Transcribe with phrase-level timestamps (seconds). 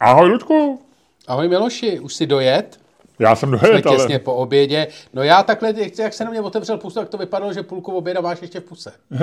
[0.00, 0.80] Ahoj, Ludku.
[1.26, 2.80] Ahoj Miloši, už si dojet?
[3.18, 3.96] Já jsem Jsme dojet, ale...
[3.96, 4.86] těsně po obědě.
[5.12, 7.92] No já takhle, jak, jak se na mě otevřel pusu, tak to vypadalo, že půlku
[7.92, 8.92] oběda máš ještě v puse.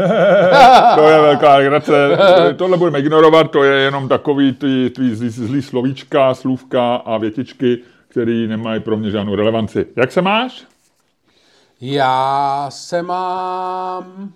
[0.96, 1.94] to je velká legrace.
[2.58, 7.78] Tohle budeme ignorovat, to je jenom takový ty, ty zlý, zlý slovíčka, slůvka a větičky,
[8.08, 9.86] které nemají pro mě žádnou relevanci.
[9.96, 10.64] Jak se máš?
[11.82, 14.34] Já se mám...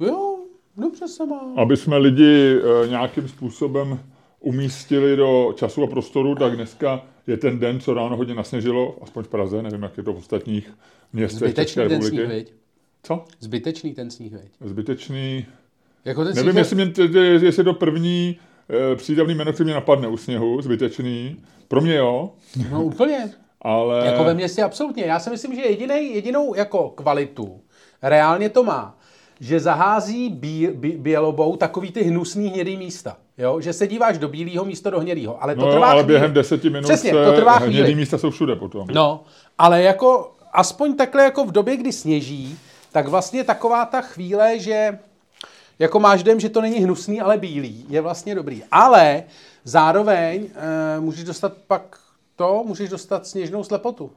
[0.00, 0.36] Jo,
[0.76, 1.58] dobře se mám.
[1.58, 3.98] Aby jsme lidi e, nějakým způsobem
[4.44, 9.24] umístili do času a prostoru, tak dneska je ten den, co ráno hodně nasněžilo, aspoň
[9.24, 10.70] v Praze, nevím, jak je to v ostatních
[11.12, 12.16] městech České Zbytečný ten republiky.
[12.16, 12.52] sníh, viď?
[13.02, 13.24] Co?
[13.40, 14.52] Zbytečný ten sníh, viď?
[14.60, 15.46] Zbytečný.
[16.04, 18.38] Jako ten Nevím, sníh, jestli, mě, jestli to první
[18.92, 21.36] e, přídavný jméno, který mě napadne u sněhu, zbytečný.
[21.68, 22.32] Pro mě jo,
[22.70, 23.30] No úplně.
[23.62, 24.06] ale...
[24.06, 25.04] Jako ve městě absolutně.
[25.04, 27.60] Já si myslím, že jedinej, jedinou jako kvalitu
[28.02, 28.98] reálně to má,
[29.40, 33.16] že zahází bí, bí, bělobou takový ty hnusný hnědý místa.
[33.38, 33.60] Jo?
[33.60, 35.42] Že se díváš do bílého místo do hnědého.
[35.42, 36.12] Ale to No trvá ale chvíli.
[36.18, 37.94] během deseti minut Přesně, se to trvá hnědý chvíli.
[37.94, 38.86] místa jsou všude potom.
[38.92, 39.24] No,
[39.58, 42.58] ale jako aspoň takhle jako v době, kdy sněží,
[42.92, 44.98] tak vlastně taková ta chvíle, že
[45.78, 48.62] jako máš dojem, že to není hnusný, ale bílý, je vlastně dobrý.
[48.70, 49.22] Ale
[49.64, 50.48] zároveň
[50.96, 51.98] e, můžeš dostat pak
[52.36, 54.10] to, můžeš dostat sněžnou slepotu.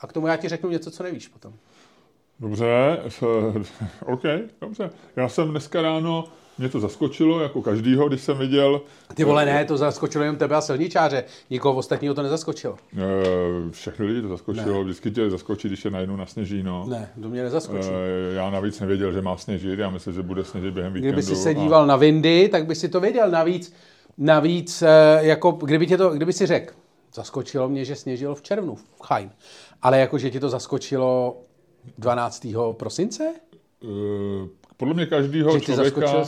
[0.00, 1.52] A k tomu já ti řeknu něco, co nevíš potom.
[2.40, 2.98] Dobře,
[4.06, 4.22] OK,
[4.60, 4.90] dobře.
[5.16, 6.24] Já jsem dneska ráno,
[6.62, 8.82] mě to zaskočilo, jako každýho, když jsem viděl
[9.14, 11.24] Ty vole, ne, to zaskočilo jenom tebe a silničáře.
[11.50, 12.76] Nikoho ostatního to nezaskočilo.
[12.98, 16.86] e, všechny lidi to zaskočilo, vždycky tě zaskočí, když je najednou nasněží, no.
[16.88, 17.94] Ne, to mě nezaskočilo.
[18.30, 21.12] E, já navíc nevěděl, že má sněžit, já myslím, že bude sněžit během víkendu.
[21.12, 23.30] Kdyby si se a- díval na Windy, tak by si to věděl.
[23.30, 23.74] Navíc,
[24.18, 24.88] navíc eh,
[25.20, 26.74] jako, kdyby, tě to, kdyby si řekl,
[27.14, 29.30] zaskočilo mě, že sněžilo v červnu, fajn.
[29.82, 31.36] Ale jako, že ti to zaskočilo
[31.98, 32.46] 12.
[32.72, 33.34] prosince?
[33.84, 36.24] Eh, podle mě ty člověka,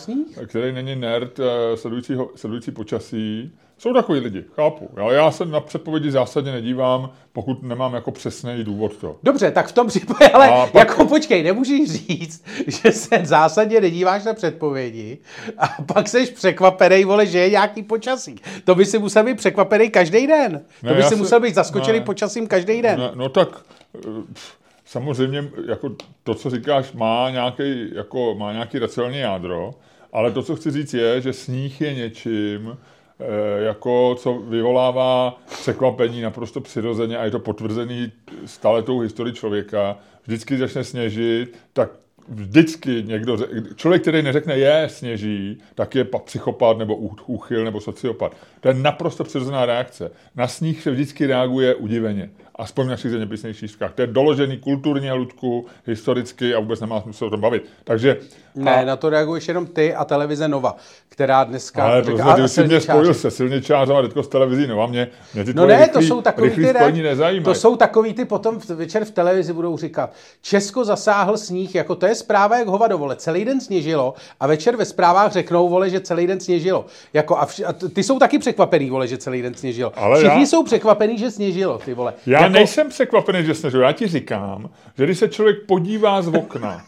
[0.46, 4.90] který není nerd, eh, sledujícího, sledující počasí, jsou takový lidi, chápu.
[5.00, 9.16] Ale já se na předpovědi zásadně nedívám, pokud nemám jako přesný důvod to.
[9.22, 13.80] Dobře, tak v tom případě, ale A pak- jako počkej, nemůžeš říct, že se zásadně
[13.80, 15.18] nedíváš na předpovědi
[15.58, 18.36] a pak seš překvapený, vole, že je nějaký počasí.
[18.64, 20.60] To by si musel být překvapený každý den.
[20.80, 22.04] To Ne, by já si se- musel být zaskočený ne.
[22.04, 22.98] počasím každý den.
[23.00, 23.48] No, no tak
[23.94, 23.98] eh,
[24.33, 24.52] pff,
[24.84, 29.74] samozřejmě jako to, co říkáš, má nějaký, jako, má nějaký racionální jádro,
[30.12, 32.77] ale to, co chci říct, je, že sníh je něčím,
[33.20, 38.12] eh, jako co vyvolává překvapení naprosto přirozeně a je to potvrzený
[38.45, 39.98] staletou historii člověka.
[40.22, 41.90] Vždycky začne sněžit, tak
[42.28, 43.39] vždycky někdo,
[43.77, 46.96] člověk, který neřekne je, sněží, tak je pa- psychopat nebo
[47.27, 48.36] úchyl nebo sociopat.
[48.61, 50.11] To je naprosto přirozená reakce.
[50.34, 52.30] Na sníh se vždycky reaguje udiveně.
[52.56, 53.92] Aspoň v našich zeměpisných šířkách.
[53.94, 57.64] To je doložený kulturně, Ludku, historicky a vůbec nemá smysl o tom bavit.
[57.84, 58.16] Takže
[58.56, 60.76] Ne, na to reaguješ jenom ty a televize Nova,
[61.08, 61.84] která dneska...
[61.84, 64.82] ale říká- prostě, a ty jsi mě spojil se silničářem a teďko s televizí, no
[64.82, 66.62] a mě, mě ty No ne, rychlý, to jsou takový ty,
[67.02, 67.44] nezajímají.
[67.44, 71.94] to jsou takový ty potom v- večer v televizi budou říkat, Česko zasáhl sníh, jako
[71.94, 75.90] to je zpráva jak hovado, vole, celý den sněžilo a večer ve zprávách řeknou, vole,
[75.90, 76.86] že celý den sněžilo.
[77.12, 79.92] Jako a, vš- a ty jsou taky překvapený, vole, že celý den sněžilo.
[79.96, 82.14] Ale Všichni já- jsou překvapený, že sněžilo, ty vole.
[82.26, 83.84] Já jako, nejsem překvapený, že sněžuje.
[83.86, 86.82] Já ti říkám, že když se člověk podívá z okna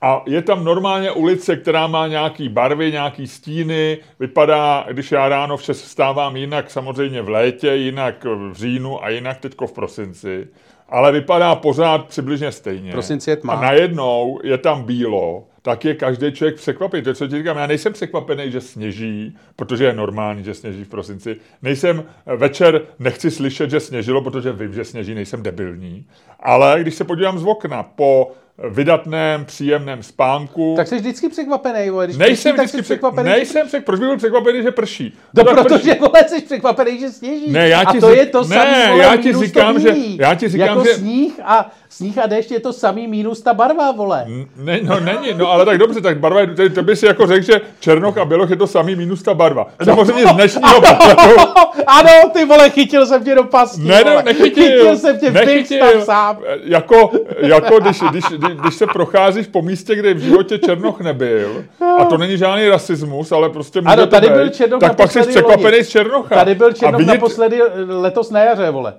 [0.00, 5.56] a je tam normálně ulice, která má nějaký barvy, nějaký stíny, vypadá, když já ráno
[5.56, 10.48] v 6 vstávám jinak samozřejmě v létě, jinak v říjnu a jinak teďko v prosinci,
[10.88, 12.92] ale vypadá pořád přibližně stejně.
[12.92, 13.52] Prosinci je tma.
[13.52, 17.02] A najednou je tam bílo, tak je každý člověk překvapený.
[17.02, 20.88] To co ti říkám, já nejsem překvapený, že sněží, protože je normální, že sněží v
[20.88, 21.36] prosinci.
[21.62, 22.04] Nejsem
[22.36, 26.06] večer, nechci slyšet, že sněžilo, protože vím, že sněží, nejsem debilní.
[26.40, 28.32] Ale když se podívám z okna po
[28.70, 32.06] vydatném, příjemném spánku, Tak jsi vždycky překvapený, vole.
[32.06, 33.28] Když nejsem prší, tak vždycky jsi překvapený.
[33.28, 33.84] Nejsem překvapený.
[33.84, 35.14] Proč bych byl překvapený, že prší?
[35.34, 37.50] No, tak protože, vole, jsi překvapený, že sněží.
[37.50, 39.94] Ne, já ti a to řek- je to ne, samý, vole, já ti říkám, že-
[40.18, 43.52] já ti říkám, jako že- sníh a, sníh a déšť je to samý minus ta
[43.54, 44.24] barva, vole.
[44.56, 47.26] Ne, no není, no ale tak dobře, tak barva, je- to, to by si jako
[47.26, 49.66] řekl, že černoch a běloch je to samý minus ta barva.
[49.84, 51.36] Samozřejmě z dnešního pohledu,
[51.86, 56.04] ano, ty vole, chytil jsem tě do pasti, ne, ne, nechytil, Chytil jsem tě, nechytil.
[56.04, 56.38] sám.
[56.64, 61.64] Jako, jako když, když, když, když, se procházíš po místě, kde v životě černoch nebyl,
[61.98, 64.96] a to není žádný rasismus, ale prostě může Ano, to tady být, byl černoch tak
[64.96, 66.34] pak jsi překvapený z černocha.
[66.34, 68.94] Tady byl černoch naposledy letos na jaře, vole.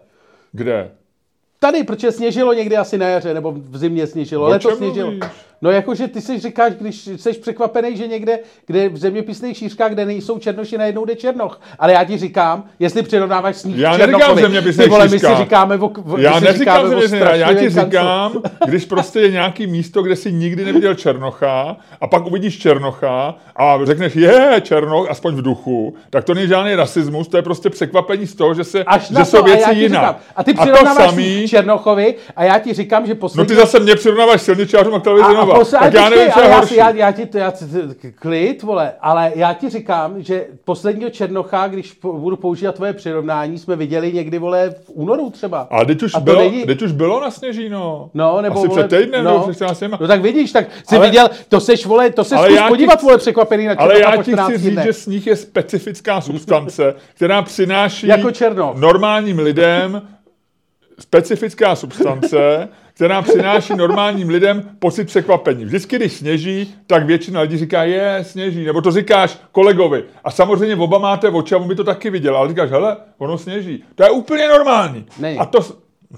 [0.51, 0.89] Kde?
[1.63, 5.12] Tady, protože sněžilo někdy asi na jaře, nebo v zimě sněžilo, letos sněžilo.
[5.63, 10.06] No jakože ty si říkáš, když jsi překvapený, že někde, kde v zeměpisných šířkách, kde
[10.06, 11.62] nejsou černoši, najednou jde černoch.
[11.80, 15.77] Ale já ti říkám, jestli přirovnáváš sníh Já neříkám zeměpisných ty vole, my si říkáme
[15.77, 17.81] o, o, Já si neříkám, neříkám, já ti kanclu.
[17.83, 23.36] říkám, když prostě je nějaký místo, kde si nikdy neviděl Černocha a pak uvidíš Černocha
[23.56, 27.69] a řekneš, je Černoch, aspoň v duchu, tak to není žádný rasismus, to je prostě
[27.69, 30.01] překvapení z toho, že, se, Až že jsou to, a věci jinak.
[30.01, 33.13] říkám, a ty a to přirovnáváš samý, sníh k Černochovi a já ti říkám, že
[33.13, 33.48] no poslední...
[33.48, 35.59] ty zase mě přirovnáváš silničářům a k televizi a, a Nova.
[35.59, 36.75] posle, tak já nevím, co je horší.
[36.75, 37.53] já, já ti to, já,
[38.15, 43.57] klid, vole, ale já ti říkám, že posledního Černocha, když po, budu používat tvoje přirovnání,
[43.59, 45.67] jsme viděli někdy, vole, v únoru třeba.
[45.71, 48.09] Ale teď už, A bylo, není- teď už bylo na Sněžíno.
[48.13, 49.31] No, nebo Asi vole, před týdnem, no.
[49.31, 49.97] nebo před 14 dněma.
[50.01, 53.05] No tak vidíš, tak jsi Ale- viděl, to seš, vole, to se zkus podívat, chci-
[53.05, 57.41] vole, překvapený na Ale já ti 14 chci říct, že sníh je specifická substance, která
[57.41, 58.29] přináší Jako
[58.75, 60.01] normálním lidem
[61.00, 65.65] specifická substance, která přináší normálním lidem pocit překvapení.
[65.65, 70.03] Vždycky, když sněží, tak většina lidí říká, je, sněží, nebo to říkáš kolegovi.
[70.23, 73.37] A samozřejmě oba máte oči a on by to taky viděl, ale říkáš, hele, ono
[73.37, 73.83] sněží.
[73.95, 75.05] To je úplně normální.
[75.19, 75.39] Není.
[75.39, 75.59] A to,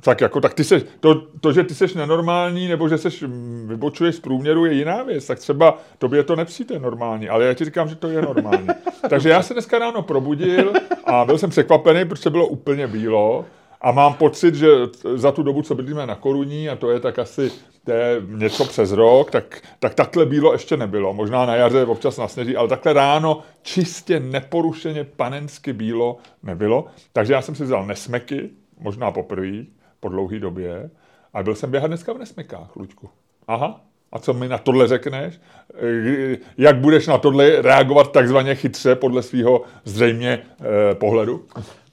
[0.01, 3.65] tak jako, tak ty seš, to, to, že ty seš nenormální, nebo že seš, mm,
[3.69, 5.25] vybočuješ z průměru, je jiná věc.
[5.25, 8.67] Tak třeba tobě to nepřijde normální, ale já ti říkám, že to je normální.
[9.09, 10.73] Takže já se dneska ráno probudil
[11.05, 13.45] a byl jsem překvapený, protože bylo úplně bílo.
[13.85, 14.67] A mám pocit, že
[15.15, 17.51] za tu dobu, co bydlíme na Koruní, a to je tak asi
[17.83, 21.13] to je něco přes rok, tak, tak takhle bílo ještě nebylo.
[21.13, 26.85] Možná na jaře občas nasněží, ale takhle ráno čistě neporušeně panensky bílo nebylo.
[27.13, 28.49] Takže já jsem si vzal nesmeky,
[28.79, 29.63] možná poprvé,
[29.99, 30.89] po dlouhé době,
[31.33, 33.09] a byl jsem běhat dneska v nesmekách, Luďku.
[33.47, 35.39] Aha, a co mi na tohle řekneš?
[35.73, 40.41] Eh, Jak budeš na tohle reagovat takzvaně chytře podle svého zřejmě
[40.91, 41.45] eh, pohledu?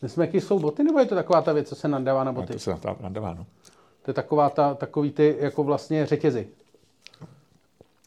[0.02, 2.52] Nesmeky jsou boty, nebo je to taková ta věc, co se nadává na boty?
[2.52, 3.46] To se nadává, no.
[4.02, 6.48] To je taková ta, takový ty, jako vlastně řetězy.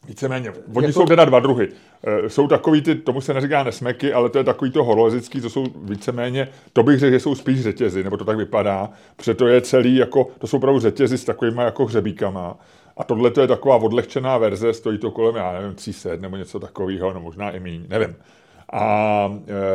[0.07, 0.51] Víceméně.
[0.75, 1.69] Oni Jako- jsou teda dva druhy.
[2.03, 5.49] E, jsou takový ty, tomu se neříká nesmeky, ale to je takový to horolezický, to
[5.49, 9.47] jsou víceméně, to bych řekl, že jsou spíš řetězy, nebo to tak vypadá, protože to
[9.47, 12.57] je celý, jako, to jsou opravdu řetězy s takovými jako hřebíkama.
[12.97, 16.59] A tohle to je taková odlehčená verze, stojí to kolem, já nevím, 300 nebo něco
[16.59, 18.15] takového, no možná i míň, nevím.
[18.73, 19.29] A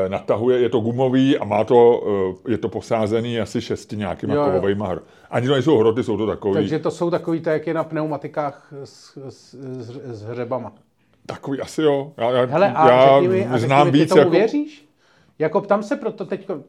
[0.04, 2.02] e, natahuje, je to gumový a má to,
[2.46, 4.98] e, je to posázený asi šesti nějakýma Jo, kovovejma hr.
[5.30, 7.84] Ani to nejsou hroty, jsou to takový, Takže to jsou takový, to jak je na
[7.84, 10.72] pneumatikách s, s, s, s hřebama.
[11.26, 12.12] takový asi jo.
[12.16, 14.30] Já, já, Hele, a já řekni mi, a řekni znám mi, ty víc tomu jako...
[14.30, 14.88] věříš?
[15.38, 16.60] Jako tam se proto teďko...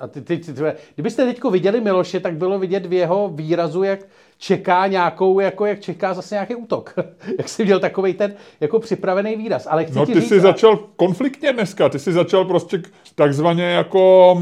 [0.00, 0.62] A ty, ty, ty, ty,
[0.94, 4.00] kdybyste teďko viděli Miloše, tak bylo vidět v jeho výrazu, jak
[4.38, 6.94] čeká nějakou, jako jak čeká zase nějaký útok.
[7.38, 9.66] jak jsi měl takový ten jako připravený výraz.
[9.70, 12.82] Ale chci No ti ty říct, jsi začal konfliktně dneska, ty jsi začal prostě
[13.14, 14.36] takzvaně jako,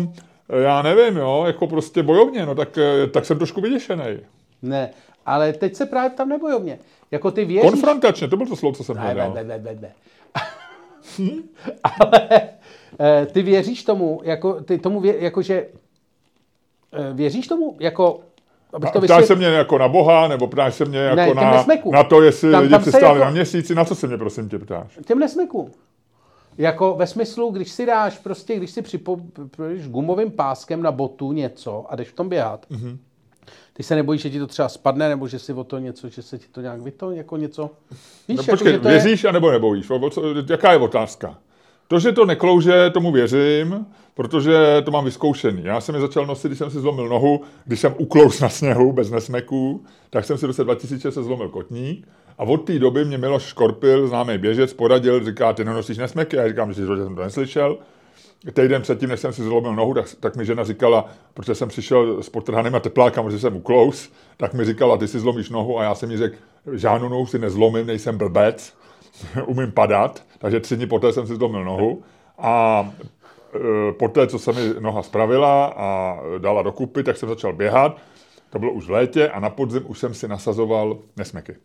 [0.63, 4.05] já nevím, jo, jako prostě bojovně, no tak, eh, tak jsem trošku vyděšený.
[4.63, 4.91] Ne,
[5.27, 6.79] ale teď se právě tam nebojovně.
[7.11, 7.71] Jako ty věříš...
[7.71, 9.33] Konfrontačně, to bylo to slovo, co jsem Ne, hledal.
[9.35, 9.93] ne, ne, ne, ne.
[12.01, 12.29] Ale
[13.01, 15.67] eh, ty věříš tomu, jako, ty tomu vě, jako že,
[16.93, 18.21] eh, věříš tomu, jako,
[18.73, 21.65] abych to Ptáš se mě jako na Boha, nebo ptáš se mě jako Ne, na,
[21.93, 24.59] na to, jestli Tam- lidi přistáli jako- na měsíci, na co se mě prosím tě
[24.59, 24.99] ptáš?
[25.07, 25.71] Těm nesmekům.
[26.59, 31.85] Jako ve smyslu, když si dáš prostě, když si připojíš gumovým páskem na botu něco
[31.89, 32.97] a jdeš v tom běhat, mm-hmm.
[33.73, 36.23] ty se nebojíš, že ti to třeba spadne, nebo že si o to něco, že
[36.23, 37.71] se ti to nějak vyto, jako něco.
[38.29, 39.91] Víš, No jako, počkej, že to věříš anebo nebojíš?
[39.91, 41.39] O- o co- Jaká je otázka?
[41.89, 45.63] To, že to neklouže, tomu věřím, protože to mám vyzkoušený.
[45.65, 48.93] Já jsem je začal nosit, když jsem si zlomil nohu, když jsem uklous na sněhu
[48.93, 53.19] bez nesmeků, tak jsem si roce 2000 se zlomil kotník a od té doby mě
[53.19, 57.79] Miloš Škorpil, známý běžec, poradil, říká, ty nenosíš nesmeky, já říkám, že jsem to neslyšel.
[58.53, 62.23] Týden předtím, než jsem si zlomil nohu, tak, tak mi žena říkala, protože jsem přišel
[62.23, 65.95] s potrhanýma teplákama, že jsem uklous, tak mi říkala, ty si zlomíš nohu a já
[65.95, 66.37] jsem jí řekl,
[66.73, 68.73] žádnou nohu si nezlomím, nejsem blbec,
[69.47, 72.03] umím padat, takže tři dny poté jsem si zlomil nohu
[72.39, 72.87] a
[73.55, 77.97] e, poté, co se mi noha spravila a dala dokupy, tak jsem začal běhat,
[78.51, 81.57] to bylo už v létě a na podzim už jsem si nasazoval nesmeky.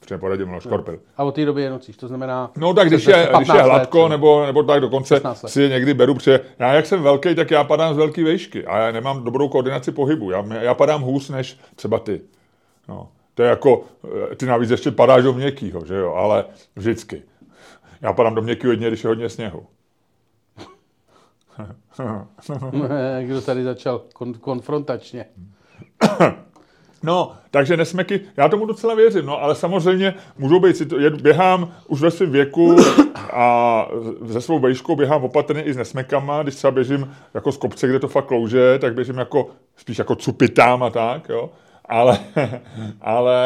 [0.00, 0.98] Protože poradil Miloš Škorpil.
[1.16, 2.50] A od té doby je nocíš, to znamená...
[2.56, 4.08] No tak když je, 15 když je let, hladko, jo.
[4.08, 5.50] nebo, nebo tak dokonce 16 let.
[5.50, 8.66] si je někdy beru, protože já jak jsem velký, tak já padám z velké výšky
[8.66, 10.30] a já nemám dobrou koordinaci pohybu.
[10.30, 12.20] Já, já padám hůř než třeba ty.
[12.88, 13.08] No.
[13.34, 13.84] To je jako,
[14.32, 16.44] eh, ty navíc ještě padáš do měkkýho, že jo, ale
[16.76, 17.22] vždycky.
[18.00, 19.66] Já padám do měkkýho jedině, když je hodně sněhu.
[23.22, 25.26] Kdo tady začal kon- konfrontačně.
[27.02, 32.10] No, takže nesmeky, já tomu docela věřím, no, ale samozřejmě můžou být, běhám už ve
[32.10, 32.76] svém věku
[33.32, 33.86] a
[34.22, 37.98] ze svou vejškou běhám opatrně i s nesmekama, když třeba běžím jako z kopce, kde
[37.98, 41.50] to fakt klouže, tak běžím jako, spíš jako cupitám a tak, jo.
[41.84, 42.18] ale,
[43.00, 43.36] ale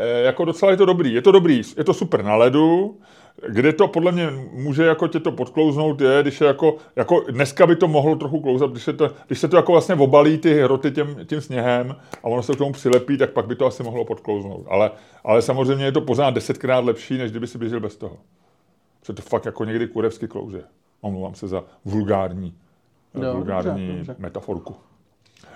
[0.00, 1.14] eh, jako docela je to dobrý.
[1.14, 2.98] Je to dobrý, je to super na ledu,
[3.48, 7.66] kde to podle mě může jako tě to podklouznout je, když je jako, jako dneska
[7.66, 10.54] by to mohlo trochu klouzat, když se to, když se to jako vlastně obalí ty
[10.62, 13.82] hroty tím, tím sněhem a ono se k tomu přilepí, tak pak by to asi
[13.82, 14.66] mohlo podklouznout.
[14.68, 14.90] Ale,
[15.24, 18.16] ale samozřejmě je to pořád desetkrát lepší, než kdyby si běžel bez toho.
[19.00, 20.62] Protože to fakt jako někdy kurevsky klouže.
[21.00, 22.54] Omlouvám se za vulgární,
[23.14, 24.16] No, vulgární dobře, dobře.
[24.18, 24.74] metaforku.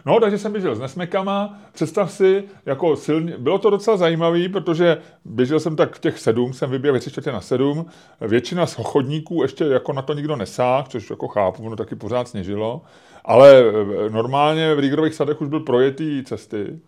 [0.06, 1.58] No, takže jsem běžel s nesmekama.
[1.72, 6.52] Představ si, jako silně, bylo to docela zajímavé, protože běžel jsem tak v těch sedm,
[6.52, 7.86] jsem vyběhl ve tři čtvrtě na sedm.
[8.20, 12.28] Většina z chodníků ještě jako na to nikdo nesáhl, což jako chápu, ono taky pořád
[12.28, 12.82] sněžilo.
[13.24, 13.62] Ale
[14.06, 16.78] eh, normálně v Rígrových sadech už byl projetý cesty,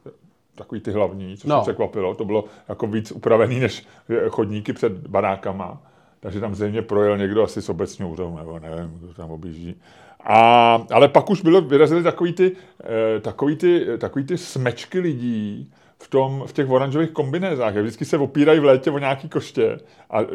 [0.54, 1.56] takový ty hlavní, což No.
[1.56, 1.62] no.
[1.62, 2.14] překvapilo.
[2.14, 5.82] To bylo jako víc upravený než eh, chodníky před barákama.
[6.20, 9.74] Takže tam zřejmě projel někdo asi s obecňourou, nebo nevím, kdo tam objíždí.
[10.24, 12.52] A, ale pak už bylo, vyrazili takový ty,
[13.16, 15.70] eh, takový ty, takový ty smečky lidí
[16.02, 17.74] v, tom, v těch oranžových kombinézách.
[17.74, 19.78] Vždycky se opírají v létě o nějaký koště
[20.10, 20.26] a eh,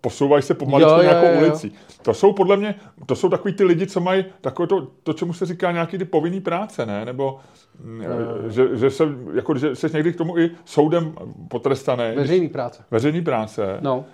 [0.00, 1.38] posouvají se pomalu Jo, jo, nějakou jo, jo.
[1.40, 1.72] ulicí.
[2.02, 2.74] To jsou podle mě,
[3.06, 6.04] to jsou takový ty lidi, co mají takové to, to čemu se říká nějaký ty
[6.04, 7.04] povinný práce, ne?
[7.04, 7.38] Nebo
[7.84, 8.04] mm,
[8.48, 9.04] že, že, se,
[9.34, 11.14] jako, že jsi někdy k tomu i soudem
[11.48, 12.04] potrestaný.
[12.16, 12.82] Veřejný práce.
[12.90, 13.78] Veřejný práce.
[13.80, 14.04] No,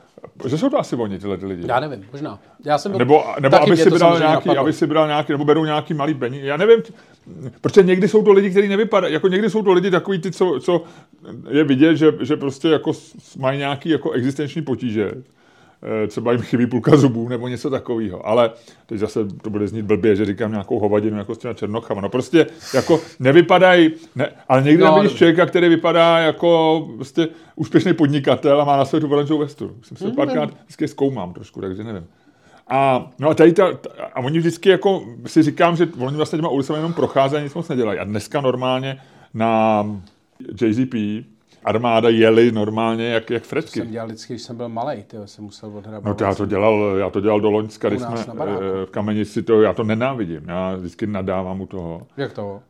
[0.48, 1.64] Že jsou to asi oni, tyhle ty lidi.
[1.68, 2.38] já nevím, možná.
[2.64, 4.62] Já jsem byl, Nebo, nebo aby si, bral nějaký, napadlo.
[4.62, 6.46] aby si bral nějaký, nebo berou nějaký malý peníze.
[6.46, 6.82] Já nevím,
[7.60, 10.60] protože někdy jsou to lidi, kteří nevypadají, jako někdy jsou to lidi takový ty, co,
[10.60, 10.84] co
[11.50, 12.92] je vidět, že, že prostě jako
[13.38, 15.10] mají nějaký jako existenční potíže.
[15.82, 18.26] Eh, Třeba jim chybí půlka zubů nebo něco takového.
[18.28, 18.50] Ale
[18.86, 22.00] teď zase to bude znít blbě, že říkám nějakou hovadinu jako s těma černochama.
[22.00, 25.18] No prostě jako nevypadají, ne, ale někdy No, tam vidíš dobře.
[25.18, 29.76] člověka, který vypadá jako prostě úspěšný podnikatel a má na sobě tu oranžovou vestu.
[29.82, 32.06] Jsem se párkrát vždycky zkoumám trošku, takže nevím.
[32.68, 36.38] A, no a, tady ta, ta, a oni vždycky jako si říkám, že oni vlastně
[36.38, 37.98] těma ulicemi jenom procházejí, nic moc nedělají.
[37.98, 39.00] A dneska normálně
[39.34, 39.84] na
[40.62, 40.94] JZP
[41.66, 43.80] armáda jeli normálně jak, jak fretky.
[43.80, 46.04] jsem dělal vždycky, když jsem byl malý, ty jsem musel odhrabovat.
[46.04, 49.42] No to já to dělal, já to dělal do Loňska, když jsme eh, v Kamenici,
[49.42, 52.06] to, já to nenávidím, já vždycky nadávám u toho.
[52.16, 52.60] Jak to?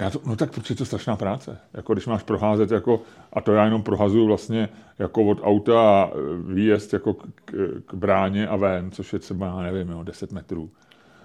[0.00, 1.58] Já to, no tak protože je to strašná práce.
[1.74, 6.10] Jako když máš proházet, jako, a to já jenom prohazuju vlastně jako od auta a
[6.10, 7.52] e, výjezd jako k, k,
[7.86, 10.70] k bráně a ven, což je třeba, já nevím, jo, 10 metrů.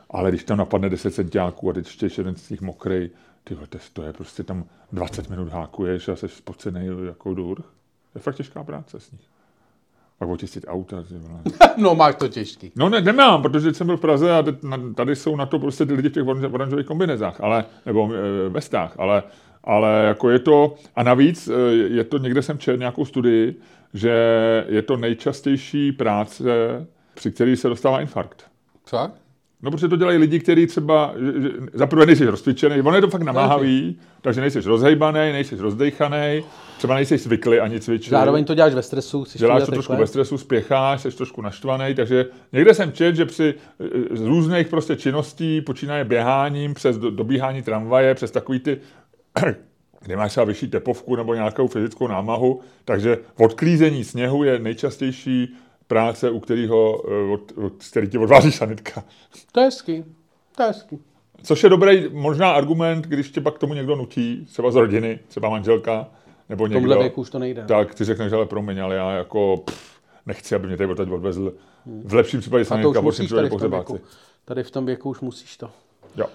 [0.10, 3.10] Ale když tam napadne 10 centiáků a teď ještě jeden z nich mokrej,
[3.44, 7.60] ty vole, to, je- prostě tam 20 minut hákuješ a jsi spocený jako durch.
[8.14, 9.22] To je fakt těžká práce s nich.
[10.18, 11.04] Pak očistit auta.
[11.78, 12.72] No máš to těžký.
[12.76, 14.44] No ne, nemám, protože jsem byl v Praze a
[14.96, 18.50] tady jsou na to prostě ty lidi v těch oranž- oranžových kombinezách, ale, nebo e,
[18.50, 19.24] vestách, ale,
[19.64, 23.60] ale jako je to, a navíc e, je to, někde jsem četl nějakou studii,
[23.94, 24.12] že
[24.68, 26.44] je to nejčastější práce,
[27.14, 28.44] při který se dostává infarkt.
[28.86, 29.12] Co?
[29.62, 31.14] No, protože to dělají lidi, kteří třeba,
[31.74, 36.44] za prvé nejsi rozcvičený, ono je to fakt namáhavý, takže nejsi rozhejbaný, nejsi rozdejchaný,
[36.78, 38.12] třeba nejsi zvyklý ani cvičit.
[38.12, 42.26] Zároveň to děláš ve stresu, Děláš to trošku ve stresu, spěcháš, jsi trošku naštvaný, takže
[42.54, 43.54] někde jsem čet, že při
[44.12, 48.78] e, z různých prostě činností, počínaje běháním, přes do, dobíhání tramvaje, přes takový ty,
[50.02, 55.56] kde máš třeba vyšší tepovku nebo nějakou fyzickou námahu, takže odklízení sněhu je nejčastější
[55.90, 59.04] práce, u kterého, e, od, od, z který ti odváží sanitka.
[59.52, 60.06] To je hezký.
[60.56, 61.00] To je hezký.
[61.44, 65.20] Což je dobrý možná argument, když tě pak k tomu někdo nutí, třeba z rodiny,
[65.28, 66.08] třeba manželka,
[66.50, 67.66] nebo V tomhle někdo věku už to nejde.
[67.68, 71.54] tak ty řekneš, ale promiň, ale já jako pff, nechci, aby mě tady odtaď odvezl.
[72.04, 73.86] V lepším případě sanitka, v horším případě tady v tom věku.
[73.86, 74.16] pohřebáci.
[74.46, 75.70] Tady v tom věku už musíš to.
[76.18, 76.26] Jo.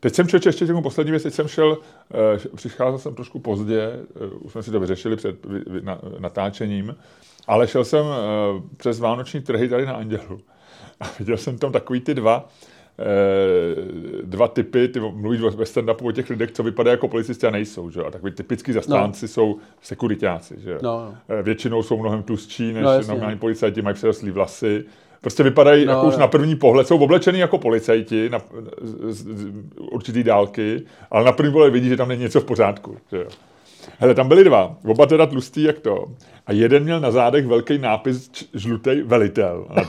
[0.00, 1.78] Teď jsem četl ještě řeknu poslední věc, teď jsem šel,
[2.14, 5.36] eh, přicházel jsem trošku pozdě, eh, už jsme si to vyřešili před
[6.18, 6.96] natáčením,
[7.46, 10.40] ale šel jsem eh, přes vánoční trhy tady na Andělu
[11.00, 12.48] a viděl jsem tam takový ty dva,
[12.98, 13.04] eh,
[14.22, 17.90] dva typy, ty mluvíš ve stand-upu o těch lidech, co vypadají jako policisté a nejsou,
[17.90, 18.00] že?
[18.04, 19.28] A takový typický zastánci no.
[19.28, 20.78] jsou sekuritáci, že?
[20.82, 21.14] No, no.
[21.38, 23.12] Eh, Většinou jsou mnohem tlustší než No, no, jasně.
[23.14, 24.84] normální policajti, mají přerostlý vlasy.
[25.20, 26.20] Prostě vypadají No, jako už no.
[26.20, 28.38] na první pohled, jsou oblečený jako policajti na
[28.80, 32.44] z, z, z, určitý dálky, ale na první pohled vidí, že tam není něco v
[32.44, 32.96] pořádku.
[33.10, 33.26] Že jo.
[33.98, 36.04] Hele, tam byli dva, oba teda tlustý jak to.
[36.46, 39.66] A jeden měl na zádech velký nápis žlutý velitel.
[39.74, 39.82] Na.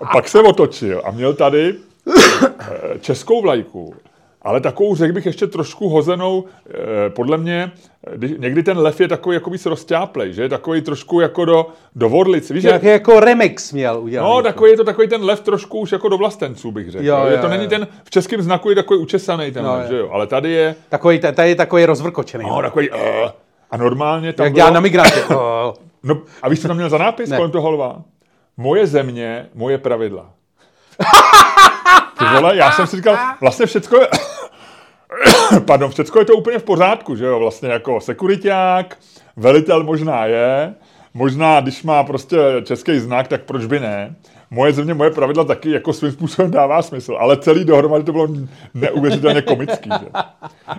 [0.00, 1.74] A pak se otočil a měl tady
[2.18, 3.94] eh, českou vlajku,
[4.42, 7.72] ale takovou, řekl bych, ještě trošku hozenou, eh, podle mě,
[8.06, 11.66] eh, když, někdy ten lev je takový jako víc rozťáplej, že takový trošku jako do,
[11.94, 12.50] do vorlic.
[12.50, 14.28] Víš, že, Nějaký jako remix měl udělat.
[14.28, 17.04] no, takový je to takový ten lev trošku už jako do vlastenců, bych řekl.
[17.04, 17.50] Jo, Jo, je jo, to jo.
[17.50, 19.88] není ten, v českém znaku je takový učesaný ten No, lev, jo.
[19.90, 22.44] že jo, ale tady je, Takový, tady je takový rozvrkočený.
[22.48, 22.98] no, takový, uh,
[23.70, 25.20] a normálně tam Jak bylo, dělá na migranty.
[25.30, 25.74] Oh.
[26.02, 27.36] no, a víš, co tam měl za nápis Ne.
[27.36, 28.02] kolem toho lva?
[28.56, 30.30] Moje země, moje pravidla.
[32.34, 34.08] Vole, já jsem si říkal, vlastně všecko je,
[35.66, 38.98] pardon, v Česku je to úplně v pořádku, že jo, vlastně jako sekuriták,
[39.36, 40.74] velitel možná je,
[41.14, 44.14] možná, když má prostě český znak, tak proč by ne?
[44.50, 48.28] Moje země, moje pravidla taky jako svým způsobem dává smysl, ale celý dohromady to bylo
[48.74, 49.90] neuvěřitelně komický.
[50.00, 50.06] Že?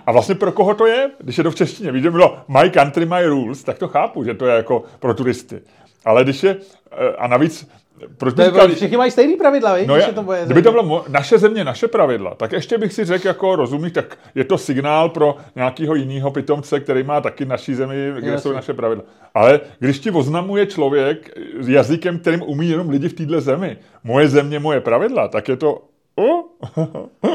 [0.06, 1.10] A vlastně pro koho to je?
[1.20, 4.24] Když je to v češtině, víš, že bylo My Country, My Rules, tak to chápu,
[4.24, 5.60] že to je jako pro turisty.
[6.04, 6.56] Ale když je,
[6.92, 7.68] eh, a navíc
[8.16, 9.86] proč to říkal, všichni mají stejný pravidla, víš?
[9.86, 13.04] No je, to bude kdyby to bylo naše země, naše pravidla, tak ještě bych si
[13.04, 17.74] řekl jako rozumný, tak je to signál pro nějakého jiného pitomce, který má taky naší
[17.74, 18.42] zemi, kde Jasně.
[18.42, 19.04] jsou naše pravidla.
[19.34, 24.58] Ale když ti oznamuje člověk jazykem, kterým umí jenom lidi v této zemi, moje země,
[24.58, 25.82] moje pravidla, tak je to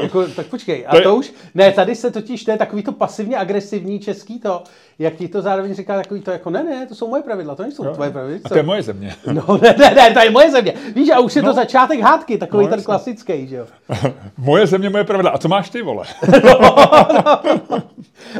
[0.02, 2.92] jako, tak počkej, a to, to už, ne, tady se totiž, to je takový to
[2.92, 4.62] pasivně agresivní český to,
[4.98, 7.62] jak ti to zároveň říká takový to jako, ne, ne, to jsou moje pravidla, to
[7.62, 7.94] nejsou jo.
[7.94, 8.40] tvoje pravidla.
[8.44, 9.14] A to je moje země.
[9.32, 10.74] No, ne, ne, ne, to je moje země.
[10.94, 11.48] Víš, a už je no.
[11.48, 13.66] to začátek hádky, takový no, ten klasický, že jo.
[14.38, 15.30] moje země, moje pravidla.
[15.30, 16.04] A co máš ty, vole?
[16.44, 16.60] no,
[17.70, 17.82] no.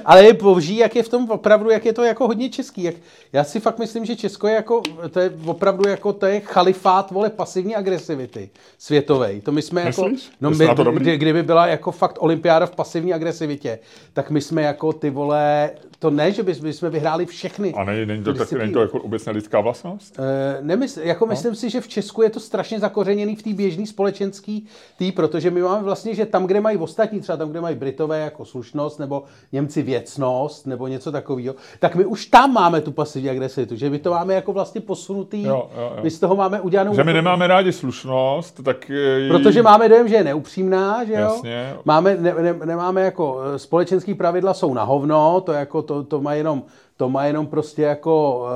[0.05, 2.83] Ale je povží, jak je v tom opravdu, jak je to jako hodně český.
[2.83, 2.95] Jak,
[3.33, 7.11] já si fakt myslím, že Česko je jako, to je opravdu jako, to je chalifát,
[7.11, 9.41] vole, pasivní agresivity světovej.
[9.41, 10.31] To my jsme jako, Myslíš?
[10.41, 13.79] no my, kdy, kdyby byla jako fakt olympiáda v pasivní agresivitě,
[14.13, 17.73] tak my jsme jako ty vole, to ne, že by jsme vyhráli všechny.
[17.73, 20.19] A není, není to, tak, není to jako obecně lidská vlastnost?
[20.19, 20.25] Uh,
[20.67, 21.31] nemysl, jako no.
[21.31, 24.67] myslím si, že v Česku je to strašně zakořeněný v té běžné společenský
[24.99, 28.21] tý, protože my máme vlastně, že tam, kde mají ostatní, třeba tam, kde mají Britové
[28.21, 33.31] jako slušnost, nebo Němci věcnost, nebo něco takového, tak my už tam máme tu pasivní
[33.31, 36.03] agresivitu, že my to máme jako vlastně posunutý, jo, jo, jo.
[36.03, 36.95] my z toho máme udělanou...
[36.95, 38.89] Že my nemáme rádi slušnost, tak...
[38.89, 39.29] Je...
[39.29, 41.19] Protože máme dojem, že je neupřímná, že jo?
[41.19, 41.75] Jasně.
[41.85, 46.21] Máme, ne, ne, nemáme jako eh, společenský pravidla jsou na hovno, to jako to, to
[46.21, 46.63] má jenom,
[46.97, 48.47] to má jenom prostě jako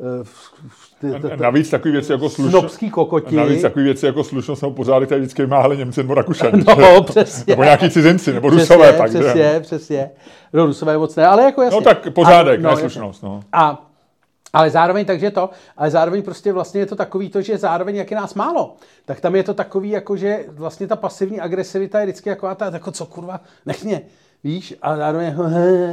[0.00, 2.78] uh, uh, navíc takový věci jako slušnost.
[2.90, 3.36] kokoti.
[3.36, 6.50] Navíc takový věci jako slušnost nebo pořádek tady vždycky má ale Němci nebo Rakušan.
[6.78, 7.52] No, přesně.
[7.52, 8.92] nebo nějaký cizinci, nebo přesně, Rusové.
[8.92, 9.60] Tak, přesně, že?
[9.60, 10.10] přesně.
[10.52, 11.76] No, Rusové moc ne, ale jako jasně.
[11.76, 13.22] No tak pořádek, a, no, ne slušnost.
[13.22, 13.40] No.
[13.52, 13.90] A
[14.52, 18.10] ale zároveň takže to, ale zároveň prostě vlastně je to takový to, že zároveň jak
[18.10, 22.06] je nás málo, tak tam je to takový jako, že vlastně ta pasivní agresivita je
[22.06, 24.02] vždycky jako ta, jako co kurva, nech mě,
[24.44, 25.44] víš, a zároveň jako,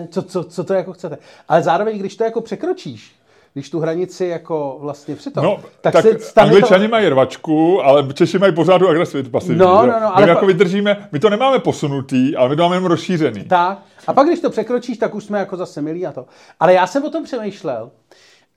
[0.09, 1.17] co, co, co to jako chcete.
[1.47, 3.15] Ale zároveň, když to jako překročíš,
[3.53, 6.91] když tu hranici jako vlastně přitom, no, tak, tak se stane Angličani to...
[6.91, 9.57] mají rvačku, ale Češi mají pořád tu agresivitu pasivní.
[9.57, 12.75] No, no, no, ale my jako vydržíme, my to nemáme posunutý, ale my to máme
[12.75, 13.43] jenom rozšířený.
[13.43, 13.79] Tak.
[14.07, 16.25] A pak, když to překročíš, tak už jsme jako zase milí a to.
[16.60, 17.91] Ale já jsem o tom přemýšlel,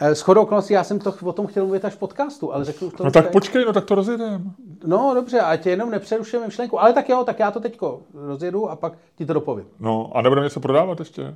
[0.01, 2.91] s chodou okolností, já jsem to, o tom chtěl mluvit až v podcastu, ale řeknu
[2.91, 3.05] to.
[3.05, 4.53] No tak počkej, no tak to rozjedem.
[4.87, 6.81] No dobře, ať jenom nepřerušujeme myšlenku.
[6.81, 9.67] Ale tak jo, tak já to teďko rozjedu a pak ti to dopovím.
[9.81, 11.35] No a nebudeme něco prodávat ještě?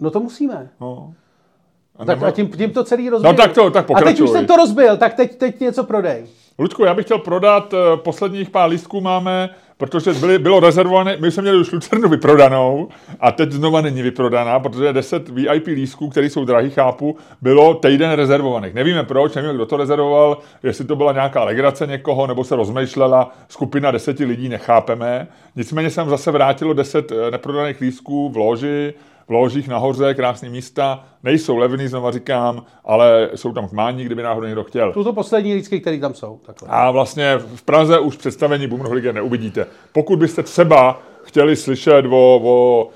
[0.00, 0.70] No to musíme.
[0.80, 1.14] No.
[1.96, 3.30] A tak a tím, tím to celý rozbil.
[3.30, 4.08] No tak to, tak pokračuj.
[4.08, 6.26] A teď už jsem to rozbil, tak teď, teď něco prodej.
[6.58, 11.30] Lučku, já bych chtěl prodat, eh, posledních pár lístků máme protože byly, bylo rezervované, my
[11.30, 12.88] jsme měli už Lucernu vyprodanou
[13.20, 18.10] a teď znova není vyprodaná, protože 10 VIP lístků, které jsou drahý, chápu, bylo týden
[18.10, 18.74] rezervovaných.
[18.74, 23.32] Nevíme proč, nevíme, kdo to rezervoval, jestli to byla nějaká legrace někoho, nebo se rozmýšlela
[23.48, 25.28] skupina deseti lidí, nechápeme.
[25.56, 28.94] Nicméně jsem zase vrátilo 10 eh, neprodaných lístků v loži,
[29.28, 34.46] v ložích nahoře, krásné místa, nejsou levný, znovu říkám, ale jsou tam kmání, kdyby náhodou
[34.46, 34.92] někdo chtěl.
[34.92, 36.40] Jsou to poslední lístky, které tam jsou.
[36.46, 36.68] Takhle.
[36.70, 39.66] A vlastně v Praze už představení Bumnohlige neuvidíte.
[39.92, 42.88] Pokud byste třeba chtěli slyšet o, o,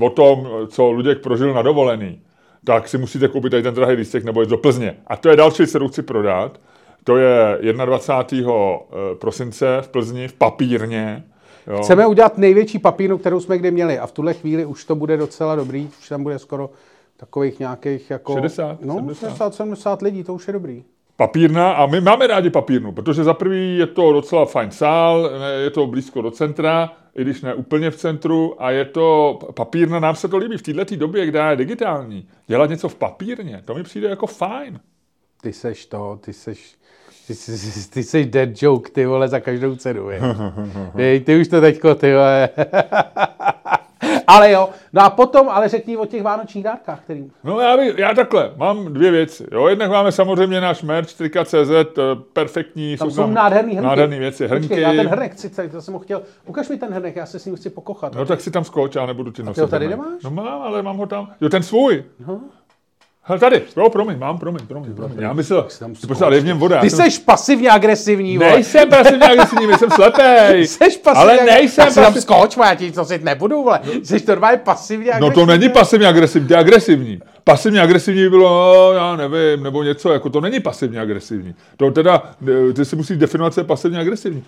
[0.00, 2.20] e, o tom, co Luděk prožil na dovolený,
[2.64, 4.96] tak si musíte koupit tady ten drahý lístek nebo jít do Plzně.
[5.06, 6.60] A to je další, kterou chci prodat.
[7.04, 8.52] To je 21.
[8.52, 11.24] Eh, prosince v Plzni v papírně
[11.66, 11.82] Jo.
[11.82, 15.16] Chceme udělat největší papínu, kterou jsme kdy měli a v tuhle chvíli už to bude
[15.16, 16.70] docela dobrý, už tam bude skoro
[17.16, 18.34] takových nějakých jako...
[18.34, 19.54] 60, no, 70.
[19.54, 20.84] 70 lidí, to už je dobrý.
[21.16, 25.30] Papírna a my máme rádi papírnu, protože za prvý je to docela fajn sál,
[25.64, 30.00] je to blízko do centra, i když ne úplně v centru a je to papírna,
[30.00, 32.28] nám se to líbí v této době, kde je digitální.
[32.46, 34.80] Dělat něco v papírně, to mi přijde jako fajn.
[35.42, 36.76] Ty seš to, ty seš
[37.26, 40.20] ty, ty, ty jsi dead joke, ty vole, za každou cenu, je.
[40.96, 42.48] Jej, ty už to teďko, ty vole.
[44.26, 47.30] ale jo, no a potom, ale řekni o těch vánočních dárkách, kterým.
[47.44, 49.46] No já, by, já takhle, mám dvě věci.
[49.52, 51.84] Jo, jednak máme samozřejmě náš merch, trika.cz, eh,
[52.32, 52.96] perfektní.
[52.96, 53.86] Tam jsou, tam nádherný hrnky.
[53.86, 54.68] Nádherný věci, hrnky.
[54.68, 57.38] Počkej, já ten hrnek chci, to jsem ho chtěl, ukaž mi ten hrnek, já se
[57.38, 58.14] s ním chci pokochat.
[58.14, 59.50] No tak si tam skoč, já nebudu ti nosit.
[59.50, 60.22] A ty ho tady nemáš?
[60.24, 61.32] No mám, ale mám ho tam.
[61.40, 62.04] Jo, ten svůj.
[62.26, 62.40] No.
[63.28, 65.16] Hele, tady, jo, promiň, mám, promiň, promiň, promiň.
[65.20, 65.66] Já myslel,
[66.00, 66.80] ty prostě, ale je v něm voda.
[66.80, 68.50] Ty jsi pasivně agresivní, vole.
[68.50, 70.66] Nejsem pasivně agresivní, jsem slepej.
[70.66, 72.04] Jsi pasivně Ale nejsem pasivně.
[72.06, 73.80] tam skoč, já ti to si nebudu, vole.
[74.02, 75.28] Jsi to normálně pasivně agresivní.
[75.28, 77.20] No to není pasivně agresivní, je agresivní.
[77.44, 81.54] Pasivně agresivní by bylo, no, já nevím, nebo něco, jako to není pasivně agresivní.
[81.76, 82.22] To teda,
[82.74, 84.44] ty si musíš definovat, co je pasivně agresivní.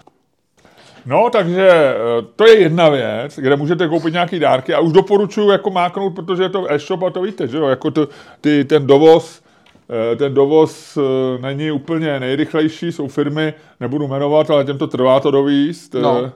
[1.09, 1.97] No, takže eh,
[2.37, 6.43] to je jedna věc, kde můžete koupit nějaký dárky a už doporučuji jako máknout, protože
[6.43, 8.09] je to e-shop a to víte, že jo, jako to,
[8.41, 9.43] ty, ten dovoz,
[10.13, 15.21] eh, ten dovoz eh, není úplně nejrychlejší, jsou firmy, nebudu jmenovat, ale těm to trvá
[15.21, 15.95] to dovíst.
[15.95, 16.33] No.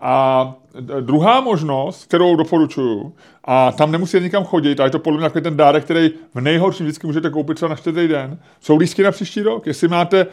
[0.00, 0.54] A
[1.00, 3.12] druhá možnost, kterou doporučuju,
[3.44, 6.40] a tam nemusíte nikam chodit, a je to podle mě takový ten dárek, který v
[6.40, 9.66] nejhorším vždycky můžete koupit třeba na čtvrtý den, jsou lístky na příští rok.
[9.66, 10.26] Jestli máte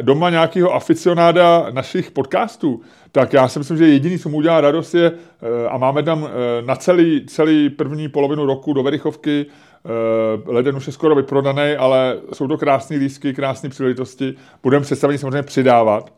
[0.00, 2.80] doma nějakého aficionáda našich podcastů,
[3.16, 6.28] tak já si myslím, že jediný, co mu udělá radost je, eh, a máme tam
[6.28, 9.88] eh, na celý, celý první polovinu roku do Verichovky, eh,
[10.46, 14.34] leden už je skoro vyprodaný, ale jsou to krásné lístky, krásné příležitosti.
[14.62, 16.12] Budeme představení samozřejmě přidávat.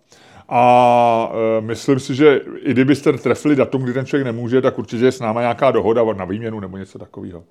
[0.50, 5.04] A e, myslím si, že i kdybyste trefili datum, kdy ten člověk nemůže, tak určitě
[5.04, 7.44] je s náma nějaká dohoda na výměnu nebo něco takového.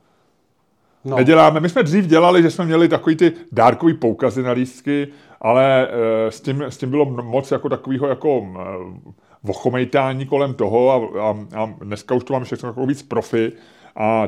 [1.05, 1.17] No.
[1.17, 1.59] Neděláme.
[1.59, 5.07] My jsme dřív dělali, že jsme měli takový ty dárkový poukazy na lístky,
[5.41, 10.91] ale e, s, tím, s tím bylo moc jako takového jako e, vochomejtání kolem toho
[10.91, 13.51] a, a, a dneska už to máme všechno jako víc profi
[13.95, 14.27] a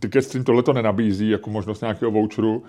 [0.00, 2.62] Ticketstream tohle to nenabízí jako možnost nějakého voucheru.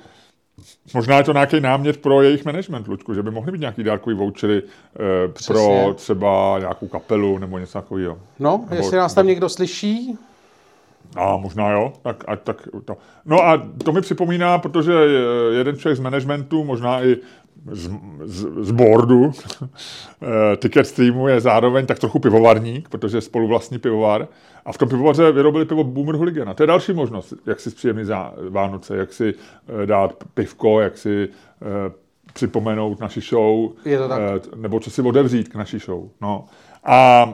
[0.94, 4.16] Možná je to nějaký námět pro jejich management, Luďku, že by mohly být nějaký dárkový
[4.16, 8.20] vouchery eh, pro třeba nějakou kapelu nebo něco takového.
[8.40, 10.18] No, nebo, jestli nás tam někdo slyší.
[11.16, 12.98] A možná jo, tak, a, tak to.
[13.26, 14.94] No a to mi připomíná, protože
[15.58, 17.18] jeden člověk z managementu, možná i
[17.72, 17.92] z,
[18.24, 19.32] z, z boardu
[20.22, 24.28] eh, Ticket Streamu je zároveň tak trochu pivovarník, protože je spoluvlastní pivovar.
[24.66, 26.50] A v tom pivovaře vyrobili pivo Boomer Hooligan.
[26.50, 30.82] A to je další možnost, jak si zpříjemnit za Vánoce, jak si eh, dát pivko,
[30.82, 31.30] jak si
[31.62, 31.92] eh,
[32.34, 34.22] připomenout naši show, je to tak.
[34.56, 36.10] nebo co si otevřít k naší show.
[36.22, 36.46] No.
[36.84, 37.34] A,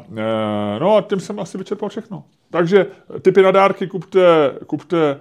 [0.80, 2.24] no a tím jsem asi vyčerpal všechno.
[2.50, 2.86] Takže
[3.22, 5.20] typy na dárky kupte, kupte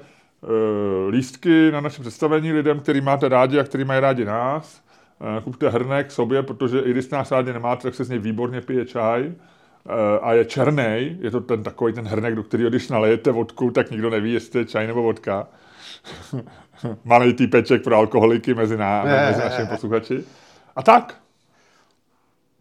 [1.08, 4.85] lístky na naše představení lidem, který máte rádi a který mají rádi nás.
[5.20, 8.60] Eh, kupte hrnek sobě, protože i když nás rádi nemáte, tak se z něj výborně
[8.60, 12.88] pije čaj eh, a je černý, je to ten takový ten hrnek, do kterého když
[12.88, 15.48] nalejete vodku, tak nikdo neví, jestli je čaj nebo vodka.
[17.04, 20.24] Malý týpeček pro alkoholiky mezi, ná, mezi našimi posluchači.
[20.76, 21.20] A tak.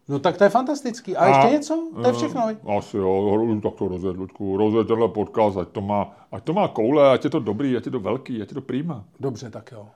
[0.08, 1.16] No tak to je fantastický.
[1.16, 1.88] A, a ještě něco?
[2.02, 2.42] To je všechno.
[2.62, 4.56] Uh, asi jo, tak to rozvěd, Ludku.
[4.56, 7.86] Rozvěd tenhle podcast, ať to, má, ať to má koule, ať je to dobrý, ať
[7.86, 9.04] je to velký, ať je to prýma.
[9.20, 9.88] Dobře, tak jo.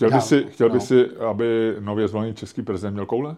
[0.00, 0.80] Chtěl by, si, chtěl by no.
[0.80, 3.36] si, aby nově zvolený český prezident měl koule?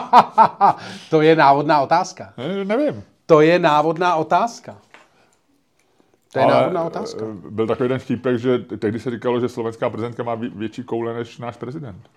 [1.10, 2.34] to je návodná otázka.
[2.36, 3.02] Ne, nevím.
[3.26, 4.78] To je návodná otázka.
[6.32, 7.24] To je Ale návodná otázka.
[7.24, 11.14] Eh, byl takový jeden vtípek, že tehdy se říkalo, že slovenská prezidentka má větší koule
[11.14, 12.10] než náš prezident.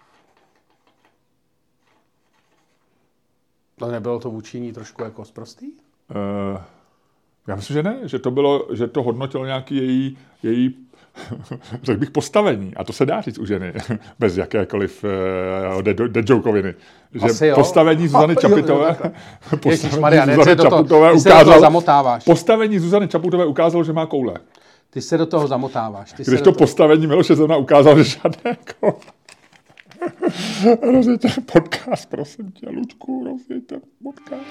[3.76, 5.66] To nebylo to vůči ní trošku jako zprostý?
[5.72, 6.62] Uh,
[7.48, 10.88] já myslím, že ne, že to bylo, že to hodnotilo nějaký její, její
[11.84, 13.74] řekl bych postavení, a to se dá říct u ženy,
[14.20, 15.06] bez jakékoliv
[15.76, 16.74] uh, dejokoviny,
[17.14, 18.96] že postavení Zuzany Čapitové,
[19.60, 21.82] postavení Zuzany Čaputové ukázalo,
[22.26, 24.34] postavení Zuzany Čaputové ukázalo, že má koule.
[24.90, 26.14] Ty se do toho zamotáváš.
[26.14, 26.56] Ty Když to toho...
[26.56, 28.94] postavení Miloše Zemna ukázalo, že žádné koule.
[30.94, 34.44] rozjeďte podcast, prosím tě, Ludku, rozjeďte podcast.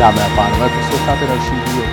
[0.00, 1.84] Dámy a pánové, posloucháte další díl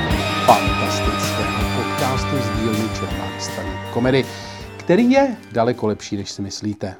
[0.45, 4.25] fantastického podcastu z dílny Čermák Staní komedy,
[4.77, 6.95] který je daleko lepší, než si myslíte.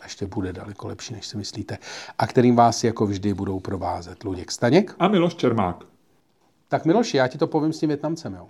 [0.00, 1.78] A ještě bude daleko lepší, než si myslíte.
[2.18, 4.94] A kterým vás jako vždy budou provázet Luděk Staněk.
[4.98, 5.84] A Miloš Čermák.
[6.68, 8.48] Tak Miloši, já ti to povím s tím Větnamcem, jo.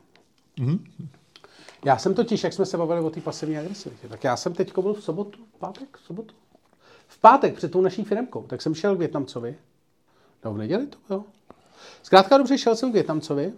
[0.59, 0.79] Mm-hmm.
[1.85, 4.79] Já jsem totiž, jak jsme se bavili o té pasivní agresivitě, tak já jsem teď
[4.79, 6.35] byl v sobotu, v pátek, v sobotu.
[7.09, 9.55] V pátek před tou naší firmkou, tak jsem šel k Větnamcovi.
[10.45, 11.25] No v neděli to bylo.
[12.03, 13.53] Zkrátka dobře, šel jsem k Větnamcovi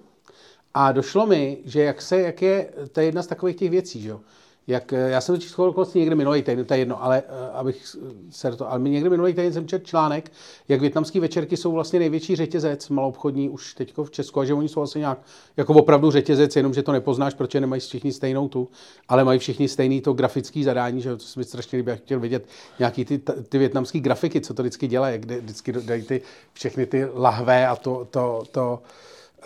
[0.74, 4.02] a došlo mi, že jak se, jak je, to je jedna z takových těch věcí,
[4.02, 4.20] že jo.
[4.66, 7.96] Jak, já jsem totiž okolností někde minulý týden, to je jedno, ale uh, abych
[8.30, 10.32] se to, ale někde minulý týden jsem četl článek,
[10.68, 14.68] jak větnamské večerky jsou vlastně největší řetězec maloobchodní už teď v Česku a že oni
[14.68, 15.18] jsou vlastně nějak
[15.56, 18.68] jako opravdu řetězec, jenom že to nepoznáš, protože nemají všichni stejnou tu,
[19.08, 22.46] ale mají všichni stejný to grafický zadání, že to se mi strašně líbí, chtěl vidět
[22.78, 26.22] nějaký ty, ty větnamské grafiky, co to vždycky dělají, kde vždycky dají ty,
[26.52, 28.82] všechny ty lahve a to, to, to,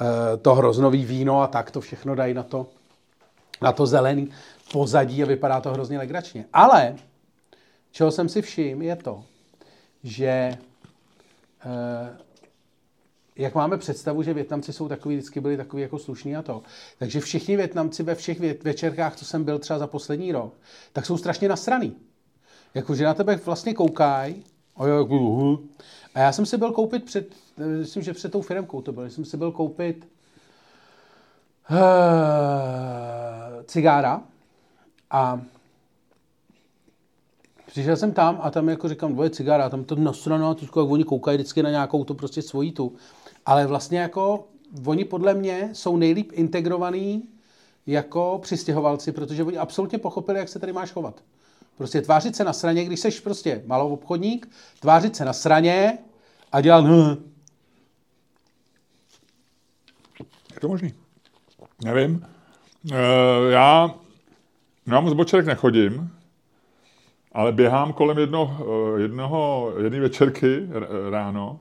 [0.00, 0.06] uh,
[0.42, 2.66] to hroznový víno a tak to všechno dají na to,
[3.62, 4.30] na to zelený
[4.72, 6.44] pozadí a vypadá to hrozně legračně.
[6.52, 6.96] Ale
[7.90, 9.24] čeho jsem si všiml, je to,
[10.02, 10.58] že
[11.64, 12.16] eh,
[13.36, 16.62] jak máme představu, že Větnamci jsou takový, vždycky byli takový jako slušní a to.
[16.98, 20.54] Takže všichni Větnamci ve všech večerkách, co jsem byl třeba za poslední rok,
[20.92, 21.96] tak jsou strašně nasraný.
[22.74, 24.44] Jakože na tebe vlastně koukají,
[26.14, 29.24] a já jsem si byl koupit před, myslím, že před tou firmkou to bylo, jsem
[29.24, 30.08] si byl koupit
[31.70, 31.76] uh,
[33.64, 34.22] cigára
[35.10, 35.40] a
[37.66, 41.04] přišel jsem tam a tam jako říkám dvoje cigára tam to nasrano, trošku jak oni
[41.04, 42.96] koukají vždycky na nějakou to prostě svojí tu.
[43.46, 44.48] Ale vlastně jako
[44.86, 47.28] oni podle mě jsou nejlíp integrovaný
[47.86, 51.22] jako přistěhovalci, protože oni absolutně pochopili, jak se tady máš chovat.
[51.76, 54.48] Prostě tvářit se na straně, když jsi prostě malou obchodník,
[54.80, 55.98] tvářit se na straně
[56.52, 57.32] a dělat hm.
[60.54, 60.94] Je to možný?
[61.84, 62.26] Nevím.
[62.92, 63.94] E, já,
[64.86, 66.10] já moc bočerek nechodím,
[67.32, 70.68] ale běhám kolem jedno, eh, jednoho, jedné večerky
[71.10, 71.60] ráno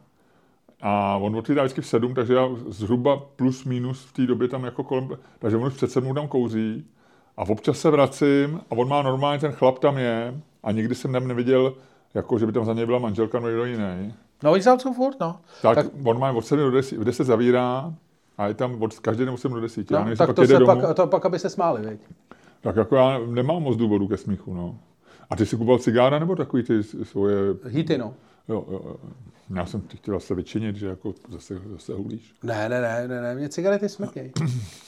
[0.82, 4.64] a on otvírá vždycky v sedm, takže já zhruba plus minus v té době tam
[4.64, 5.10] jako kolem,
[5.40, 6.86] takže on už před sedmou tam kouří
[7.38, 11.12] a občas se vracím a on má normálně, ten chlap tam je a nikdy jsem
[11.12, 11.74] tam neviděl,
[12.14, 14.14] jako že by tam za něj byla manželka nebo někdo jiný.
[14.44, 15.40] No, oni jsou furt, no.
[15.62, 17.94] Tak, tak, on má od 7 do 10, v 10 zavírá
[18.38, 19.92] a je tam od každý den 8 do 10.
[19.92, 22.00] No, tak to, se domů, pak, to pak, aby se smáli, viď?
[22.65, 24.80] Tak jako já nemám moc důvodu ke smíchu, no.
[25.30, 27.36] A ty jsi kupoval cigára nebo takový ty svoje...
[27.65, 28.13] Hity, no.
[28.49, 28.95] Jo, jo, jo.
[29.56, 32.34] Já jsem ti chtěl se vyčinit, že jako zase, zase hulíš.
[32.43, 34.32] Ne, ne, ne, ne, ne, mě cigarety smrtějí.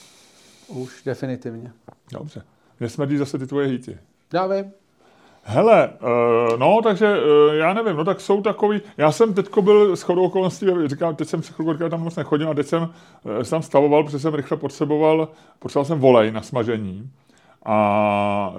[0.68, 1.72] Už definitivně.
[2.12, 2.42] Dobře.
[2.80, 3.98] Mě smrdí zase ty tvoje hity.
[4.32, 4.72] Já vím.
[5.42, 9.96] Hele, uh, no, takže uh, já nevím, no tak jsou takový, já jsem teďko byl
[9.96, 13.42] s chodou okolností, říkám, teď jsem se chvilku tam moc nechodil a teď jsem uh,
[13.50, 17.10] tam stavoval, protože jsem rychle potřeboval, potřeboval jsem volej na smažení
[17.70, 18.54] a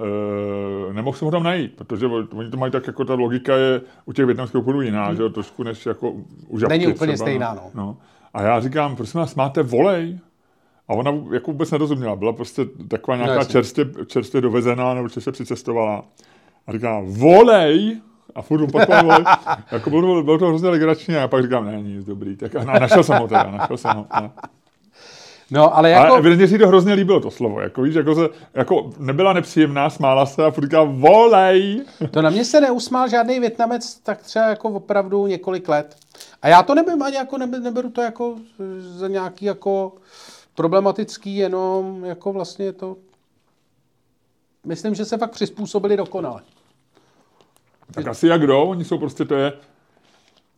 [0.90, 3.80] e, nemohl jsem ho tam najít, protože oni to mají tak, jako ta logika je
[4.04, 5.16] u těch větnamských obchodů jiná, hmm.
[5.16, 6.10] že trošku než jako
[6.48, 7.70] u žabky Není úplně třeba, stejná, no.
[7.74, 7.96] no.
[8.34, 10.18] A já říkám, prosím vás, máte volej?
[10.88, 15.32] A ona jako vůbec nerozuměla, byla prostě taková nějaká no, čerstvě, čerstvě dovezená nebo čerstvě
[15.32, 16.04] přicestovala.
[16.66, 18.00] A říká, volej!
[18.34, 19.24] A furt opakoval volej.
[19.72, 22.36] jako bylo, bylo to hrozně legrační a pak říkám, ne, nic dobrý.
[22.36, 24.06] Tak a našel jsem ho teda, našel jsem ho.
[24.20, 24.30] Ne.
[25.50, 26.06] No, ale jako...
[26.06, 27.60] Ale evidentně si to hrozně líbilo, to slovo.
[27.60, 31.84] Jako, víš, jako, se, jako nebyla nepříjemná, smála se a furt říká, volej.
[32.10, 35.96] To na mě se neusmál žádný Větnamec tak třeba jako opravdu několik let.
[36.42, 38.36] A já to nevím, ani jako nebe, neberu to jako
[38.78, 39.92] za nějaký jako
[40.54, 42.96] problematický, jenom jako vlastně to...
[44.66, 46.42] Myslím, že se fakt přizpůsobili dokonale.
[47.92, 49.52] Tak asi jak kdo, oni jsou prostě, to je,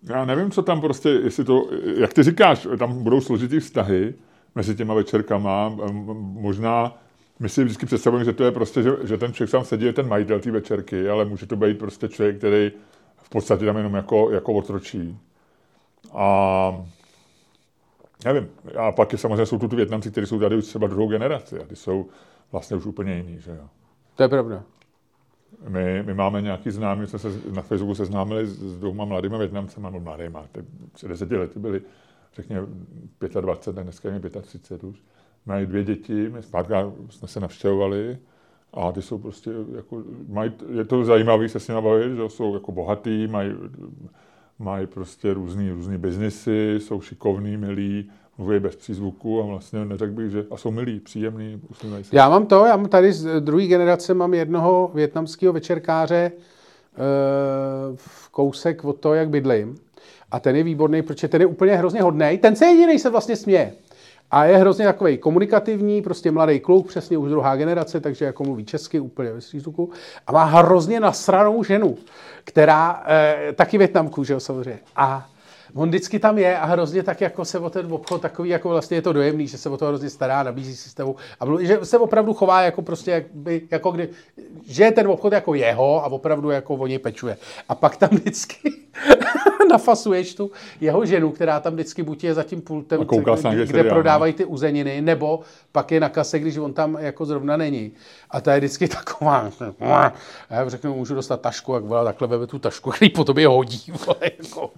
[0.03, 4.15] já nevím, co tam prostě, jestli to, jak ty říkáš, tam budou složitý vztahy,
[4.55, 5.77] mezi těma večerkama.
[6.23, 6.99] Možná
[7.39, 9.93] my si vždycky představujeme, že to je prostě, že, že ten člověk sám sedí, je
[9.93, 12.73] ten majitel té večerky, ale může to být prostě člověk, který
[13.17, 15.19] v podstatě tam jenom jako, jako otročí.
[16.13, 16.85] A
[18.25, 18.49] nevím.
[18.79, 21.61] A pak je samozřejmě jsou tu, tu Větnamci, kteří jsou tady už třeba druhou generaci
[21.61, 22.09] a ty jsou
[22.53, 23.69] vlastně už úplně jiný, že jo.
[24.15, 24.63] To je pravda.
[25.69, 30.05] My, my máme nějaký známý, jsme se na Facebooku seznámili s dvěma mladými Větnamcema, nebo
[30.05, 30.47] mladýma,
[30.93, 31.81] před deseti lety byli,
[32.37, 32.67] řekněme
[33.41, 35.03] 25, tak dneska je 35 už.
[35.47, 38.19] Mají dvě děti, my zpátka jsme se navštěvovali
[38.75, 42.55] a ty jsou prostě, jako, mají, je to zajímavé se s nimi bavit, že jsou
[42.55, 43.53] jako bohatý, mají,
[44.59, 50.31] mají prostě různý, různý biznisy, jsou šikovní, milí, mluví bez přízvuku a vlastně neřekl bych,
[50.31, 52.17] že a jsou milí, příjemní, usmívají se.
[52.17, 56.33] Já mám to, já mám tady z druhé generace, mám jednoho větnamského večerkáře e,
[57.97, 59.75] v kousek od toho, jak bydlím.
[60.31, 62.39] A ten je výborný, protože ten je úplně hrozně hodný.
[62.43, 63.73] Ten se jediný se vlastně směje.
[64.31, 68.65] A je hrozně takový komunikativní, prostě mladý kluk, přesně už druhá generace, takže jako mluví
[68.65, 69.91] česky úplně ve zvuku.
[70.27, 71.97] A má hrozně nasranou ženu,
[72.45, 74.81] která, e, taky větnamku, že jo, samozřejmě.
[74.97, 75.29] A
[75.75, 78.97] on vždycky tam je a hrozně tak jako se o ten obchod takový, jako vlastně
[78.97, 81.67] je to dojemný, že se o to hrozně stará, nabízí si s tebou a mluví,
[81.67, 84.09] že se opravdu chová jako prostě, jak by, jako kdy,
[84.67, 87.37] že je ten obchod jako jeho a opravdu jako o něj pečuje.
[87.69, 88.73] A pak tam vždycky
[89.71, 93.01] nafasuješ tu jeho ženu, která tam vždycky buď je za tím pultem,
[93.55, 95.41] kde, kde prodávají ty uzeniny, nebo
[95.73, 97.93] pak je na kase, když on tam jako zrovna není.
[98.31, 99.51] A ta je vždycky taková.
[99.81, 100.13] A
[100.51, 103.93] já řeknu, můžu dostat tašku, jak byla takhle veme tu tašku, který po tobě hodí.
[104.07, 104.71] Vole, jako.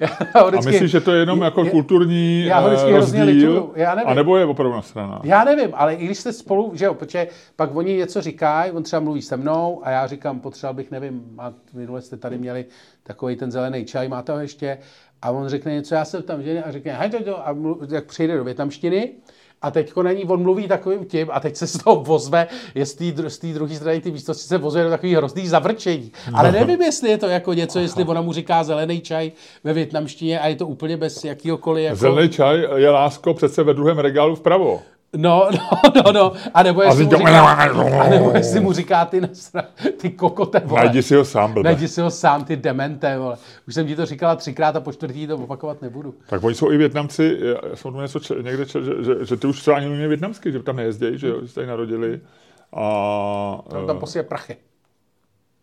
[0.00, 0.13] Já
[0.48, 3.72] vždycky, a myslíš, že to je jenom jako je, kulturní já ho vždycky eh, rozdíl?
[3.74, 4.10] Já nevím.
[4.10, 5.20] A nebo je opravdu strana?
[5.24, 8.82] Já nevím, ale i když jste spolu, že jo, protože pak oni něco říkají, on
[8.82, 12.64] třeba mluví se mnou a já říkám, potřeboval bych, nevím, a minule jste tady měli
[13.02, 14.78] takový ten zelený čaj, máte ho ještě?
[15.22, 17.78] A on řekne něco, já jsem tam ženy a řekne, hej, to, to, a mluv,
[17.90, 19.12] jak přijde do větnamštiny,
[19.64, 22.86] a teď na ní on mluví takovým tím a teď se z toho vozve, je
[22.86, 22.94] z
[23.38, 26.12] té druhé strany ty místnosti se vozve do takový hrozný zavrčení.
[26.32, 26.38] No.
[26.38, 29.32] Ale nevím, jestli je to jako něco, jestli ona mu říká zelený čaj
[29.64, 31.84] ve větnamštině a je to úplně bez jakýhokoliv.
[31.84, 31.96] Jako...
[31.96, 34.82] Zelený čaj je lásko přece ve druhém regálu vpravo.
[35.16, 35.48] No,
[35.94, 36.32] no, no, no.
[36.54, 37.52] A nebo jestli, mu říká,
[38.00, 39.62] a nebo jestli mu říká ty, nasra,
[40.00, 40.84] ty kokote, vole.
[40.84, 41.68] Najdi si ho sám, blbe.
[41.68, 43.36] Najdi si ho sám, ty demente, vole.
[43.68, 46.14] Už jsem ti to říkala třikrát a po čtvrtý to opakovat nebudu.
[46.26, 49.36] Tak oni jsou i Větnamci, já jsem tu něco če, někde čel, že, že, že,
[49.36, 52.20] ty už třeba ani umí větnamsky, že tam nejezdějí, že jo, že se tady narodili.
[52.72, 54.56] A, Tam, tam posíje prachy.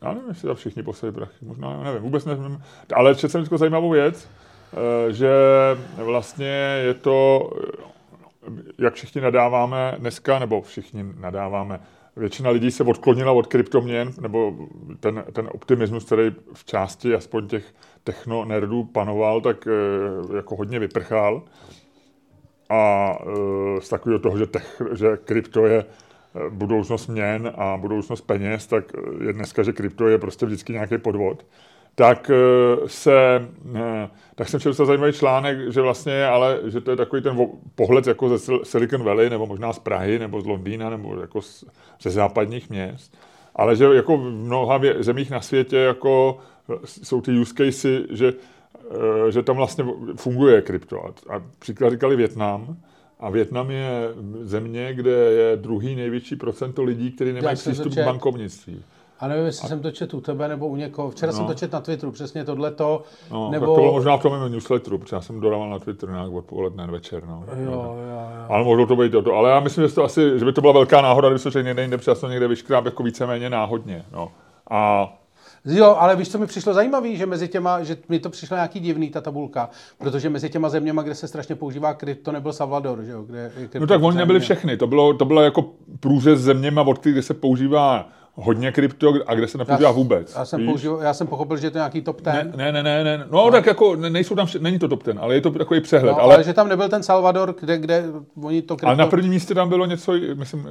[0.01, 2.63] Já nevím, jestli tam všichni posílají prachy, možná, nevím, vůbec nevím.
[2.93, 4.27] Ale četl jsem zajímavou věc,
[4.73, 5.31] eh, že
[5.97, 7.91] vlastně je to, eh,
[8.77, 11.79] jak všichni nadáváme dneska, nebo všichni nadáváme,
[12.15, 14.55] většina lidí se odklonila od kryptoměn, nebo
[14.99, 17.73] ten, ten optimismus, který v části aspoň těch
[18.03, 21.43] techno-nerdů panoval, tak eh, jako hodně vyprchal.
[22.69, 28.21] A eh, z takového toho, že, tech, že krypto je eh, budoucnost měn a budoucnost
[28.21, 28.91] peněz, tak
[29.25, 31.45] je dneska, že krypto je prostě vždycky nějaký podvod.
[31.95, 36.97] Tak eh, se, eh, tak jsem četl zajímavý článek, že vlastně, ale že to je
[36.97, 40.89] takový ten pohled jako ze Sil- Silicon Valley, nebo možná z Prahy, nebo z Londýna,
[40.89, 41.63] nebo jako z,
[42.01, 43.17] ze západních měst.
[43.55, 46.37] Ale že jako v mnoha vě- zemích na světě jako
[46.73, 48.33] eh, jsou ty use casey, že
[49.29, 51.05] že tam vlastně funguje krypto.
[51.05, 52.77] A, a příklad říkali Větnam.
[53.19, 53.89] A Větnam je
[54.41, 58.83] země, kde je druhý největší procento lidí, kteří nemají přístup k bankovnictví.
[59.21, 61.11] A nevím, jestli jsem to četl u tebe nebo u někoho.
[61.11, 61.47] Včera jsem No.
[61.47, 63.03] to četl na Twitteru, přesně tohleto.
[63.31, 63.65] No, nebo...
[63.65, 66.31] tak to bylo možná v tom mém newsletteru, protože já jsem dodával na Twitter nějak
[66.31, 67.23] odpoledne večer.
[67.27, 67.43] No.
[67.47, 68.45] Jo, jo, jo.
[68.49, 69.33] Ale mohlo to být to.
[69.33, 71.61] Ale já myslím, že, to asi, že by to byla velká náhoda, kdyby se to
[71.61, 74.05] někde jinde, jsem to někde vyškráp jako víceméně náhodně.
[74.11, 74.31] No.
[74.69, 75.13] A
[75.65, 78.79] Jo, ale víš, co mi přišlo zajímavé, že mezi těma, že mi to přišlo nějaký
[78.79, 83.11] divný, ta tabulka, protože mezi těma zeměma, kde se strašně používá krypto, nebyl Salvador, že
[83.11, 83.21] jo?
[83.21, 84.77] Kde, kde No tak oni nebyli všechny.
[84.77, 85.65] To bylo, to bylo jako
[85.99, 90.35] průřez zeměma, od kterých se používá hodně krypto a kde se nepoužívá vůbec.
[90.35, 90.69] Já jsem, víš?
[90.69, 92.53] použil, já jsem pochopil, že je to nějaký top ten.
[92.55, 93.25] Ne, ne, ne, ne, ne.
[93.31, 96.11] No, tak jako ne- nejsou tam, není to top ten, ale je to takový přehled.
[96.11, 98.03] no, ale, ale, že tam nebyl ten Salvador, kde, kde
[98.43, 98.87] oni to krypto...
[98.87, 100.67] ale na prvním místě tam bylo něco, myslím,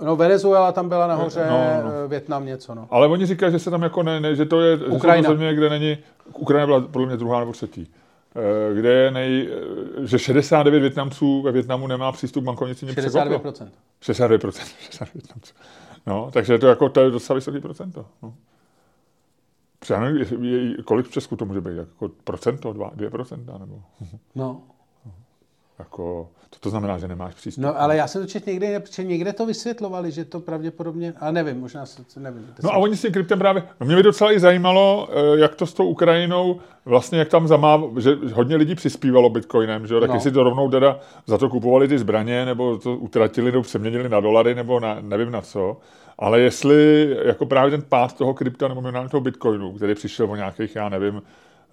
[0.00, 2.02] eh, No Venezuela tam byla nahoře, No, no, no.
[2.02, 2.08] no.
[2.08, 2.86] Větnam něco, no.
[2.90, 5.28] ale oni říkají, že se tam jako ne, ne že to je že Ukrajina.
[5.30, 5.98] země, kde není,
[6.38, 7.90] Ukrajina byla podle mě druhá nebo třetí,
[8.36, 9.48] eh, kde je nej,
[10.02, 12.84] eh, že 69 Větnamců ve Větnamu nemá přístup k bankovnictví.
[12.86, 13.38] mě překvapilo.
[13.38, 13.68] 62%.
[14.00, 14.64] 62%.
[14.80, 15.52] 62 Větnamců.
[16.08, 18.06] No, takže to jako, to je docela vysoké procento.
[18.22, 18.34] No.
[20.40, 23.82] Je- kolik v Česku to může být, jako procento, dva, dvě procenta, nebo
[24.34, 24.62] No.
[25.78, 27.64] Jako, to, to znamená, že nemáš přístup.
[27.64, 31.32] no, ale já jsem to četl někde, protože někde to vysvětlovali, že to pravděpodobně, ale
[31.32, 32.42] nevím, možná se, nevím.
[32.42, 35.08] to No jsem- a oni s tím kryptem právě, no mě by docela i zajímalo,
[35.12, 39.86] eh, jak to s tou Ukrajinou, vlastně jak tam zamáv, že hodně lidí přispívalo bitcoinem,
[39.86, 40.16] že jo, tak No.
[40.16, 44.20] jestli to rovnou teda za to kupovali ty zbraně, nebo to utratili, nebo přeměnili na
[44.20, 45.76] dolary, nebo na, nevím na co,
[46.18, 50.36] ale jestli jako právě ten pád toho krypta, nebo minimálně toho bitcoinu, který přišel o
[50.36, 51.22] nějakých, já nevím,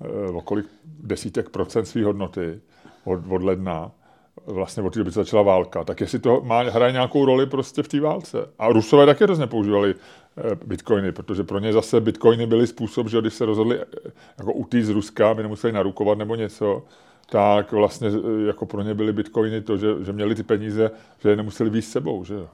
[0.02, 0.66] eh, o kolik
[1.04, 2.60] desítek procent své hodnoty
[3.06, 3.92] od, od ledna,
[4.46, 7.84] vlastně od té doby, co začala válka, tak jestli to má, hraje nějakou roli prostě
[7.84, 8.38] v té válce.
[8.60, 9.96] A Rusové taky hrozně používali
[10.38, 14.54] eh, bitcoiny, protože pro ně zase bitcoiny byly způsob, že když se rozhodli eh, jako
[14.54, 16.84] utíct z Ruska, aby nemuseli narukovat nebo něco,
[17.30, 21.30] tak vlastně eh, jako pro ně byly bitcoiny to, že, že měli ty peníze, že
[21.30, 22.48] je nemuseli víc s sebou, že jo.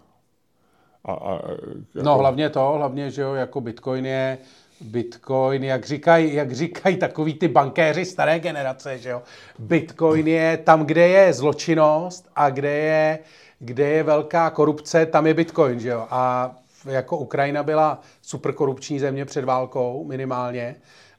[1.05, 4.37] A, a, jako, No hlavně to, hlavně, že jo, jako Bitcoin je,
[4.81, 9.21] Bitcoin, jak říkají, jak říkají takový ty bankéři staré generace, že jo,
[9.59, 13.19] Bitcoin je tam, kde je zločinnost a kde je,
[13.59, 16.51] kde je velká korupce, tam je Bitcoin, že jo, a
[16.85, 20.61] jako Ukrajina byla super korupční země před válkou minimálně,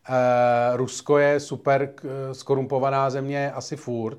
[0.09, 4.19] e, Rusko je super k- skorumpovaná země asi furt,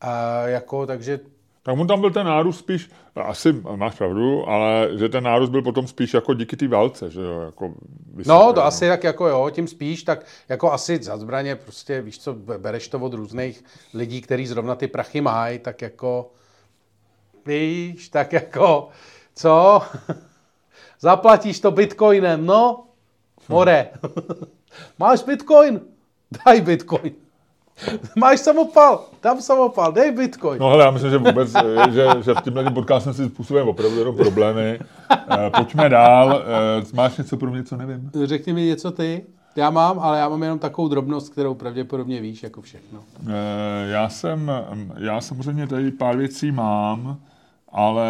[0.00, 1.20] e, jako, takže
[1.66, 5.62] Tak on tam byl ten nárůst spíš, asi máš pravdu, ale že ten nárůst byl
[5.62, 7.74] potom spíš jako díky té válce, že jo, jako
[8.14, 12.02] vysoký, No, to asi tak jako jo, tím spíš, tak jako asi za zbraně prostě,
[12.02, 16.30] víš co, bereš to od různých lidí, kteří zrovna ty prachy mají, tak jako,
[17.46, 18.88] víš, tak jako,
[19.34, 19.82] co?
[21.00, 22.86] Zaplatíš to bitcoinem, no?
[23.48, 23.90] More.
[24.98, 25.80] Máš bitcoin?
[26.44, 27.25] Daj bitcoin.
[28.16, 29.04] Máš samopal?
[29.22, 30.60] Dám samopal, dej bitcoin.
[30.60, 33.70] No hele, já myslím, že vůbec, eh, že, že v tímhle tím podcastem si způsobujeme
[33.70, 34.78] opravdu jenom problémy.
[35.10, 36.42] Eh, Pojďme dál.
[36.80, 38.10] Eh, Máš něco pro mě, co nevím?
[38.24, 39.24] Řekni mi něco ty.
[39.56, 43.00] Já mám, ale já mám jenom takovou drobnost, kterou pravděpodobně víš, jako všechno.
[43.26, 44.52] Eh, Já jsem,
[44.98, 47.16] já samozřejmě tady pár věcí mám,
[47.72, 48.06] ale...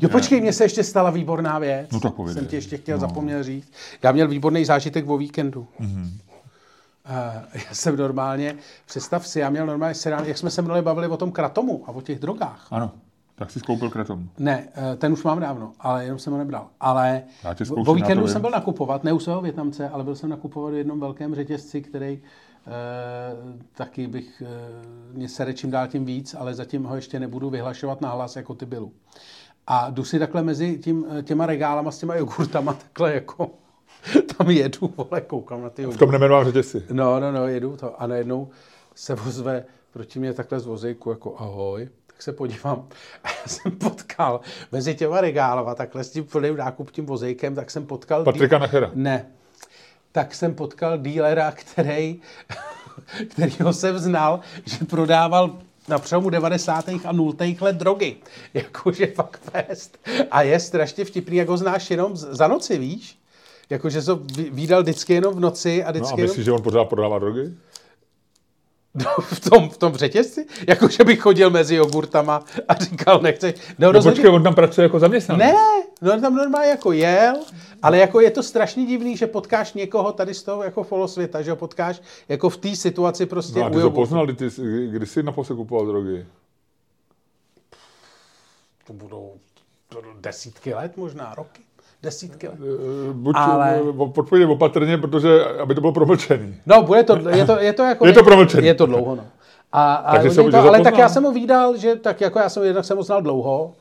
[0.00, 1.90] Jo, počkej, mně se ještě stala výborná věc.
[1.92, 2.34] No tak povídej.
[2.34, 3.00] Jsem ti ještě chtěl no.
[3.00, 3.72] zapomněl říct.
[4.02, 5.66] Já měl výborný zážitek o víkendu.
[5.80, 6.08] Mm-hmm.
[7.10, 11.08] Uh, já jsem normálně, představ si, já měl normálně seriál, jak jsme se minule bavili
[11.08, 12.66] o tom kratomu a o těch drogách.
[12.70, 12.92] Ano,
[13.34, 14.28] tak si skoupil kratom.
[14.38, 16.66] Ne, eh, ten už mám dávno, ale jenom jsem ho nebral.
[16.80, 19.88] Ale Já tě o- zkouším, o já víkendu jsem byl nakupovat, ne u svého Větnamce,
[19.88, 22.22] ale byl jsem nakupovat v jednom velkém řetězci, který
[23.72, 24.46] taky bych e,
[25.12, 28.54] mě sere čím dál tím víc, ale zatím ho ještě nebudu vyhlašovat na hlas jako
[28.54, 28.92] ty bylu.
[29.66, 33.50] A jdu si takhle mezi tím, těma regálama s těma jogurtama takhle jako
[34.36, 35.86] tam jedu, vole, koukám na ty.
[35.86, 36.82] V tom nemenovám řetězci.
[36.92, 38.48] No, no, no, jedu to a najednou
[38.94, 42.88] se vozve proti mě takhle z vozejku jako ahoj, tak se podívám
[43.24, 44.40] a já jsem potkal
[44.72, 48.24] mezi těma regálama, takhle s tím plným nákup tím vozejkem, tak jsem potkal...
[48.24, 48.60] Patrika dí...
[48.60, 48.90] Nachera.
[48.94, 49.26] Ne.
[50.12, 52.20] Tak jsem potkal dílera, který,
[53.30, 56.88] kterýho jsem znal, že prodával na přelomu 90.
[57.04, 57.34] a 0.
[57.60, 58.16] let drogy.
[58.54, 59.98] Jakože fakt fest.
[60.30, 63.19] A je strašně vtipný, jak ho znáš jenom za noci, víš?
[63.70, 66.44] Jakože to výdal vždycky jenom v noci a vždycky No a myslíš, jenom...
[66.44, 67.54] že on pořád prodává drogy?
[68.94, 70.46] No, v tom, v tom řetězci?
[70.68, 73.54] Jako, že bych chodil mezi jogurtama a říkal, nechce.
[73.56, 74.16] No, no rozhodně...
[74.16, 75.46] počkej, on tam pracuje jako zaměstnanec.
[75.46, 77.36] Ne, no on tam normálně jako jel,
[77.82, 81.50] ale jako je to strašně divný, že potkáš někoho tady z toho jako folosvěta, že
[81.50, 84.46] ho potkáš jako v té situaci prostě no, a ty to poznal, kdy, ty,
[84.90, 86.26] kdy jsi naposled kupoval drogy?
[88.86, 89.34] To budou
[90.20, 91.62] desítky let možná, roky
[92.02, 92.56] desítky let.
[92.60, 93.80] Eh, buď ale...
[93.96, 96.54] odpovědět opatrně, protože aby to bylo promlčený.
[96.66, 98.06] No, bude to, je to, je to jako...
[98.06, 98.66] je to promlčený.
[98.66, 99.24] Je to dlouho, no.
[99.72, 102.48] A, a Takže se to, ale tak já jsem ho výdal, že tak jako já
[102.48, 103.74] jsem jednak jsem ho znal dlouho,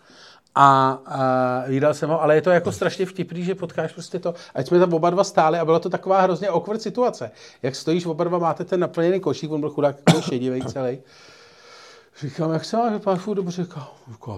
[0.56, 4.34] a, a vydal jsem ho, ale je to jako strašně vtipný, že potkáš prostě to,
[4.56, 7.32] ať jsme tam oba dva stáli a byla to taková hrozně awkward situace.
[7.64, 11.00] Jak stojíš, oba dva máte ten naplněný košík, on byl chudák jako šedivý celý.
[12.22, 13.88] Říkám, jak se máš, vypadáš dobře, říkám,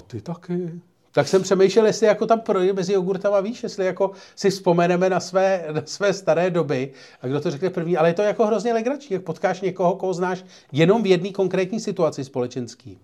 [0.07, 0.81] ty taky
[1.11, 5.19] tak jsem přemýšlel, jestli jako tam projde mezi jogurtama, víš, jestli jako si vzpomeneme na
[5.19, 6.91] své, na své staré doby
[7.21, 10.13] a kdo to řekne první, ale je to jako hrozně legrační, jak potkáš někoho, koho
[10.13, 12.97] znáš jenom v jedné konkrétní situaci společenský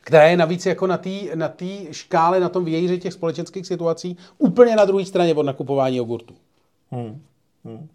[0.00, 4.16] která je navíc jako na té na tý škále, na tom vějíři těch společenských situací
[4.38, 6.34] úplně na druhé straně od nakupování jogurtu.
[6.90, 7.22] Hmm.
[7.64, 7.88] Hmm.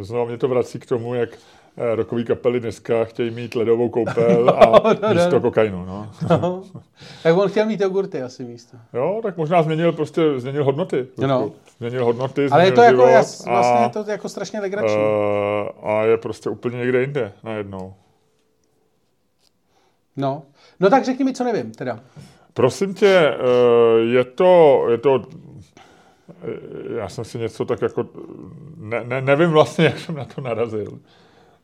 [0.02, 1.38] Znovu mě to vrací k tomu, jak
[1.78, 5.40] Eh, rokový kapely dneska chtějí mít ledovou koupel a no, no, místo no.
[5.40, 5.84] kokainu.
[5.84, 6.10] No.
[6.30, 6.62] No.
[7.22, 8.76] Tak on chtěl mít jogurty asi místo.
[8.94, 11.06] Jo, tak možná změnil prostě, změnil hodnoty.
[11.18, 11.52] No.
[11.78, 14.96] Změnil hodnoty, změnil Ale je to jako, jas, vlastně a, je to jako strašně legrační.
[14.96, 17.94] Uh, a je prostě úplně někde jinde najednou.
[20.16, 20.42] No.
[20.80, 22.00] No tak řekni mi, co nevím teda.
[22.54, 23.34] Prosím tě,
[24.10, 25.22] je to, je to
[26.96, 28.06] já jsem si něco tak jako,
[28.76, 30.98] ne, ne, nevím vlastně, jak jsem na to narazil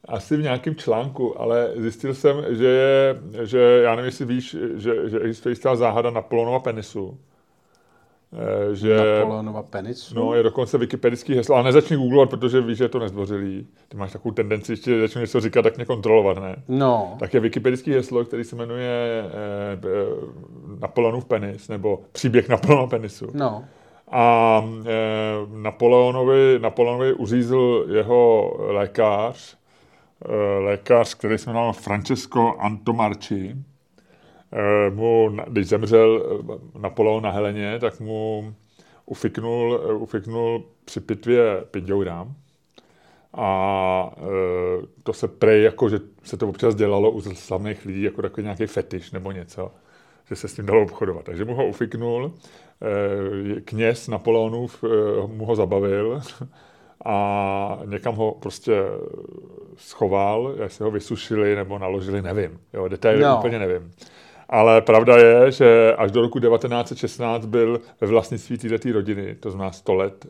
[0.08, 5.08] asi v nějakém článku, ale zjistil jsem, že je, že já nevím, jestli víš, že,
[5.08, 7.18] že existuje jistá záhada Napoleonova penisu.
[8.32, 10.14] Eh, že, Napoleonova penisu?
[10.14, 13.66] No, je dokonce wikipedický heslo, ale nezačni googlovat, protože víš, že je to nezdvořilý.
[13.88, 16.56] Ty máš takovou tendenci, ještě začnu něco říkat, tak mě kontrolovat, ne?
[16.68, 17.16] No.
[17.20, 19.78] Tak je wikipedický heslo, který se jmenuje eh,
[20.80, 23.26] Napoleonův penis, nebo příběh Napoleonova penisu.
[23.34, 23.64] No.
[24.10, 24.90] A eh,
[25.48, 29.61] Napoleonovi, Napoleonovi uřízl jeho lékař, Eh,
[30.58, 33.56] lékař, který se jmenoval Francesco Antomarchi,
[34.52, 38.54] eh, mu, když zemřel eh, Napoleon na Heleně, tak mu
[39.06, 42.28] ufiknul, ufiknul při pitvě pindoura.
[43.34, 44.16] A
[45.02, 48.66] to se prej, jako, že se to občas dělalo u slavných lidí, jako takový nějaký
[48.66, 49.70] fetiš nebo něco,
[50.28, 51.24] že se s tím dalo obchodovat.
[51.24, 52.34] Takže mu ho ufiknul,
[53.64, 54.84] kněz Napoleonův
[55.26, 56.20] mu ho zabavil
[57.04, 58.82] a někam ho prostě
[59.76, 62.60] schoval, jak se ho vysušili nebo naložili, nevím.
[62.72, 63.36] Jo, detaily no.
[63.38, 63.92] úplně nevím.
[64.48, 69.72] Ale pravda je, že až do roku 1916 byl ve vlastnictví této rodiny, to znamená
[69.72, 70.26] 100 let,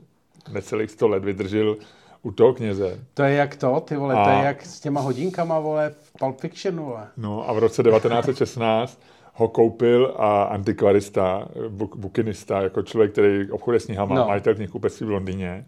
[0.53, 1.77] necelých 100 let vydržel
[2.23, 2.99] u toho kněze.
[3.15, 4.25] To je jak to, ty vole, a...
[4.25, 7.09] to je jak s těma hodinkama, vole, v Pulp Fiction, vole.
[7.17, 9.01] No a v roce 1916
[9.35, 14.27] ho koupil a antikvarista, buk, bukinista, jako člověk, který obchoduje s knihama, no.
[14.27, 15.65] majitel knihkupectví v Londýně.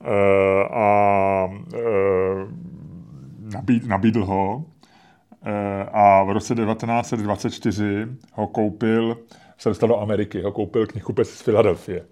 [0.00, 2.70] Uh, a uh,
[3.86, 4.64] nabídl, ho
[5.42, 9.16] eh, a v roce 1924 ho koupil,
[9.58, 12.06] se dostal do Ameriky, ho koupil knihkupec z Filadelfie.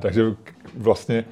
[0.00, 0.22] Takže
[0.76, 1.24] vlastně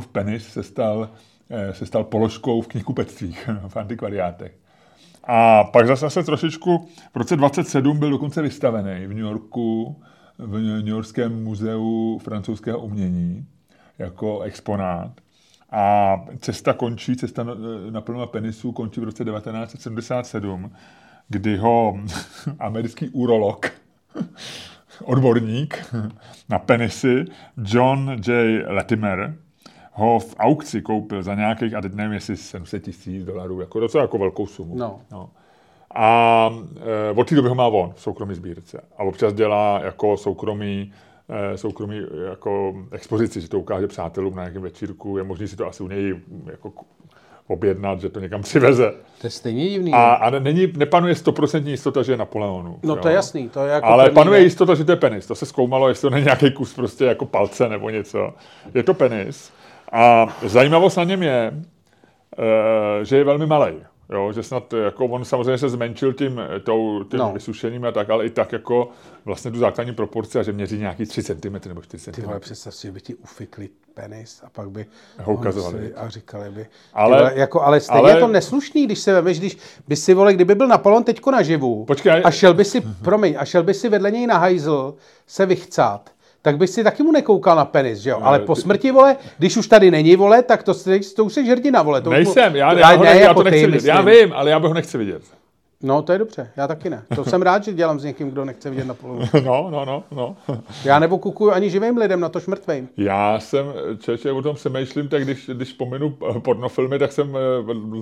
[0.00, 1.10] v penis se stal,
[1.50, 4.52] eh, se stal položkou v knihkupectvích, v antikvariátech.
[5.24, 10.02] A pak zase se trošičku, v roce 27 byl dokonce vystavený v New Yorku,
[10.38, 13.46] v New Yorkském muzeu francouzského umění
[13.98, 15.10] jako exponát.
[15.70, 17.46] A cesta končí, cesta
[17.90, 20.72] naplněna penisu končí v roce 1977,
[21.28, 21.98] kdy ho
[22.58, 23.70] americký urolog,
[25.04, 25.94] odborník
[26.48, 27.24] na penisy,
[27.56, 28.62] John J.
[28.68, 29.36] Latimer,
[29.92, 34.04] ho v aukci koupil za nějakých, a teď nevím, jestli 700 tisíc dolarů, jako docela
[34.04, 34.76] jako velkou sumu.
[34.76, 35.00] No.
[35.12, 35.30] No.
[35.94, 36.50] A
[37.10, 38.84] e, od té doby ho má on v soukromí sbírce.
[38.98, 40.92] A občas dělá jako soukromý
[41.28, 45.66] eh, soukromí jako expozici, že to ukáže přátelům na nějakém večírku, je možné si to
[45.66, 46.72] asi u něj jako
[47.46, 48.92] objednat, že to někam přiveze.
[49.20, 49.92] To je stejně divný.
[49.92, 52.78] A, a není, nepanuje 100% jistota, že je Napoleonu.
[52.82, 53.48] no to je jasný.
[53.48, 54.44] To je jako Ale první panuje věc.
[54.52, 55.26] jistota, že to je penis.
[55.26, 58.34] To se zkoumalo, jestli to není nějaký kus prostě jako palce nebo něco.
[58.74, 59.52] Je to penis.
[59.92, 61.52] A zajímavost na něm je,
[62.38, 63.72] eh, že je velmi malý.
[64.12, 67.32] Jo, že snad jako on samozřejmě se zmenšil tím, eh, tou, tím No.
[67.32, 68.88] vysušením a tak, ale i tak jako
[69.24, 72.12] vlastně tu základní proporci a že měří nějaký 3 cm nebo 4 cm.
[72.12, 74.86] Ty vole, představ si, že by ti ufikli penis a pak by
[75.22, 75.94] Ho ukazovali.
[75.94, 76.66] a říkali by.
[76.94, 79.58] Ale- vole, jako, ale stejně ale, je to neslušný, když se vemeš, když
[79.88, 82.22] by si, vole, kdyby byl Napoleon teďko naživu Počkej.
[82.24, 84.94] a šel by si, promiň, a šel by si vedle něj na hajzl
[85.26, 86.10] se vychcát,
[86.42, 88.18] tak by si taky mu nekoukal na penis, že jo?
[88.22, 90.74] Ale po smrti, vole, když už tady není, vole, tak to,
[91.16, 92.00] to už jsi hrdina, vole.
[92.00, 93.88] To Nejsem, já, to, já, ho, ne, ne, já jako to nechci ty, vidět.
[93.88, 94.24] Já myslím.
[94.24, 95.22] vím, ale já bych ho nechci vidět.
[95.82, 97.02] No, to je dobře, já taky ne.
[97.14, 99.26] To jsem rád, že dělám s někým, kdo nechce vidět Napoleona.
[99.44, 100.36] No, no, no, no.
[100.84, 102.88] Já nebo kukuju ani živým lidem, na to mrtvým.
[102.96, 103.66] Já jsem,
[103.98, 107.36] čeče, o tom přemýšlím, tak když, když pominu pornofilmy, tak jsem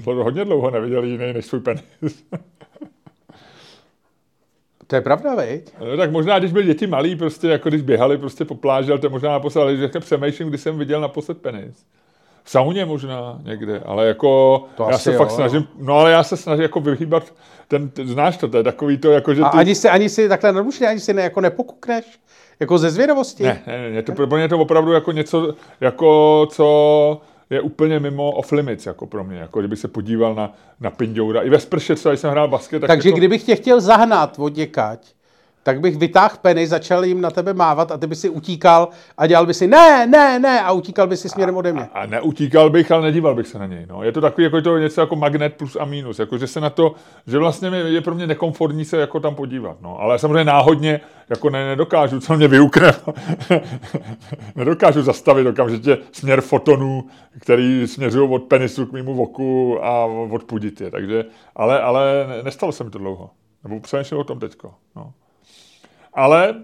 [0.07, 1.82] eh, hodně dlouho neviděl jiný než svůj penis.
[4.91, 5.72] To je pravda, veď?
[5.80, 8.99] No, tak možná, když byli děti malí, prostě jako když běhali prostě po pláži, ale
[8.99, 11.84] to je možná naposled, ale když přemýšlím, kdy jsem viděl naposled penis.
[12.45, 15.34] V sauně možná někde, ale jako To já se jo, fakt no.
[15.34, 17.34] snažím, no ale já se snažím jako vyhýbat,
[17.68, 19.59] ten, ten, znáš to, to je takový to, jako že A ty...
[19.59, 22.05] ani si, ani si takhle nadmušně, ani si ne, jako nepokukneš?
[22.61, 23.43] Jako ze zvědavosti?
[23.43, 27.20] Ne, ne, ne, to pro mě je to opravdu jako něco, jako co
[27.51, 31.42] je úplně mimo off limits, jako pro mě, jako kdyby se podíval na, na Pindoura.
[31.42, 34.38] I ve sprše, třeba když jsem hrál basket, tak Takže jako, kdybych tě chtěl zahnat
[34.38, 35.14] od někať,
[35.62, 38.88] tak bych vytáhl penis, začal jim na tebe mávat a ty by si utíkal
[39.18, 41.88] a dělal by si ne, ne, ne a utíkal by si směrem ode mě.
[41.94, 43.86] A neutíkal bych, ale nedíval bych se na něj.
[43.90, 44.02] No.
[44.02, 46.18] Je to takový, jako je to něco jako magnet plus a minus.
[46.18, 46.94] Jako, že se na to,
[47.26, 49.76] že vlastně je pro mě nekomfortní se jako tam podívat.
[49.80, 50.00] No.
[50.00, 51.00] Ale samozřejmě náhodně
[51.30, 52.92] jako ne, nedokážu, co mě vyukne.
[54.56, 57.04] nedokážu zastavit okamžitě směr fotonů,
[57.40, 60.90] který směřují od penisu k mému voku a odpudit je.
[60.90, 61.24] Takže,
[61.56, 63.30] ale, ale ne- nestalo se mi to dlouho.
[63.64, 64.74] Nebo přemýšlím o tom teďko.
[64.96, 65.12] No.
[66.12, 66.54] Ale e,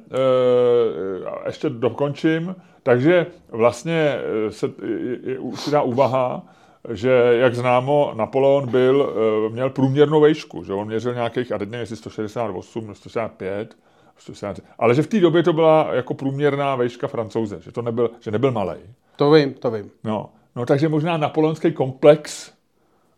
[1.46, 2.56] ještě dokončím.
[2.86, 6.46] Takže vlastně eh, se, je, je určitá úvaha,
[6.92, 9.14] že jak známo, Napoleon byl,
[9.46, 13.76] eh, měl průměrnou vejšku, že on měřil nějakých, a teď nevím, jestli 168, 165,
[14.16, 18.10] 160, ale že v té době to byla jako průměrná vejška francouze, že to nebyl,
[18.20, 18.76] že nebyl malý.
[19.16, 19.90] To vím, to vím.
[20.04, 22.52] No, no takže možná napoleonský komplex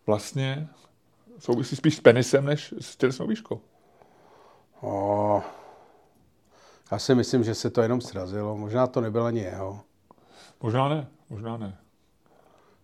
[0.07, 0.67] vlastně
[1.39, 3.59] souvisí spíš s penisem, než s tělesnou výškou.
[4.81, 5.41] O,
[6.91, 8.57] já si myslím, že se to jenom srazilo.
[8.57, 9.81] Možná to nebylo ani jeho.
[10.61, 11.77] Možná ne, možná ne.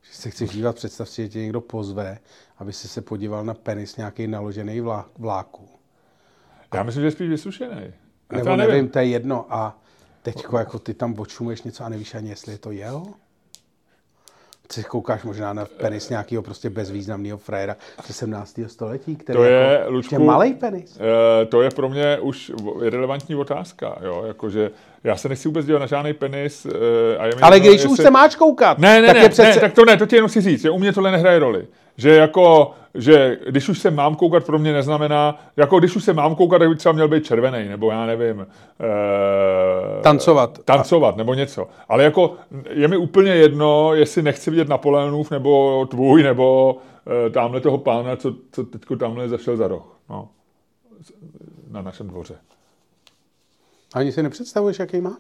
[0.02, 2.20] Že se chceš dívat, představ si, že tě někdo pozve,
[2.58, 5.70] aby si se podíval na penis nějaký naložený vlá, vláku.
[6.74, 7.94] Já myslím, že je spíš vysušený.
[8.32, 8.74] Já Nebo nevím.
[8.74, 9.46] nevím, to je jedno.
[9.50, 9.82] A
[10.22, 13.14] teďko jako ty tam očumuješ něco a nevíš ani, jestli je to jeho?
[14.76, 17.76] Ty koukáš možná na penis nějakého prostě bezvýznamného frajera
[18.08, 18.60] ze 17.
[18.68, 21.00] století, který To je, jako, Lučku, malý penis.
[21.42, 22.52] Eh, to je pro mě už
[22.90, 24.72] relevantní otázka, jo, jakože
[25.04, 26.66] já se nechci vůbec dívat na žádný penis.
[26.66, 29.16] eh, a je mi Ale jedno, když jestli- už se máš koukat, Ne, ne, tak
[29.16, 29.50] ne, je přece...
[29.50, 31.68] ne, tak to ne, to ti jenom chci říct, že u mě tohle nehraje roli.
[31.98, 36.14] Že jako, že když už se mám koukat, pro mě neznamená, jako když už se
[36.14, 38.48] mám koukat, tak by třeba měl být červený, nebo já nevím.
[38.80, 40.60] Eh, Tancovat.
[40.66, 41.68] Tancovat, nebo něco.
[41.90, 42.34] Ale jako
[42.70, 46.78] je mi úplně jedno, jestli nechci vidět Napoleonův, nebo tvůj, nebo
[47.28, 49.98] eh, tamhle toho pána, co, co teďko tamhle zašel za roh.
[50.10, 50.30] No.
[51.72, 52.36] Na našem dvoře.
[53.94, 55.18] Ani si nepředstavuješ, jaký má?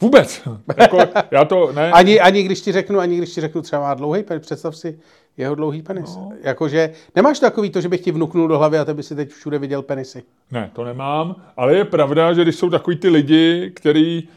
[0.00, 0.48] Vůbec.
[0.76, 0.98] jako,
[1.30, 1.92] já to, ne.
[1.92, 4.98] Ani, ani když ti řeknu, ani když ti řeknu třeba má dlouhý představ si
[5.40, 6.16] jeho dlouhý penis.
[6.16, 6.32] No.
[6.42, 9.30] Jakože nemáš takový to, že bych ti vnuknul do hlavy a ty by si teď
[9.30, 10.22] všude viděl penisy.
[10.50, 14.28] Ne, to nemám, ale je pravda, že když jsou takový ty lidi, který,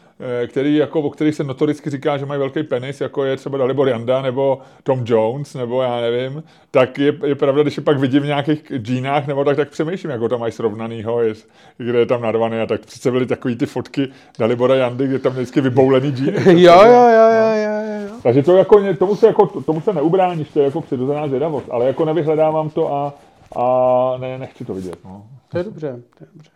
[0.42, 3.58] eh, který jako, o kterých se notoricky říká, že mají velký penis, jako je třeba
[3.58, 7.98] Dalibor Janda nebo Tom Jones, nebo já nevím, tak je, je pravda, když je pak
[7.98, 11.34] vidím v nějakých džínách, nebo tak, tak přemýšlím, jak ho tam mají srovnanýho, je,
[11.78, 15.32] kde je tam narvaný, a tak přece byly takový ty fotky Dalibora Jandy, kde tam
[15.32, 16.32] vždycky vyboulený džíny.
[16.62, 17.73] jo, jo, jo, jo, jo, jo.
[18.24, 21.86] Takže to jako, tomu se, jako, tomu se neubráníš, to je jako přirozená zvědavost, ale
[21.86, 23.14] jako nevyhledávám to a,
[23.56, 24.98] a ne, nechci to vidět.
[25.04, 25.26] No.
[25.48, 26.50] To je dobře, to je dobře.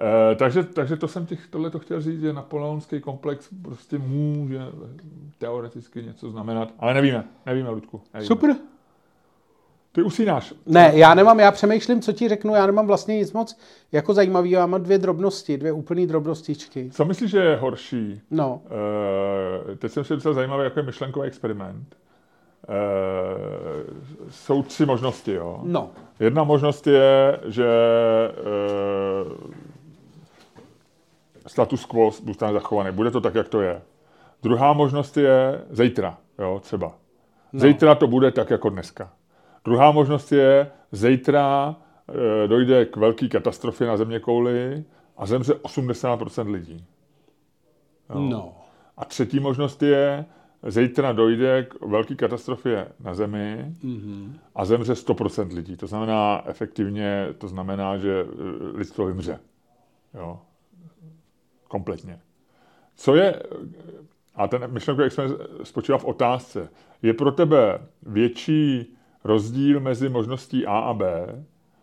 [0.00, 4.60] Eh, takže, takže to jsem těch, tohle to chtěl říct, že napoleonský komplex prostě může
[5.38, 8.00] teoreticky něco znamenat, ale nevíme, nevíme, Ludku.
[8.14, 8.26] Nevíme.
[8.26, 8.56] Super.
[9.92, 10.54] Ty usínáš.
[10.66, 13.58] Ne, já nemám, já přemýšlím, co ti řeknu, já nemám vlastně nic moc
[13.92, 16.90] jako zajímavého, já mám dvě drobnosti, dvě úplný drobnostičky.
[16.92, 18.20] Co myslíš, že je horší?
[18.30, 18.62] No,
[19.70, 21.96] Eh, teď jsem si docela zajímavý, jako je myšlenkový experiment.
[22.68, 22.72] Eh,
[24.30, 25.60] jsou tři možnosti, jo.
[25.62, 25.90] no.
[26.20, 27.66] Jedna možnost je, že
[28.30, 29.50] eh,
[31.46, 32.92] status quo zůstane zachovaný.
[32.92, 33.82] Bude to tak, jak to je.
[34.42, 36.92] Druhá možnost je zítra, jo, třeba.
[37.52, 37.60] No.
[37.60, 39.10] Zítra to bude tak, jako dneska.
[39.64, 41.76] Druhá možnost je, zítra
[42.44, 44.84] e, dojde k velké katastrofě na země kouli
[45.16, 46.84] a zemře 80% lidí.
[48.10, 48.20] Jo.
[48.20, 48.56] No.
[48.96, 50.24] A třetí možnost je,
[50.66, 54.32] zítra dojde k velké katastrofě na Zemi mm-hmm.
[54.54, 55.76] a zemře 100% lidí.
[55.76, 59.40] To znamená efektivně, to znamená, že eh, lidstvo vymře.
[60.14, 60.40] Jo.
[61.68, 62.20] Kompletně.
[62.96, 63.42] Co je,
[64.34, 66.68] a ten myšlenkový experiment spočívá v otázce,
[67.02, 71.26] je pro tebe větší rozdíl mezi možností A a B,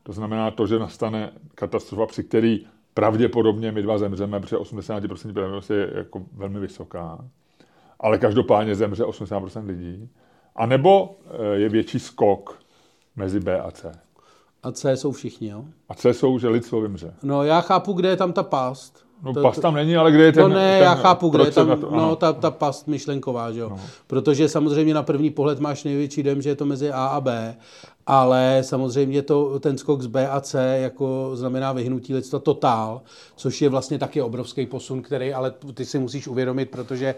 [0.03, 5.69] to znamená to, že nastane katastrofa, při který pravděpodobně my dva zemřeme, protože 80% pravděpodobnost
[5.69, 7.25] je jako velmi vysoká,
[7.99, 10.09] ale každopádně zemře 80% lidí.
[10.55, 12.59] A nebo eh, je větší skok
[13.15, 13.91] mezi B a C.
[14.63, 15.65] A C jsou všichni, jo?
[15.89, 17.13] A C jsou, že lidstvo vymře.
[17.23, 19.06] No já chápu, kde je tam ta past.
[19.23, 20.41] No to, past tam není, ale kde je ten...
[20.43, 23.59] No ne, ten, já chápu, kde je tam to, no, ta, ta past myšlenková, že
[23.59, 23.69] jo.
[23.69, 23.79] No.
[24.07, 27.55] Protože samozřejmě na první pohled máš největší dojem, že je to mezi A a B,
[28.07, 33.01] ale samozřejmě to, ten skok z B a C jako znamená vyhnutí lidstva totál,
[33.35, 37.15] což je vlastně taky obrovský posun, který ale ty si musíš uvědomit, protože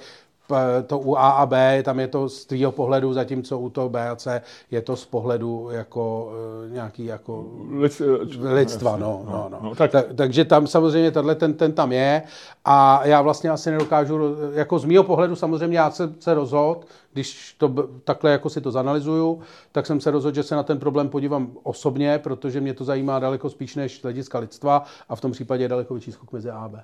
[0.87, 4.09] to u A a B, tam je to z tvýho pohledu, zatímco u toho B
[4.09, 4.41] a C
[4.71, 6.31] je to z pohledu jako
[6.65, 7.45] uh, nějaký jako
[7.79, 8.01] Lid,
[8.41, 8.97] lidstva.
[8.97, 9.75] No, no, no, no.
[9.75, 9.91] Tak.
[9.91, 12.23] Ta, takže tam samozřejmě tenhle ten, ten tam je
[12.65, 14.19] a já vlastně asi nedokážu,
[14.53, 18.71] jako z mýho pohledu samozřejmě já se, se rozhod, když to takhle jako si to
[18.71, 19.39] zanalizuju,
[19.71, 23.19] tak jsem se rozhodl, že se na ten problém podívám osobně, protože mě to zajímá
[23.19, 26.57] daleko spíš než hlediska lidstva a v tom případě je daleko větší skok mezi A
[26.57, 26.83] a B.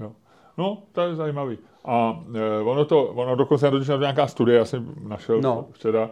[0.00, 0.12] Jo.
[0.58, 1.58] No, to je zajímavý.
[1.86, 5.66] A e, ono to, ono dokonce na nějaká studie, já jsem našel no.
[5.72, 6.10] včera,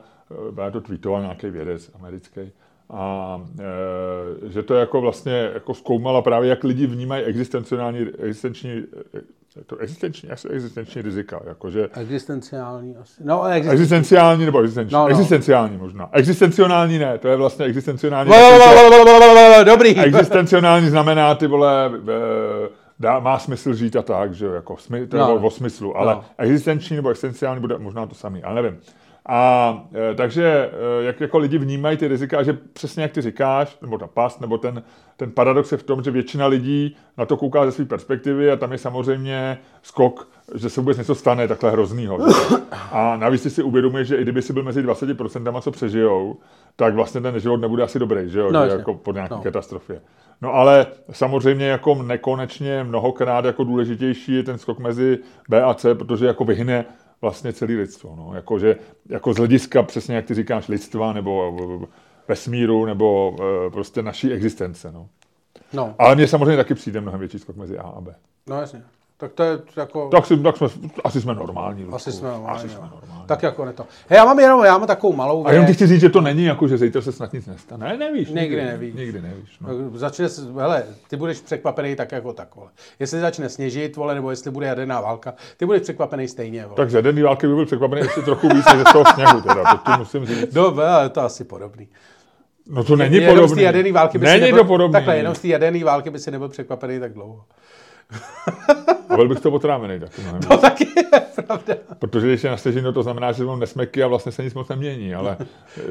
[0.63, 2.53] já to tweetoval nějaký vědec americký,
[2.91, 3.41] a
[4.47, 8.71] e, že to jako vlastně jako zkoumala právě, jak lidi vnímají existenciální, existenční,
[9.61, 11.41] e, to existenční, asi existenční rizika.
[11.47, 13.23] Jakože, existenciální asi.
[13.25, 13.73] No, existen...
[13.73, 14.95] existenciální nebo existenční?
[14.95, 15.09] No, no.
[15.09, 16.11] Existenciální možná.
[16.13, 18.31] Existenciální ne, to je vlastně existenciální.
[19.65, 20.01] Dobrý.
[20.01, 25.17] Existenciální znamená ty vole, e, dá, má smysl žít a tak, že jako smy, to
[25.17, 25.35] je no.
[25.35, 26.25] o, smyslu, ale no.
[26.39, 28.81] existenční nebo existenciální bude možná to samý, ale nevím.
[29.29, 30.71] A e, takže
[31.01, 34.41] e, jak jako lidi vnímají ty rizika, že přesně jak ty říkáš, nebo ta past,
[34.41, 34.83] nebo ten,
[35.17, 38.57] ten paradox je v tom, že většina lidí na to kouká ze své perspektivy a
[38.57, 42.19] tam je samozřejmě skok, že se vůbec něco stane takhle hroznýho.
[42.19, 42.57] Že?
[42.93, 46.37] A navíc si uvědomuješ, že i kdyby si byl mezi 20%, co přežijou,
[46.77, 48.53] tak vlastně ten život nebude asi dobrý, že jo?
[48.53, 49.43] No, že jako po nějaké no.
[49.43, 50.01] katastrofě.
[50.43, 55.19] No ale samozřejmě jako nekonečně mnohokrát jako důležitější je ten skok mezi
[55.49, 56.85] B a C, protože jako vyhne
[57.21, 58.17] vlastně celý lidstvo.
[58.17, 58.35] No.
[58.35, 58.77] Jako, že,
[59.09, 61.89] jako z hlediska, přesně jak ty říkáš, lidstva nebo
[62.29, 63.37] vesmíru nebo
[63.67, 64.93] e, prostě naší existence.
[64.93, 65.09] No.
[65.73, 65.95] No.
[65.99, 68.15] Ale mně samozřejmě taky přijde mnohem větší skok mezi A a B.
[68.47, 68.83] No jasně.
[69.17, 70.09] Tak to je jako...
[70.09, 70.69] Tak, si, tak jsme,
[71.05, 71.87] asi jsme normální.
[71.93, 72.59] Asi jsme normální.
[72.59, 73.27] Asi jsme normální.
[73.27, 73.87] Tak jako ne to.
[74.09, 75.51] Hej, já mám jenom, já mám takovou malou věc.
[75.51, 77.89] A jenom ti chci říct, že to není jako, že zítra se snad nic nestane.
[77.89, 78.29] Ne, nevíš.
[78.29, 78.95] Nikdy, nikdy nevíš.
[78.95, 79.59] Nikdy nevíš.
[79.61, 79.99] No.
[79.99, 80.29] Začne,
[80.61, 82.71] hele, ty budeš překvapený tak jako tak, vole.
[82.99, 86.77] Jestli začne sněžit, vole, nebo jestli bude jaderná válka, ty budeš překvapený stejně, vole.
[86.77, 89.75] Tak z jaderné války by byl překvapený ještě trochu víc než z toho sněhu, teda,
[89.77, 90.55] to musím říct.
[90.55, 91.89] Dobře, to asi podobný.
[92.67, 93.49] No to není podobný.
[93.49, 94.93] Z té jaderné války by není si nebyl, to podobný.
[94.93, 97.45] Takhle, jenom z té jaderné války by si nebyl překvapený tak dlouho.
[99.09, 100.41] A byl bych to otrávený taky mnohem.
[100.41, 101.75] To taky je pravda.
[101.99, 105.15] Protože když je nasteženo, to znamená, že mám nesmeky a vlastně se nic moc nemění,
[105.15, 105.37] ale...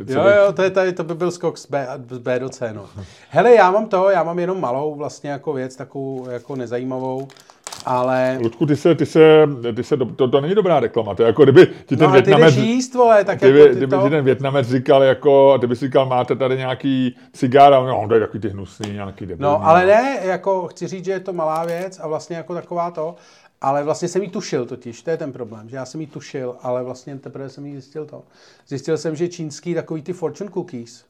[0.07, 2.73] jo, jo, to, je tady, to by byl skok z B, z B do C,
[2.73, 2.85] no.
[3.29, 7.27] Hele, já mám to, já mám jenom malou vlastně jako věc, takovou jako nezajímavou.
[7.85, 8.37] Ale...
[8.41, 11.43] Ludku, ty se, ty se, ty se to, to, není dobrá reklama, to je jako
[11.43, 12.55] kdyby ti ten no, Větnamec...
[12.55, 14.03] Ty jíst, vole, tak kdyby, jako ty kdyby to...
[14.03, 18.09] ti ten Větnamec říkal jako, ty bys říkal, máte tady nějaký cigár, a no, on
[18.09, 19.43] dají takový ty hnusný, nějaký debilní.
[19.53, 22.91] No, ale ne, jako chci říct, že je to malá věc a vlastně jako taková
[22.91, 23.15] to,
[23.61, 26.55] ale vlastně jsem jí tušil totiž, to je ten problém, že já jsem jí tušil,
[26.61, 28.23] ale vlastně teprve jsem jí zjistil to.
[28.67, 31.05] Zjistil jsem, že čínský takový ty fortune cookies,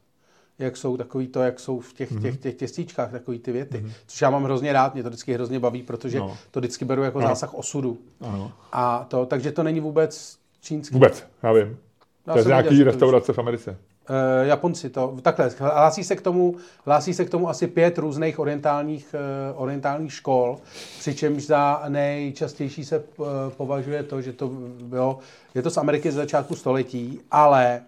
[0.58, 2.22] jak jsou takový to, jak jsou v těch, mm-hmm.
[2.22, 3.78] těch, těch těstíčkách, takový ty věty.
[3.78, 3.92] Mm-hmm.
[4.06, 6.36] Což já mám hrozně rád, mě to vždycky hrozně baví, protože no.
[6.50, 7.28] to vždycky beru jako ano.
[7.28, 7.98] zásah osudu.
[8.20, 8.52] Ano.
[8.72, 10.94] A to, takže to není vůbec čínský.
[10.94, 11.78] Vůbec, já vím.
[12.26, 13.76] Já to je z nějaký restaurace v Americe.
[14.10, 18.38] Uh, Japonci to, takhle, hlásí se, k tomu, hlásí se k tomu asi pět různých
[18.38, 19.14] orientálních,
[19.54, 20.58] uh, orientálních škol,
[20.98, 23.26] přičemž za nejčastější se uh,
[23.56, 24.48] považuje to, že to
[24.82, 25.18] bylo,
[25.54, 27.82] je to z Ameriky z začátku století, ale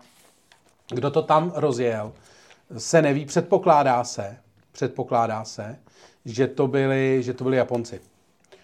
[0.90, 2.12] kdo to tam rozjel,
[2.78, 4.36] se neví, předpokládá se,
[4.72, 5.78] předpokládá se,
[6.24, 8.00] že to byli, že to byli Japonci.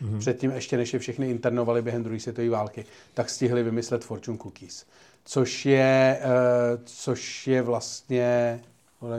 [0.03, 0.18] Mm-hmm.
[0.18, 2.84] Předtím ještě, než je všechny internovali během druhé světové války,
[3.14, 4.86] tak stihli vymyslet fortune cookies.
[5.24, 8.61] Což je, uh, což je vlastně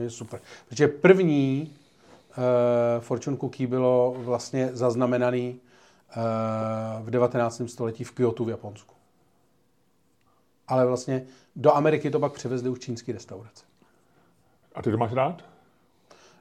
[0.07, 0.39] super.
[0.69, 1.71] Protože první
[2.37, 5.59] uh, fortune cookie bylo vlastně zaznamenaný
[7.01, 7.61] v 19.
[7.65, 8.95] století v Kyoto v Japonsku.
[10.67, 11.25] Ale vlastně
[11.55, 13.63] do Ameriky to pak přivezli už čínský restaurace.
[14.75, 15.41] A ty to máš rád?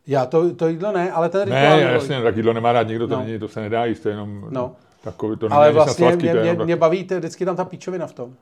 [0.06, 1.80] Já to, to jídlo ne, ale ten Ne, rituál...
[1.94, 3.22] jasně, tak jídlo nemá rád nikdo, to, No.
[3.24, 4.72] není, to se nedá jíst, to je jenom No.
[5.02, 7.56] takový, to Ale vlastně sladký, mě, to mě, jenom mě tak- baví to, vždycky tam
[7.56, 8.34] ta píčovina v tom.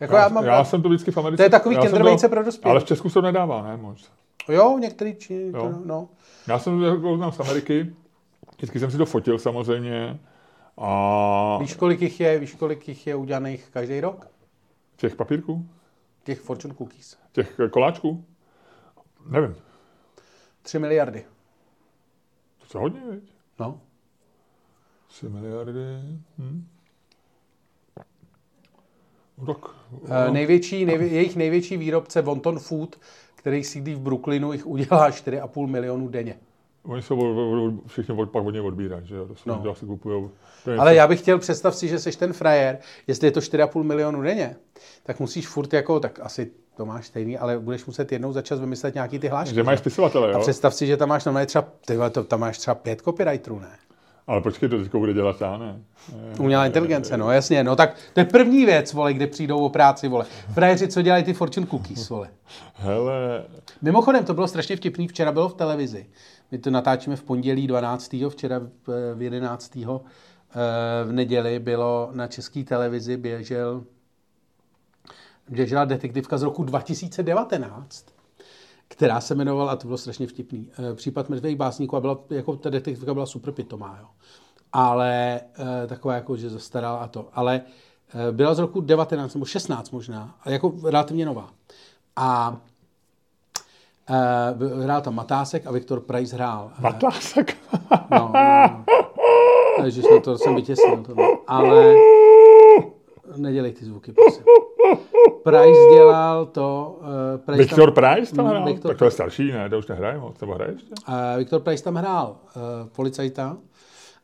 [0.00, 1.36] Jako já, já, mám, já jsem to vždycky v Americe.
[1.36, 2.70] To je takový kindervejce pro dospělé.
[2.70, 4.10] Ale v Česku se to nedává, ne moc.
[4.48, 5.60] Jo, některý či, Jo.
[5.62, 6.08] to, no.
[6.48, 7.92] Já jsem to znám z Ameriky,
[8.56, 10.18] vždycky jsem si to fotil samozřejmě.
[10.78, 14.26] A Víš, kolik jich je, víš, kolik jich je udělaných každý rok?
[14.96, 15.66] těch papírků,
[16.24, 17.16] Těch fortune cookies.
[17.32, 18.24] těch koláčků,
[19.30, 19.54] nevím,
[20.62, 21.24] 3 miliardy.
[22.58, 23.32] to se hodně, viď?
[23.58, 23.80] No.
[25.08, 25.80] 3 miliardy.
[26.38, 26.66] Hm.
[29.38, 29.64] No tak,
[30.08, 30.32] No.
[30.32, 32.96] Největší, nejvě, jejich největší výrobce Wonton Food,
[33.34, 36.38] který sídlí v Brooklynu, jich udělá 4,5 milionů denně.
[36.84, 39.42] oni se od, od, od, všichni od, pak od něj odbírají, že jo, to se
[39.46, 39.70] No.
[39.70, 40.30] asi kupujou.
[40.70, 43.82] Je Ale já bych chtěl, představ si, že jsi ten frajer, jestli je to 4,5
[43.82, 44.56] milionu denně,
[45.06, 48.60] tak musíš furt jako, tak asi to máš stejný, ale budeš muset jednou za čas
[48.60, 49.54] vymyslet nějaký ty hlášky.
[49.54, 50.40] Že mají spisovatele, A jo?
[50.40, 53.58] představ si, že tam máš normálně třeba, ty vole, to, tam máš třeba pět copywriterů,
[53.60, 53.68] ne?
[54.26, 55.80] Ale počkej, to teďko bude dělat já, ne?
[56.40, 60.08] Umělá inteligence, no jasně, no tak to je první věc, vole, kde přijdou o práci,
[60.08, 60.26] vole.
[60.54, 62.28] Frajeři, co dělají ty fortune cookies, vole.
[62.74, 63.44] Hele,
[63.82, 66.06] Mimochodem, to bylo strašně vtipný, včera bylo v televizi.
[66.52, 68.28] My to natáčíme v pondělí 12.
[68.30, 69.72] včera v- v 11.
[69.76, 73.84] eh, v neděli bylo na české televizi běžel
[75.48, 78.06] běžela detektivka z roku 2019,
[78.88, 82.56] která se jmenovala, a to bylo strašně vtipný, eh, případ mrtvých básníků a byla, jako
[82.56, 84.06] ta detektivka byla super pitomá, jo.
[84.72, 85.40] Ale
[85.84, 87.28] eh, taková jako, že zastarala a to.
[87.32, 87.60] Ale
[88.28, 91.50] eh, byla z roku 19 nebo 16 možná, jako relativně nová.
[92.16, 92.56] A
[94.10, 96.70] Uh, hrál tam Matásek a Viktor Price hrál.
[96.78, 97.56] eh, Matlásek.
[98.10, 98.84] No, no.
[99.84, 101.02] Ježiš, no to jsem vytěsnil.
[101.02, 101.28] Tohle.
[101.46, 101.94] Ale
[103.36, 104.42] nedělej ty zvuky, prosím.
[105.42, 106.98] Price dělal to...
[107.00, 108.64] Uh, Price Viktor tam, Price tam Mm, hrál?
[108.66, 109.70] Viktor- Tak to je starší, ne?
[109.70, 110.88] To už nehraje moc, nebo hraje ještě?
[111.08, 113.56] uh, Viktor Price tam hrál uh, policajta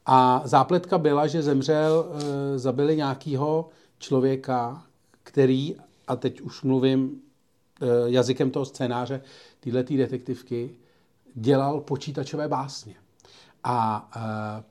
[0.07, 2.21] a zápletka byla, že zemřel, uh,
[2.57, 4.83] zabili nějakého člověka,
[5.23, 5.77] který,
[6.09, 9.21] a teď už mluvím uh, jazykem toho scénáře,
[9.61, 10.71] téhle detektivky,
[11.35, 12.95] dělal počítačové básně.
[13.65, 14.23] A uh,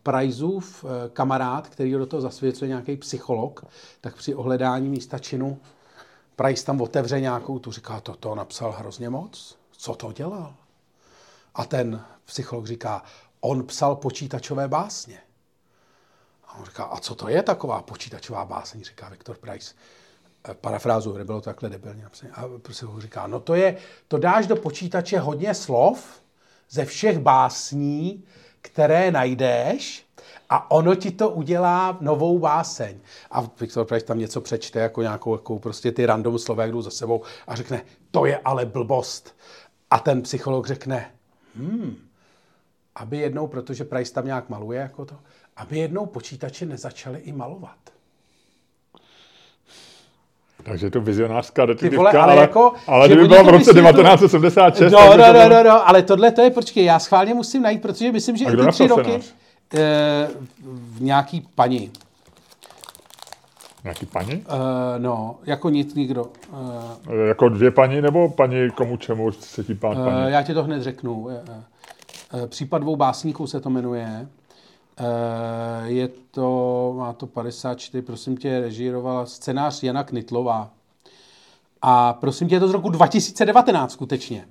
[0.03, 3.65] Priceův uh, kamarád, který ho do toho zasvěcuje nějaký psycholog,
[4.01, 5.57] tak při ohledání místa činu
[6.41, 9.57] Price tam otevře nějakou tu, říká, to, to napsal hrozně moc.
[9.71, 10.55] Co to dělal?
[11.55, 13.03] A ten psycholog říká,
[13.39, 15.19] on psal počítačové básně.
[16.47, 19.73] A on říká, a co to je taková počítačová báseň, říká Viktor Price.
[20.49, 22.31] Eh, Parafrázu, nebylo to takhle debilně napsané.
[22.31, 23.77] A psycholog říká, no to je,
[24.07, 26.21] to dáš do počítače hodně slov
[26.69, 28.23] ze všech básní,
[28.61, 30.05] které najdeš
[30.51, 32.97] a ono ti to udělá novou báseň.
[33.31, 36.89] A Viktor Price tam něco přečte, jako nějakou, jako prostě ty random slova, jdou za
[36.89, 37.81] sebou a řekne,
[38.11, 39.35] to je ale blbost.
[39.91, 41.11] A ten psycholog řekne,
[42.95, 45.15] aby jednou, protože Price tam nějak maluje jako to,
[45.57, 47.77] aby jednou počítače nezačaly i malovat.
[50.63, 54.91] Takže to vizionářská detektivka, vole, ale ale, jako, ale kdyby byla v roce vysvětlují- 1976,
[54.93, 58.11] No, no, no, no, no, ale tohle to je, počkej, já schválně musím najít, protože
[58.11, 59.33] myslím, že i ty tři roky scénář?
[59.73, 60.27] Eh,
[60.63, 61.91] v nějaký paní,
[63.83, 64.31] Nějaký paní?
[64.33, 66.25] eh, no, jako nic nikdo.
[67.13, 70.31] Eh, Jako dvě paní, nebo paní komu čemu třetí pán Eh, paní?
[70.31, 71.29] Já ti to hned řeknu.
[71.29, 71.43] Eh,
[72.43, 74.27] eh, Případ dvou básníků se to jmenuje.
[74.97, 80.69] Eh, Je to, má to 54, prosím tě, režírovala scénář Jana Knitlová.
[81.81, 84.45] A prosím tě, je to z roku 2019 skutečně.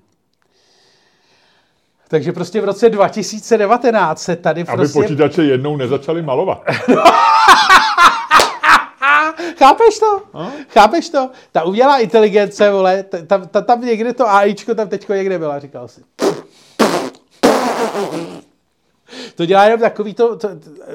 [2.11, 5.01] Takže prostě v roce 2019 se tady Aby prostě...
[5.03, 6.63] počítače jednou nezačali malovat.
[9.59, 10.23] Chápeš to?
[10.69, 11.31] Chápeš to?
[11.53, 15.59] Ta umělá inteligence, vole, ta- tam, ta, tam někde to AIčko tam teďko někde byla,
[15.59, 16.01] říkal si.
[19.35, 20.49] To dělá jenom takový to, to,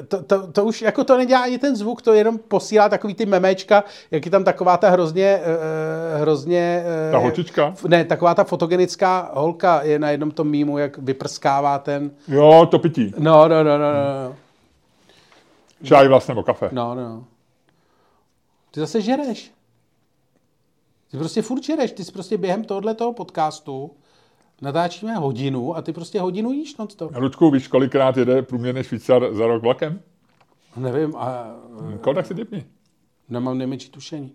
[0.08, 3.26] to, to, to, už jako to nedělá ani ten zvuk, to jenom posílá takový ty
[3.26, 6.84] memečka, jak je tam taková ta hrozně, uh, hrozně...
[7.06, 7.74] Uh, Ta holčička?
[7.88, 12.10] Ne, taková ta fotogenická holka je na jednom tom mýmu, jak vyprskává ten...
[12.28, 13.14] Jo, to pití.
[13.18, 14.36] No, no, no, no, no.
[15.82, 16.68] Čaj vlastně, nebo kafe.
[16.72, 17.24] No, no.
[18.70, 19.52] Ty zase žereš.
[21.10, 21.92] Ty prostě furt žereš.
[21.92, 23.90] Ty jsi prostě během tohohle toho podcastu
[24.62, 27.12] natáčíme hodinu a ty prostě hodinu jíš non stop.
[27.16, 30.00] Ludku, víš, kolikrát jede průměrný Švýcar za rok vlakem?
[30.76, 31.54] Nevím, a
[32.00, 32.66] Kolik tak si typni?
[33.28, 34.32] nemám nejmenší tušení.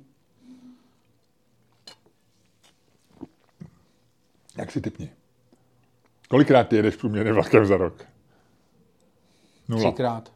[4.57, 5.11] Jak si typni?
[6.29, 8.05] Kolikrát ty jedeš průměrně vlakem za rok?
[9.67, 9.81] Nula.
[9.91, 10.31] Třikrát.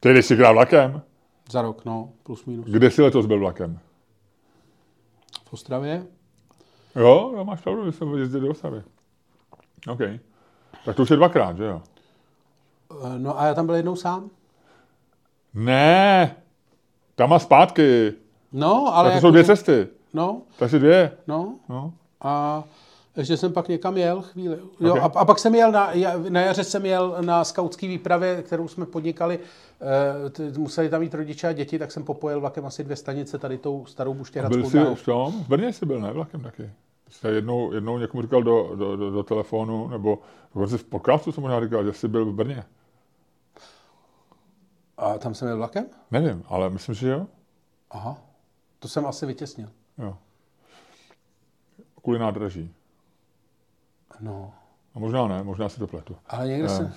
[0.00, 1.02] Ty jdeš si krát vlakem?
[1.50, 2.66] Za rok, no, plus minus.
[2.66, 3.78] Kde jsi letos byl vlakem?
[5.44, 6.06] V Ostravě?
[6.96, 8.82] Jo, jo máš pravdu, že jsem jezdil do Ostravy.
[9.88, 10.00] OK.
[10.84, 11.82] Tak to už je dvakrát, že jo?
[13.04, 14.30] Eh, No a já tam byl jednou sám.
[15.54, 16.36] Ne,
[17.14, 18.12] tam a zpátky.
[18.52, 19.04] No, ale...
[19.10, 19.88] Tak to jako, jsou dvě že- cesty.
[20.14, 21.12] No, Tak si dvě.
[21.26, 21.54] no.
[21.68, 21.92] No.
[22.20, 22.64] A
[23.16, 24.58] ještě jsem pak někam jel chvíli.
[24.80, 25.00] Jo, Ok.
[25.02, 25.90] a, a, pak jsem jel na,
[26.28, 29.38] na jaře jsem jel na skautský výpravě, kterou jsme podnikali.
[30.48, 33.58] E, museli tam mít rodiče a děti, tak jsem popojel vlakem asi dvě stanice tady
[33.58, 35.32] tou starou Byl buštěhradskou jsi v tom?
[35.44, 36.12] V Brně jsi byl, ne?
[36.12, 36.70] Vlakem taky.
[37.08, 40.18] Jsi jednou, jednou někomu říkal do, do, do, do telefonu, nebo
[40.54, 42.64] dokonce v podcastu jsem možná říkal, že jsi byl v Brně.
[44.96, 45.86] A tam jsem jel vlakem?
[46.10, 47.26] Nevím, ale myslím, že jo.
[47.90, 48.16] Aha,
[48.78, 49.68] to jsem asi vytěsnil.
[49.98, 50.16] jo.
[52.02, 52.74] Kvůli nádraží.
[54.20, 54.52] No,
[54.94, 56.16] A možná ne, možná si to pletu.
[56.26, 56.94] ale někde Eh, jsem...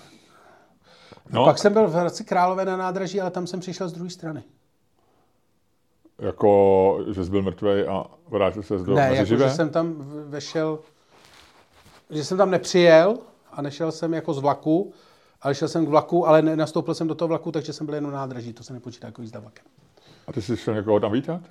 [1.30, 4.10] No, Pak jsem byl v Hradci Králové na nádraží, ale tam jsem přišel z druhé
[4.10, 4.44] strany.
[6.22, 9.50] Jako, že jsi byl mrtvej a vrátil se do ne, jako, živé?
[9.50, 9.96] že jsem tam
[10.30, 10.80] vešel,
[12.10, 13.18] že jsem tam nepřijel
[13.52, 14.94] a nešel jsem jako z vlaku,
[15.42, 18.12] ale šel jsem k vlaku, ale nastoupil jsem do toho vlaku, takže jsem byl jenom
[18.12, 19.66] na nádraží, to se nepočítá jako jízda vlakem.
[20.28, 21.42] A ty jsi šel někoho tam vítat?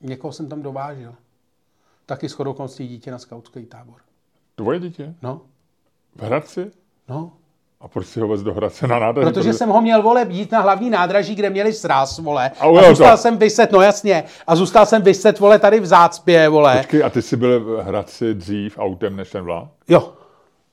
[0.00, 1.14] Někoho jsem tam dovážel.
[2.06, 3.96] Taky s chodou dítě na skautský tábor.
[4.54, 5.14] Tvoje dítě?
[5.22, 5.40] No,
[6.16, 6.70] V Hradci?
[7.08, 7.32] no.
[7.80, 9.32] A proč si ho vez do Hradce na nádraží?
[9.32, 12.50] Protože jsem ho měl, vole, jít na hlavní nádraží, kde měli sráz, vole.
[12.60, 13.16] A A, zůstal to.
[13.22, 14.24] jsem vyset, no jasně.
[14.46, 16.76] A zůstal jsem vyset, vole, tady v zácpě, vole.
[16.76, 19.68] Počkej, a ty jsi byl v Hradci dřív autem než ten vlak?
[19.88, 20.12] Jo,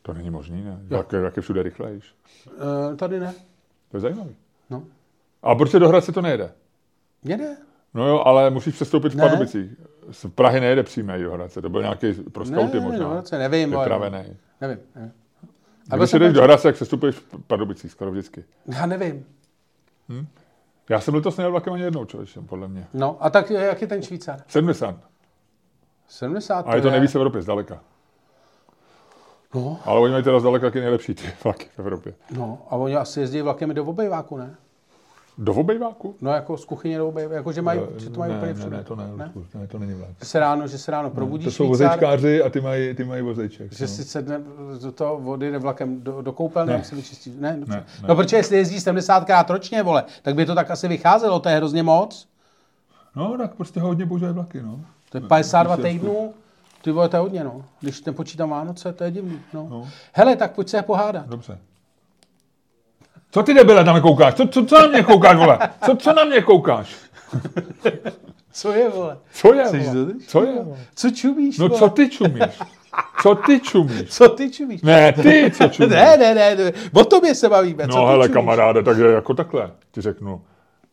[0.02, 0.78] To není možný, ne?
[0.90, 2.04] Jak, jak je všude rychlejš?
[2.94, 3.34] e, tady ne.
[3.92, 4.30] To je zajímavé.
[4.70, 4.84] No,
[5.44, 6.52] A proč se do Hradce to nejde?
[7.24, 7.58] ne.
[7.94, 9.24] No jo, ale musíš přestoupit v Ne.
[9.24, 9.70] Pardubicích.
[10.12, 13.22] Z Prahy nejede přímý do Hradce, to byl nějaký pro skauty ne, možná.
[13.22, 13.70] co, nevím.
[13.72, 14.24] Vypravený.
[14.62, 15.12] Nevím, nevím.
[15.92, 18.44] A když jsem jdeš do Hradce, jak přestupuješ v Pardubicích skoro vždycky.
[18.66, 19.26] Já nevím.
[20.90, 22.88] Já jsem letos nejel vlakem ani jednou, člověče, podle mě.
[22.94, 24.40] No, a tak jak je ten Švýcar?
[24.48, 24.96] 70.
[26.08, 27.80] 70 A je to nejvíc v Evropě, zdaleka.
[29.56, 32.14] No, Ale oni mají teda zdaleka taky nejlepší ty vlaky v Evropě.
[32.32, 34.56] no, a oni asi jezdí vlakem do obejváku, ne?
[35.38, 36.16] Do obejváku?
[36.22, 38.60] No, jako z kuchyně do obejváku, jako že, mají, že to mají ne, úplně ne,
[38.60, 38.78] všude.
[38.78, 39.32] ne, to ne, ne?
[39.56, 40.10] ne, to není vlak.
[40.20, 43.04] Že se ráno, že se ráno probudí To jsou Švýcar, vozečkáři a ty mají, ty
[43.04, 43.74] mají vozeček.
[43.74, 43.88] že no.
[43.88, 44.42] si sedne
[44.82, 46.78] do toho vody jde vlakem do, do koupelny, Ne.
[46.78, 46.84] ne.
[46.84, 47.34] si vyčistí.
[47.40, 47.58] Ne.
[47.58, 47.86] Ne, ne.
[48.08, 51.56] No, protože jestli jezdí 70krát ročně, vole, tak by to tak asi vycházelo, to je
[51.56, 52.28] hrozně moc.
[53.16, 54.80] No, tak prostě hodně používají vlaky, no.
[55.10, 56.34] To je 52 Prostě- týdnů,
[56.82, 57.66] ty vole, to je hodně, no.
[57.82, 59.68] Když nepočítám Vánoce, to je divný, no.
[59.70, 59.88] No.
[60.14, 61.28] Hele, tak pojď se pohádat.
[61.28, 61.58] Dobře.
[63.32, 64.34] Co ty debile na mě koukáš?
[64.34, 65.60] Co, co, co na mě koukáš, vole?
[65.86, 66.96] Co, co na mě koukáš?
[68.54, 69.18] Co je, vole?
[69.34, 70.14] Co je, vole?
[70.28, 70.78] Co je, vole?
[70.96, 71.80] Co čumíš, No vole?
[71.80, 72.44] co ty čumíš?
[73.22, 74.10] Co ty čumíš?
[74.10, 74.82] Co ty čumíš?
[74.82, 75.92] Ne, ty, co čumíš?
[75.94, 77.88] Ne, ne, ne, ne, o tobě se bavíme.
[77.88, 78.34] co No hele, čumíš?
[78.34, 80.42] kamaráde, takže jako takhle ti řeknu.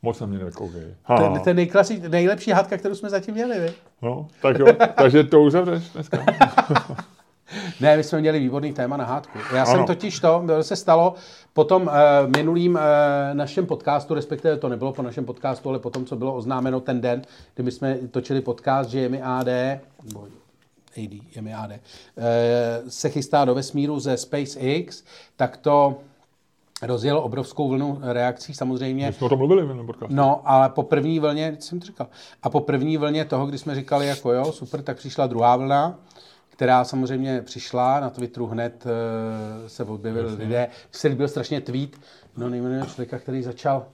[0.03, 0.95] Moc na mě nekoukej.
[1.43, 3.73] To je nejklasi, nejlepší hádka, kterou jsme zatím měli, vy?
[4.03, 6.19] No, tak jo, takže to uzavřeš dneska.
[7.81, 9.39] Ne, my jsme měli výborný téma na hádku.
[9.55, 9.73] Já Ano.
[9.73, 11.15] jsem totiž to, to se stalo
[11.53, 11.93] po tom uh,
[12.37, 12.81] minulým uh,
[13.33, 17.01] našem podcastu, respektive to nebylo po našem podcastu, ale po tom, co bylo oznámeno ten
[17.01, 17.23] den,
[17.55, 19.47] kdy my jsme točili podcast, že je mi AD,
[20.05, 20.21] nebo
[20.97, 21.77] AD, je mi AD, uh,
[22.89, 25.05] se chystá do vesmíru ze SpaceX,
[25.37, 25.97] tak to
[26.83, 29.07] rozjelo obrovskou vlnu reakcí samozřejmě.
[29.07, 30.15] My jsme o tom mluvili v podcastu.
[30.15, 32.07] No, ale po první vlně, jsem to říkal,
[32.43, 35.99] a po první vlně toho, kdy jsme říkali jako jo, super, tak přišla druhá vlna,
[36.55, 41.91] která samozřejmě přišla, na Twitteru hned uh, se objevili lidé, se líbil strašně tweet,
[42.37, 43.87] no nejmenuje člověka, který začal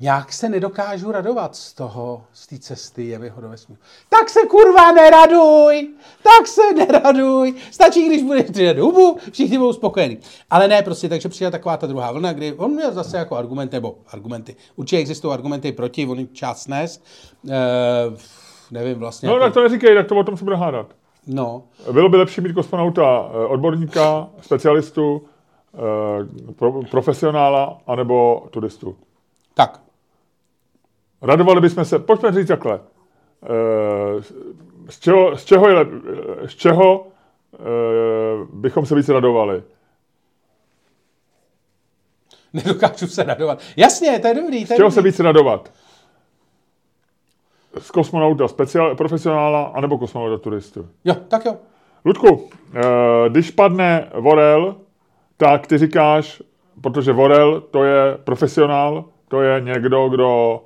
[0.00, 3.82] nějak se nedokážu radovat z toho, z té cesty Jevyho do vesmíru.
[4.08, 5.88] Tak se kurva neraduj,
[6.22, 7.54] tak se neraduj.
[7.70, 10.18] Stačí, když budeš držet hubu, všichni budou spokojení.
[10.50, 13.76] Ale ne, prostě, takže přijela taková ta druhá vlna, kdy on měl zase jako argumenty,
[13.76, 14.56] nebo argumenty.
[14.76, 17.02] Určitě existují argumenty proti, on část nes.
[17.50, 17.60] E,
[18.70, 19.28] nevím vlastně.
[19.28, 21.01] No, jako, tak to neříkej, tak to o tom se bude hádat.
[21.26, 21.62] No,
[21.92, 25.24] Bylo by lepší mít kosmonauta eh, odborníka, specialistu,
[25.74, 28.96] eh, pro, profesionála, anebo turistu.
[29.54, 29.80] tak.
[31.22, 32.80] Radovali bychom se, pojďme říct takhle,
[33.44, 34.22] Eh,
[34.90, 36.00] z čeho, z čeho, je, lep-
[36.46, 37.06] z čeho
[37.54, 37.58] eh,
[38.52, 39.62] bychom se víc radovali?
[42.52, 43.60] Nedokážu se radovat.
[43.76, 44.60] Jasně, to je dobrý.
[44.60, 44.94] To Z je čeho dobrý.
[44.94, 45.72] se víc radovat?
[47.78, 50.88] Z kosmonauta, speciál, profesionála, anebo kosmonauta turistu?
[51.04, 51.56] Jo, tak jo.
[52.04, 52.80] Ludku, eh,
[53.28, 54.76] když padne Vorel,
[55.36, 56.42] tak ty říkáš,
[56.80, 60.62] protože Vorel to je profesionál, to je někdo, kdo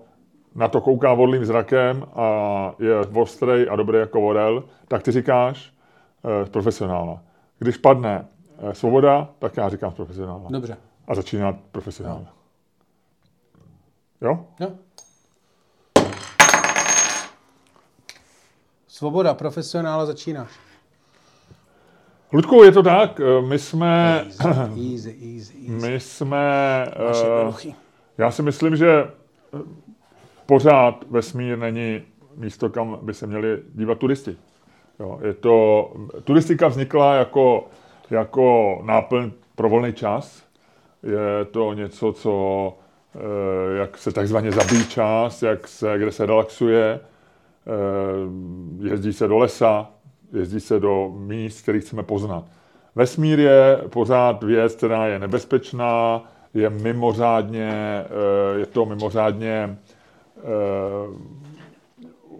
[0.54, 5.72] na to kouká vodlým zrakem a je ostrej a dobrý jako Vorel, tak ty říkáš
[6.24, 7.22] eh, profesionála.
[7.58, 8.26] Když padne
[8.58, 10.44] eh, svoboda, tak já říkám profesionála.
[10.50, 10.76] Dobře.
[11.08, 12.26] A začíná profesionála.
[14.20, 14.46] Jo?
[14.60, 14.68] Jo.
[18.96, 20.50] Svoboda, profesionála začínáš.
[22.32, 25.54] Ludku, je to tak, eh, my jsme, Easy, easy, easy.
[25.58, 25.88] easy.
[25.88, 26.86] my jsme,
[27.24, 27.74] jednoduchý.
[28.18, 29.58] já si myslím, že eh,
[30.46, 32.02] pořád vesmír není
[32.36, 34.36] místo, kam by se měli dívat turisti.
[35.00, 35.92] Jo, je to,
[36.24, 37.68] turistika vznikla jako,
[38.10, 40.42] jako náplň pro volný čas.
[41.02, 42.74] Je to něco, co,
[43.78, 47.00] jak se takzvaně zabíjí čas, jak se, kde se relaxuje,
[48.80, 49.90] jezdí se do lesa,
[50.32, 52.44] jezdí se do míst, který chceme poznat.
[52.94, 59.78] Vesmír je pořád věc, která je nebezpečná, je mimořádně, eh, je to mimořádně
[60.38, 60.42] eh,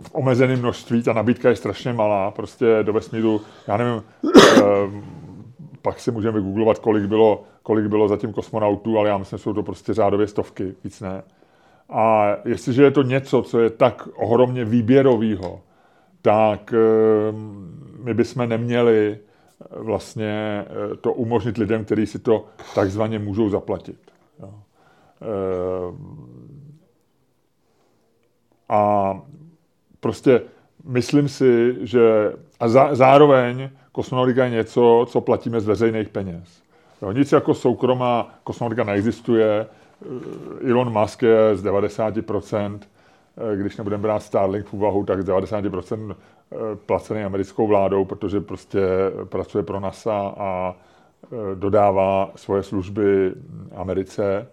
[0.00, 4.02] v omezeném množství, ta nabídka je strašně malá, prostě do vesmíru, já nevím,
[5.82, 9.52] pak si můžeme vygooglovat, kolik bylo, kolik bylo zatím kosmonautů, ale já myslím, že jsou
[9.52, 11.22] to prostě řádově stovky, víc ne.
[11.88, 15.60] A jestliže je to něco, co je tak ohromně výběrového,
[16.22, 16.74] tak
[18.02, 19.18] my bychom neměli
[19.70, 20.64] vlastně
[21.00, 23.98] to umožnit lidem, kteří si to takzvaně můžou zaplatit.
[24.40, 24.54] Jo.
[28.68, 29.12] A
[30.00, 30.42] prostě
[30.84, 36.62] myslím si, že a zá, zároveň kosmonautika je něco, co platíme z veřejných peněz.
[37.02, 39.85] Jo, nic jako soukromá kosmonautika neexistuje, Eh,
[40.68, 42.78] Elon Musk je z 90%,
[43.52, 46.16] eh, když nebudeme brát Starlink v úvahu, tak z 90%
[46.52, 48.80] eh, placený americkou vládou, protože prostě
[49.24, 50.76] pracuje pro NASA a
[51.54, 53.32] dodává svoje služby
[53.74, 54.46] Americe.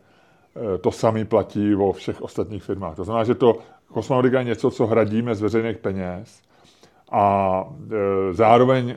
[0.82, 2.96] To samý platí o všech ostatních firmách.
[2.96, 6.42] To znamená, že to kosmonautika je něco, co hradíme z veřejných peněz
[7.12, 7.66] a
[8.32, 8.96] zároveň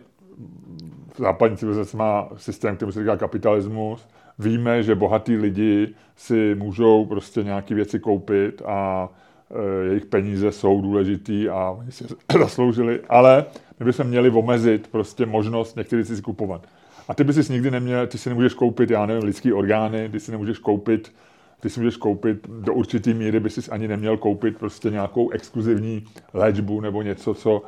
[1.18, 4.08] západní civilizace má systém, který se říká kapitalismus,
[4.38, 9.08] víme, že bohatí lidi si můžou prostě nějaké věci koupit a
[9.50, 12.04] e, jejich peníze jsou důležitý a oni si
[12.40, 13.44] zasloužili, ale
[13.80, 16.66] my bychom měli omezit prostě možnost některé si kupovat.
[17.08, 20.20] A ty by si nikdy neměl, ty si nemůžeš koupit, já nevím, lidský orgány, ty
[20.20, 21.12] si nemůžeš koupit,
[21.60, 26.04] ty si můžeš koupit do určitý míry, by si ani neměl koupit prostě nějakou exkluzivní
[26.34, 27.62] léčbu nebo něco, co,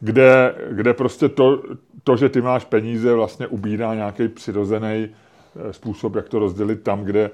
[0.00, 1.62] kde, kde prostě to,
[2.04, 7.04] to, že ty máš peníze, vlastně ubírá nějaký přirozený eh, způsob, jak to rozdělit tam,
[7.04, 7.30] kde,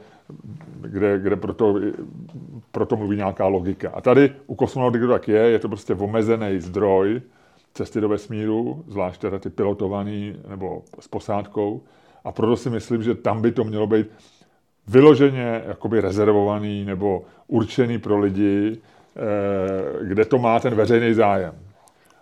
[0.81, 1.75] kde, kde proto,
[2.73, 3.91] proto mluví nějaká logika.
[3.95, 7.23] A tady u kosmonautiky to tak je, je to prostě omezený zdroj
[7.75, 11.83] cesty do vesmíru, zvlášť teda ty pilotovaný nebo s posádkou.
[12.25, 14.07] A proto si myslím, že tam by to mělo být
[14.89, 21.55] vyloženě jakoby rezervovaný nebo určený pro lidi, eh, kde to má ten veřejný zájem.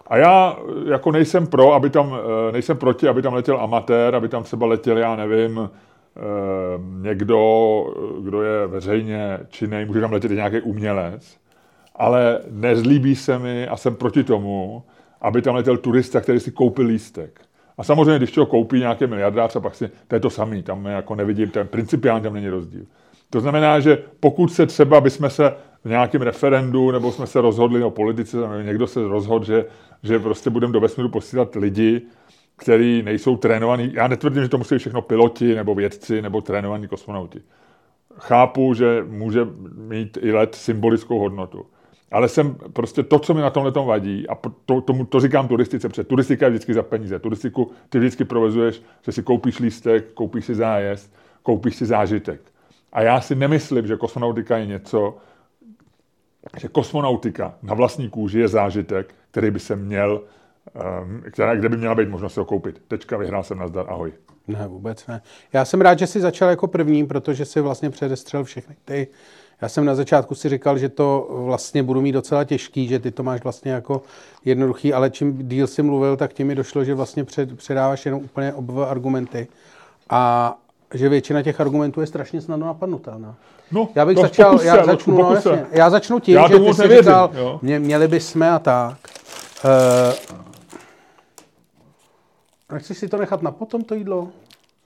[0.09, 0.57] A já
[0.89, 2.17] jako nejsem pro, aby tam,
[2.49, 5.71] eh, nejsem proti, aby tam letěl amatér, aby tam třeba letěl, já nevím,
[6.17, 6.21] eh,
[7.01, 7.85] někdo,
[8.21, 11.37] kdo je veřejně činný, může tam letět nějaký umělec,
[11.97, 14.83] ale nezlíbí se mi a jsem proti tomu,
[15.21, 17.41] aby tam letěl turista, který si koupil lístek.
[17.79, 20.87] A samozřejmě, když to koupí nějaký miliardář a pak si, to je to samý, tam
[20.87, 22.85] jako nevidím, ten principiálně tam není rozdíl.
[23.31, 25.55] To znamená, že pokud se třeba bychom se
[25.85, 29.67] v nějakém referendu, nebo jsme se rozhodli o politice, někdo se rozhodl, že,
[30.03, 32.03] že prostě budeme do vesmíru posílat lidi,
[32.57, 33.91] kteří nejsou trénovaní.
[33.95, 37.43] Já netvrdím, že to musí všechno piloti, nebo vědci, nebo trénovaní kosmonauti.
[38.19, 41.67] Chápu, že může mít i let symbolickou hodnotu.
[42.11, 44.35] Ale jsem prostě to, co mi na tomhle tom vadí, a
[44.67, 47.19] to, tomu, to říkám turistice, protože turistika je vždycky za peníze.
[47.19, 52.41] Turistiku ty vždycky provozuješ, že si koupíš lístek, koupíš si zájezd, koupíš si zážitek.
[52.93, 55.17] A já si nemyslím, že kosmonautika je něco,
[56.57, 60.23] že kosmonautika na vlastní kůži je zážitek, který by se měl,
[60.75, 62.83] ehm, která, kde by měla být možnost ho koupit.
[62.89, 64.13] Tečka, vyhrál jsem nazdar, ahoj.
[64.49, 65.23] Ne, vůbec ne.
[65.53, 69.09] Já jsem rád, že jsi začal jako první, protože si vlastně předestřel všechny ty.
[69.63, 73.11] Já jsem na začátku si říkal, že to vlastně budu mít docela těžký, že ty
[73.11, 74.03] to máš vlastně jako
[74.45, 78.21] jednoduchý, ale čím díl si mluvil, tak tím mi došlo, že vlastně před, předáváš jenom
[78.21, 79.49] úplně oba argumenty.
[80.11, 80.55] A
[80.95, 83.37] že většina těch argumentů je strašně snadno napadnutelná.
[83.73, 86.49] No, já bych no, začal, pokus já začnu, pokus no, jasně, já začnu tím, Já
[86.49, 87.59] že ty jsi nevěřím, říkal, jo.
[87.63, 88.99] mě, měli bychom a tak.
[89.65, 90.35] Uh,
[92.73, 94.29] nechceš si to nechat na potom, to jídlo?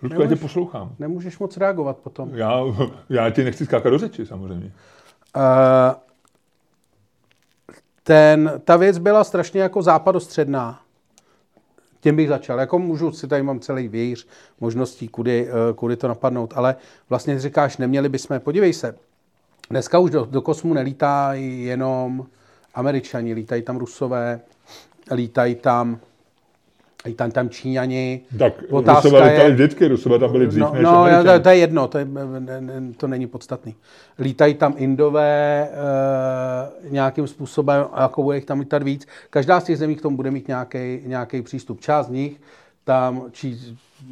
[0.03, 0.94] Ludku, já tě poslouchám.
[0.98, 2.30] Nemůžeš moc reagovat potom.
[2.34, 2.61] Já,
[3.09, 4.72] já ti nechci skákat do řeči, samozřejmě.
[5.36, 5.42] Uh,
[8.03, 10.82] ten, ta věc byla strašně jako západostředná.
[12.03, 12.61] Tím bych začal.
[12.61, 14.26] Jako můžu, si tady mám celý vějíř
[14.61, 16.76] možností, kudy, eh, kudy to napadnout, ale
[17.09, 18.94] vlastně říkáš, neměli bychom, podívej se,
[19.70, 22.26] dneska už do, do kosmu nelítá jenom
[22.74, 24.40] američani, lítají tam rusové,
[25.14, 26.00] lítají tam
[27.07, 28.20] I tam, tam Číňani.
[28.38, 31.57] Tak Otázka Rusové je- vždycky, Rusové tam byli dřív No, než no to, to je
[31.57, 32.05] jedno, to, je,
[32.38, 33.74] ne- ne- to není podstatný.
[34.18, 39.07] Lítají tam Indové e, nějakým způsobem, jako bude jich tam lítat víc.
[39.30, 41.80] Každá z těch zemí k tomu bude mít nějaký, nějaký přístup.
[41.80, 42.40] Část z nich
[42.84, 43.57] tam, či,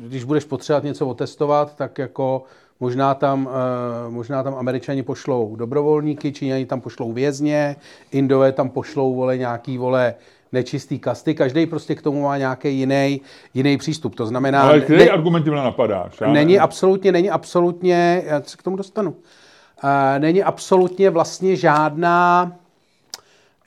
[0.02, 2.42] když budeš potřebovat něco otestovat, tak jako
[2.80, 3.48] možná tam,
[4.08, 7.76] e, možná tam američani pošlou dobrovolníky, Číňani tam pošlou vězně,
[8.12, 10.14] Indové tam pošlou vole nějaký vole
[10.52, 13.20] nečistý kasty, každý prostě k tomu má nějaký jiný,
[13.54, 14.14] jiný přístup.
[14.14, 16.20] To znamená, Ale ne- který argument tímhle napadáš?
[16.20, 16.62] Já Není nevím.
[16.62, 19.14] absolutně, není absolutně, já se k tomu dostanu,
[19.84, 22.52] Eh, není absolutně vlastně žádná,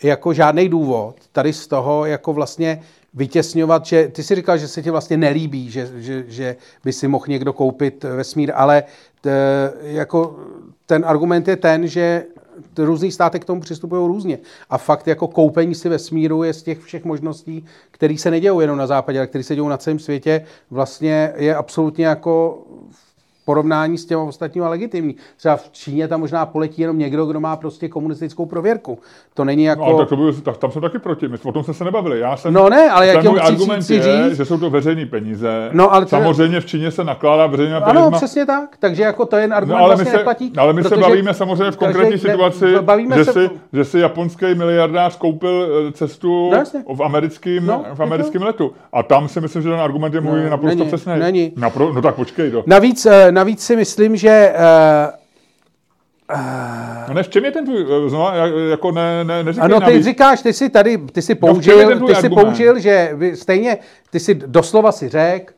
[0.03, 2.81] jako žádný důvod tady z toho, jako vlastně
[3.13, 7.07] vytěsňovat, že ty si říkal, že se ti vlastně nelíbí, že, že, že by si
[7.07, 8.83] mohl někdo koupit vesmír, ale
[9.21, 9.29] t,
[9.81, 10.39] jako
[10.85, 12.23] ten argument je ten, že
[12.77, 14.39] různý státy k tomu přistupují různě.
[14.69, 18.77] A fakt jako koupení si vesmíru je z těch všech možností, které se nedějou jenom
[18.77, 22.63] na západě, ale které se dějou na celém světě, vlastně je absolutně jako
[23.45, 25.15] porovnání s těma ostatníma legitimní.
[25.37, 28.99] Třeba v Číně tam možná poletí jenom někdo, kdo má prostě komunistickou prověrku.
[29.33, 29.81] To není jako...
[29.81, 31.83] No, ale tak to byl, tak, tam jsem taky proti, my, o tom jsme se
[31.83, 32.19] nebavili.
[32.19, 34.69] Já jsem, No ne, ale jak můj chci- argument chci je, říct- že jsou to
[34.69, 35.69] veřejné peníze.
[35.73, 38.17] No, ale to Samozřejmě v Číně se nakládá veřejná Ano, penězma.
[38.17, 38.69] přesně tak.
[38.79, 40.53] Takže jako to je argument No, ale my vlastně se, neplatí.
[40.57, 43.99] ale my se bavíme samozřejmě v konkrétní ne, situaci, bavíme že, se- si, že si
[43.99, 46.83] japonský miliardář koupil eh, cestu No, jasně.
[46.95, 48.71] v americkém, No, v americkém letu.
[48.93, 51.13] A tam si myslím, že ten argument je můj No, naprosto není, přesný.
[51.19, 51.51] není.
[51.57, 52.51] Napro, no tak počkej.
[52.65, 54.53] Navíc, eh, navíc si myslím, že
[57.07, 59.79] No ne, v čem je ten tvůj, eh, znova, ja- jako ne, ne, neříkej Ano,
[59.79, 60.05] ty navíc.
[60.05, 63.77] říkáš, ty si tady, ty si No, použil, tvůj ty si použil, že vy, stejně,
[64.09, 65.53] ty si doslova si řekl,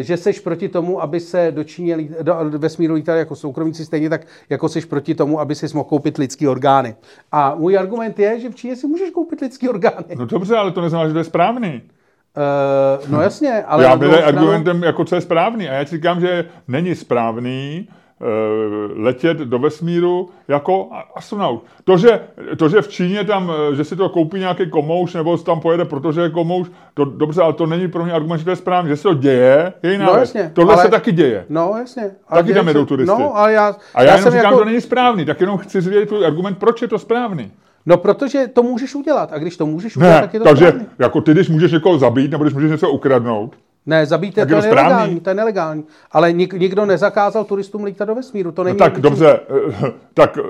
[0.00, 4.20] že seš proti tomu, aby se do Číně do vesmíru lítali jako soukromníci, stejně tak,
[4.50, 6.94] jako seš proti tomu, aby si mohl koupit lidský orgány.
[7.32, 10.04] A můj argument je, že v Číně si můžeš koupit lidský orgány.
[10.16, 11.82] No dobře, ale to neznamená, že to je správný.
[12.36, 15.68] Uh, no jasně, ale já byl stranu- argumentem, jako co je správný.
[15.68, 17.88] A já ti říkám, že není správný
[18.20, 18.24] eh,
[19.02, 21.64] letět do vesmíru jako astronaut.
[21.84, 22.20] To že,
[22.56, 25.84] to, že v Číně tam, eh, že si to koupí nějaký komouš, nebo tam pojede,
[25.84, 28.88] protože je komouš, to, dobře, ale to není pro mě argument, že to je správný.
[28.90, 30.20] Že se to děje, je jiná No věc.
[30.34, 31.44] jasně, Tohle ale- se taky děje.
[31.48, 32.10] No jasně.
[32.30, 33.22] Taky děje tam jedou turisty.
[33.22, 35.40] No, ale já, A já, já jenom jsem říkám, jako, že to není správný, tak
[35.40, 37.52] jenom chci zvědět tvůj argument, proč je to správný.
[37.86, 39.32] No, protože to můžeš udělat.
[39.32, 40.86] A když to můžeš udělat, Ne, tak je to takže správný.
[40.98, 43.56] jako ty, když můžeš někoho zabít, nebo když můžeš něco ukradnout,
[43.86, 44.88] Ne, zabít je to, je správný.
[44.90, 45.84] nelegální, to je nelegální.
[46.12, 48.76] Ale nik, nikdo nezakázal turistům lítat do vesmíru, to není...
[48.80, 49.40] No tak dobře,
[49.84, 50.42] eh, tak eh,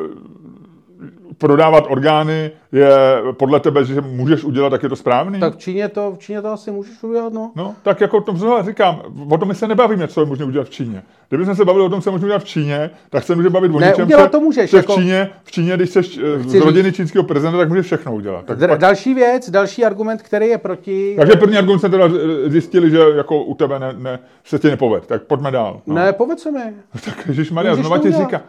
[1.39, 2.91] prodávat orgány je
[3.33, 5.41] podle tebe, že můžeš udělat, tak je to správný?
[5.41, 7.53] Tak v Číně to, v Číně to asi můžeš udělat, no.
[7.57, 10.67] No, tak jako to znovu říkám, o tom my se nebavíme, co je možné udělat
[10.67, 11.03] v Číně.
[11.29, 13.75] Kdybychom se bavili o tom, co je možné udělat v Číně, tak se může bavit
[13.75, 16.19] o Ne, něčem, udělat co- to můžeš, jako- v Číně, v Číně, když jsi z
[16.43, 18.45] Chci rodiny čínského prezidenta, tak můžeš všechno udělat.
[18.45, 21.15] Tak, Dr- pak, další věc, další argument, který je proti...
[21.19, 22.09] takže první argument jsme teda
[22.47, 25.07] zjistili, že jako u tebe ne, ne, se ti nepoved.
[25.07, 25.81] Tak pojďme dál.
[25.87, 25.95] No.
[25.95, 26.61] Ne, povedz mi.
[27.05, 28.43] Tak Maria, znova ti říká,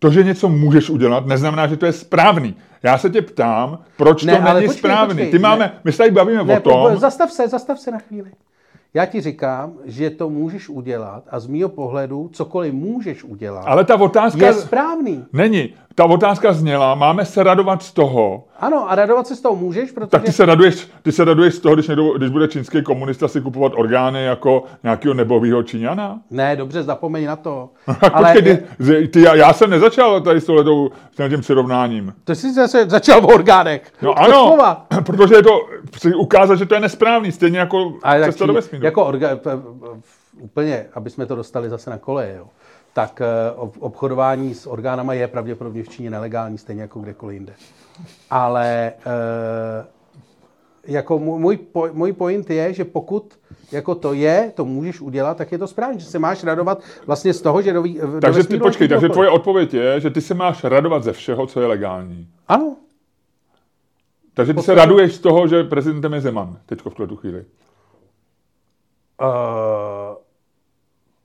[0.00, 2.54] to, že něco můžeš udělat, neznamená, že to je správný.
[2.82, 5.14] Já se tě ptám, proč Ne, to není počkej, správný.
[5.14, 5.72] počkej, Ty máme, ne.
[5.84, 8.30] my se tady bavíme Ne, o tom, zastav se, zastav se na chvíli.
[8.94, 13.84] Já ti říkám, že to můžeš udělat a z mýho pohledu cokoliv můžeš udělat, ale
[13.84, 15.24] ta otázka je správný.
[15.32, 15.74] není.
[15.94, 19.90] Ta otázka zněla, máme se radovat z toho, Ano, a radovat se z toho můžeš,
[19.92, 20.10] protože...
[20.10, 23.28] tak ty se raduješ, ty se raduješ z toho, když, někdo, když bude čínský komunista
[23.28, 26.20] si kupovat orgány jako nějakého nebovýho Číňana?
[26.30, 27.68] Ne, dobře, zapomeň na to.
[27.86, 28.10] Ale...
[28.12, 32.14] Ale Počkej, ty, ty, já, já jsem nezačal tady s touhletou, s tím přirovnáním.
[32.24, 33.92] to jsi zase začal v orgánech.
[34.02, 34.86] No ano, slova.
[35.06, 35.60] protože je to,
[35.96, 38.84] chci ukázat, že to je nesprávný, stejně jako Ale cesta do vesmíru.
[38.84, 39.28] jako orga,
[40.40, 42.46] úplně, aby jsme to dostali zase na koleje, jo.
[42.92, 43.26] Tak eh,
[43.56, 47.52] ob- obchodování s orgánama je pravděpodobně v Číně nelegální, stejně jako kdekoliv jinde.
[48.30, 49.86] Ale eh,
[50.86, 53.34] jako můj, můj po- můj point je, že pokud
[53.72, 57.32] jako to je, to můžeš udělat, tak je to správně, že se máš radovat vlastně
[57.34, 60.34] z toho, že do, do Takže ty, počkej, takže tvoje odpověď je, že ty se
[60.34, 62.28] máš radovat ze všeho, co je legální.
[62.48, 62.76] Ano,
[64.34, 67.16] Takže ty se podstatě- raduješ z toho, že prezidentem je Zeman, teďko v tuhle tu
[67.16, 67.44] chvíli.
[69.20, 69.26] uh,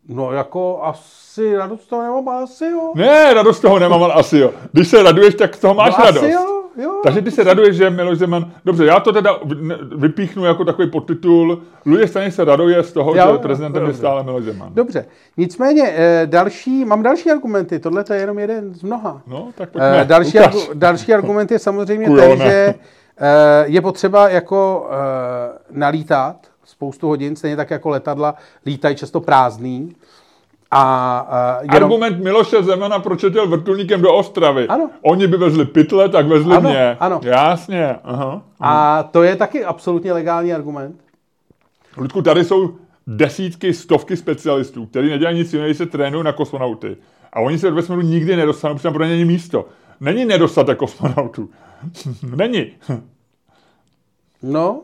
[0.08, 2.92] no jako asi radost to nemám, asi jo.
[2.96, 4.52] Ne, radost z toho nemám, ale asi jo.
[4.72, 6.24] Když se raduješ, tak z toho máš no, radost.
[6.24, 7.02] asi jo, jo.
[7.04, 8.52] Takže ty se raduješ, že Miloš Zeman...
[8.66, 11.62] Dobře, já to teda vy- vypíchnu jako takový podtitul.
[11.86, 14.74] Luděk Staněk se raduje z toho, Jo, že prezidentem je stále Miloš Zeman.
[14.74, 15.06] Dobře.
[15.38, 19.22] Nicméně, eh, další, mám další argumenty, tohle to je jenom jeden z mnoha.
[19.28, 20.02] No, tak pojďme.
[20.02, 22.74] Eh, další, argu, další argument je samozřejmě ten, že
[23.18, 26.36] eh, je potřeba jako eh, nalítat
[26.66, 28.36] spoustu hodin, stejně tak jako letadla
[28.66, 29.96] lítají často prázdný.
[30.72, 34.68] A uh, jenom, Argument Miloše Zemana, proč letěl vrtulníkem do Ostravy.
[34.68, 34.90] Ano.
[35.02, 36.98] Oni by vezli pytle, tak vezli Ano, mě.
[37.00, 37.20] ano.
[37.24, 37.96] Jasně.
[38.04, 38.42] Aha.
[38.60, 41.02] a to je taky absolutně legální argument.
[41.98, 42.76] Ludku, tady jsou
[43.08, 46.98] desítky, stovky specialistů, kteří nedělají nic jiného, se trénují na kosmonauty.
[47.34, 49.66] A oni se do vesmíru nikdy nedostanou, protože tam pro ně není místo.
[50.00, 51.50] Není nedostatek kosmonautů.
[52.36, 52.72] není.
[54.44, 54.82] No,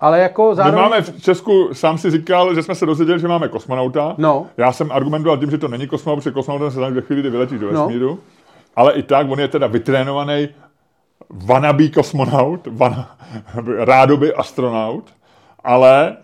[0.00, 0.82] ale jako zároveň...
[0.82, 4.14] My máme v Česku, sám si říkal, že jsme se dozvěděli, že máme kosmonauta.
[4.18, 4.46] No.
[4.56, 7.58] Já jsem argumentoval tím, že to není kosmonaut, protože kosmonaut se ve chvíli, kdy vyletí
[7.58, 7.80] do no.
[7.80, 8.08] vesmíru.
[8.08, 8.18] No.
[8.76, 10.48] Ale i tak, on je teda vytrénovaný
[11.30, 13.06] vanabí kosmonaut, van,
[13.78, 15.04] rádoby astronaut,
[15.64, 16.16] ale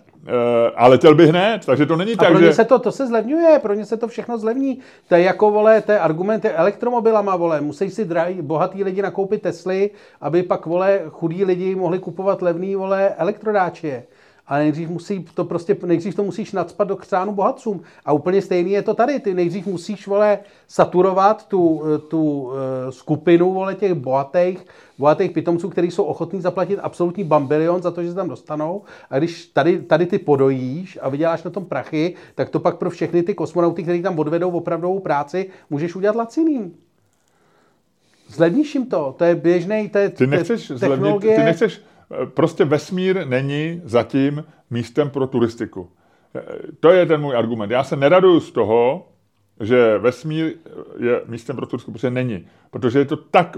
[0.76, 2.52] a letěl by hned, takže to není a tak, pro ně že...
[2.52, 4.78] se to, to se zlevňuje, pro ně se to všechno zlevní.
[5.08, 9.42] To je jako, vole, to je argumenty elektromobilama, vole, musí si drahý, bohatý lidi nakoupit
[9.42, 9.90] Tesly,
[10.20, 14.02] aby pak, vole, chudí lidi mohli kupovat levný, vole, elektrodáče
[14.48, 17.82] ale nejdřív musí to prostě, nejdřív to musíš nadspat do křánu bohatcům.
[18.04, 19.20] A úplně stejný je to tady.
[19.20, 20.38] Ty nejdřív musíš, vole,
[20.68, 22.52] saturovat tu, tu uh,
[22.90, 24.66] skupinu, vole, těch bohatých,
[24.98, 28.82] bohatých pitomců, kteří jsou ochotní zaplatit absolutní bambilion za to, že se tam dostanou.
[29.10, 32.90] A když tady, tady ty podojíš a vyděláš na tom prachy, tak to pak pro
[32.90, 36.74] všechny ty kosmonauty, kteří tam odvedou opravdovou práci, můžeš udělat laciným.
[38.28, 41.18] Zlevníš jim to, to je běžný, to je ty nechceš technologie.
[41.18, 41.80] Zlevnit, ty nechceš
[42.34, 45.88] Prostě vesmír není zatím místem pro turistiku.
[46.80, 47.70] To je ten můj argument.
[47.70, 49.08] Já se neraduju z toho,
[49.60, 50.52] že vesmír
[50.98, 52.46] je místem pro turistiku, protože není.
[52.70, 53.56] Protože je to tak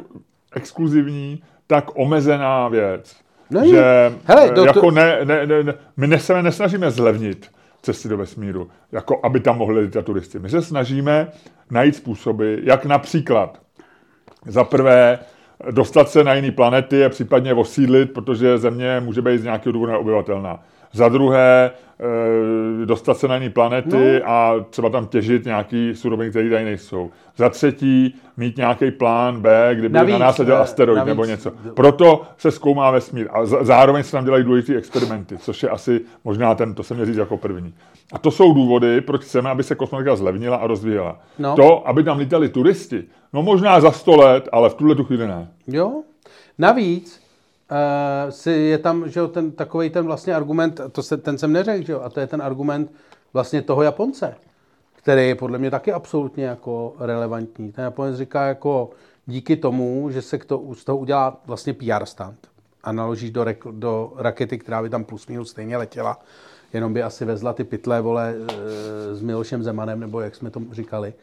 [0.55, 3.17] exkluzivní, tak omezená věc,
[3.51, 3.71] není.
[3.71, 4.91] že Hele, to, jako to...
[4.91, 7.51] Ne, ne, ne, my se nesnažíme zlevnit
[7.83, 10.39] cesty do vesmíru, jako aby tam mohli lítat turisti.
[10.39, 11.29] My se snažíme
[11.71, 13.61] najít způsoby, jak například
[14.47, 15.19] za prvé
[15.71, 19.93] dostat se na jiné planety a případně osídlit, protože Země může být z nějakého důvodu
[19.93, 20.65] neobyvatelná.
[20.93, 21.71] Za druhé,
[22.83, 24.31] e, dostat se na jiné planety no.
[24.31, 27.11] a třeba tam těžit nějaký suroviny, které tady nejsou.
[27.37, 31.25] Za třetí, mít nějaký plán B, kdyby navíc, na nás letěl eh, asteroid navíc, nebo
[31.25, 31.53] něco.
[31.75, 36.55] Proto se zkoumá vesmír a zároveň se tam dělají důležité experimenty, což je asi možná
[36.55, 37.75] ten, to se mě říct jako první.
[38.13, 41.21] A to jsou důvody, proč chceme, aby se kosmonika zlevnila a rozvíjela.
[41.39, 41.57] No.
[41.57, 45.27] To, aby tam lítali turisti, no možná za sto let, ale v tuhle tu chvíli
[45.27, 45.49] ne.
[45.67, 46.03] Jo.
[46.59, 47.21] Navíc,
[47.71, 51.53] uh, si je tam, že jo, ten takový ten vlastně argument, to se, ten jsem
[51.53, 52.93] neřekl, že jo, a to je ten argument
[53.33, 54.35] vlastně toho Japonce,
[54.97, 57.73] který je podle mě taky absolutně jako relevantní.
[57.73, 58.91] Ten Japonec říká jako
[59.27, 62.49] díky tomu, že se to, z toho udělá vlastně PR stand
[62.85, 66.19] a naložíš do, do rakety, která by tam plus minus stejně letěla,
[66.73, 70.61] jenom by asi vezla ty pytle, vole, eh, s Milošem Zemanem, nebo jak jsme to
[70.73, 71.15] říkali,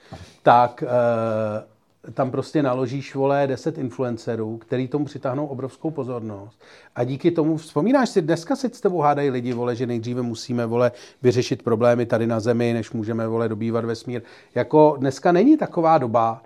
[0.43, 1.74] tak uh,
[2.13, 6.61] tam prostě naložíš, vole, 10 influencerů, který tomu přitáhnou obrovskou pozornost.
[6.95, 10.65] A díky tomu, vzpomínáš si, dneska si s tebou hádají lidi, vole, že nejdříve musíme,
[10.65, 10.91] vole,
[11.21, 14.21] vyřešit problémy tady na Zemi, než můžeme, vole, dobývat vesmír.
[14.55, 16.41] Jako dneska není taková doba,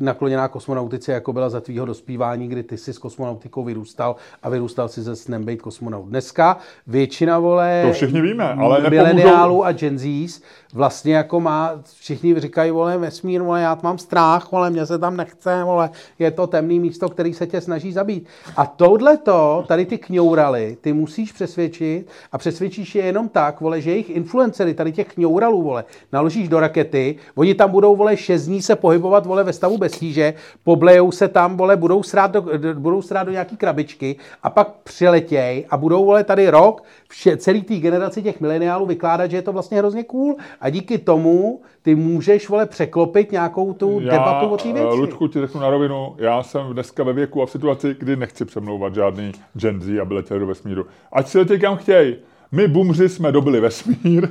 [0.00, 4.88] nakloněná kosmonautice, jako byla za tvýho dospívání, kdy ty si s kosmonautikou vyrůstal a vyrůstal
[4.88, 6.08] si ze snem být kosmonaut.
[6.08, 6.56] Dneska
[6.86, 10.40] většina, vole, to všichni víme, ale mileniálů a Gen Zs
[10.74, 15.16] vlastně jako má, všichni říkají, vole, vesmír, vole, já mám strach, vole, mě se tam
[15.16, 18.26] nechce, vole, je to temný místo, který se tě snaží zabít.
[18.56, 23.90] A touhleto, tady ty kňouraly, ty musíš přesvědčit a přesvědčíš je jenom tak, vole, že
[23.90, 28.62] jejich influencery, tady těch kňouralů, vole, naložíš do rakety, oni tam budou, vole, šest dní
[28.62, 30.34] se pohybovat, vole, ve stavu bez tíže,
[30.64, 32.44] poblejou se tam, vole, budou srát do,
[32.74, 37.62] budou srát do nějaký krabičky a pak přiletěj a budou, vole, tady rok vše, celý
[37.62, 41.94] té generaci těch mileniálů vykládat, že je to vlastně hrozně cool a díky tomu ty
[41.94, 44.88] můžeš, vole, překlopit nějakou tu já, debatu o té věci.
[44.92, 48.16] Eh, Ludku, ti řeknu na rovinu, já jsem dneska ve věku a v situaci, kdy
[48.16, 50.86] nechci přemlouvat žádný Gen Z, aby letěli do vesmíru.
[51.12, 52.16] Ať si letějí kam chtějí.
[52.54, 54.28] My bumři jsme dobili vesmír,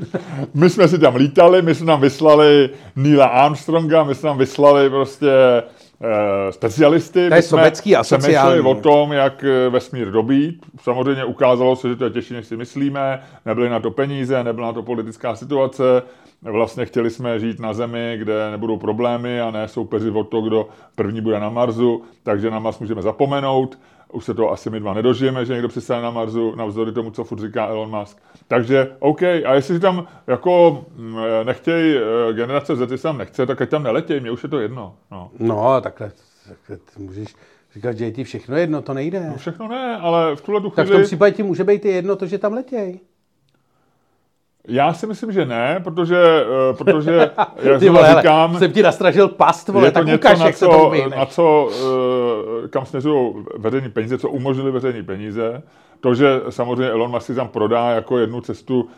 [0.53, 4.89] my jsme si tam lítali, my jsme tam vyslali Neila Armstronga, my jsme tam vyslali
[4.89, 7.29] prostě e, specialisty.
[7.29, 8.61] To je sobecký a sociální.
[8.61, 10.65] o tom, jak eh, vesmír dobít.
[10.81, 13.21] Samozřejmě ukázalo se, že to je těžší, než si myslíme.
[13.45, 16.03] Nebyly na to peníze, nebyla na to politická situace.
[16.41, 20.67] Vlastně chtěli jsme žít na Zemi, kde nebudou problémy a ne soupeřit o to, kdo
[20.95, 23.77] první bude na Marsu, takže na Mars můžeme zapomenout
[24.13, 27.23] už se to asi my dva nedožijeme, že někdo přistane na Marsu, navzdory tomu, co
[27.23, 28.17] furt říká Elon Musk.
[28.47, 33.69] Takže OK, a jestli tam jako mm, nechtějí eh, generace Z, tam nechce, tak ať
[33.69, 34.95] tam neletěj, mně už je to jedno.
[35.11, 36.11] No, no takhle,
[36.49, 37.35] takhle ty můžeš
[37.73, 39.27] říkat, že je ti všechno jedno, to nejde.
[39.29, 40.75] No všechno ne, ale v tuhle chvíli...
[40.75, 42.99] Tak v tom případě ti může být i jedno to, že tam letěj.
[44.67, 47.11] Já si myslím, že ne, protože, uh, protože
[47.61, 48.49] jak Ty vole, říkám...
[48.49, 51.25] Hele, jsem ti nastražil past, vole, tak něco, ukáž, na jak co, se to na
[51.25, 51.69] co,
[52.61, 55.63] uh, kam směřují veřejné peníze, co umožnili veřejné peníze.
[55.99, 58.89] To, že samozřejmě Elon Musk si tam prodá jako jednu cestu uh,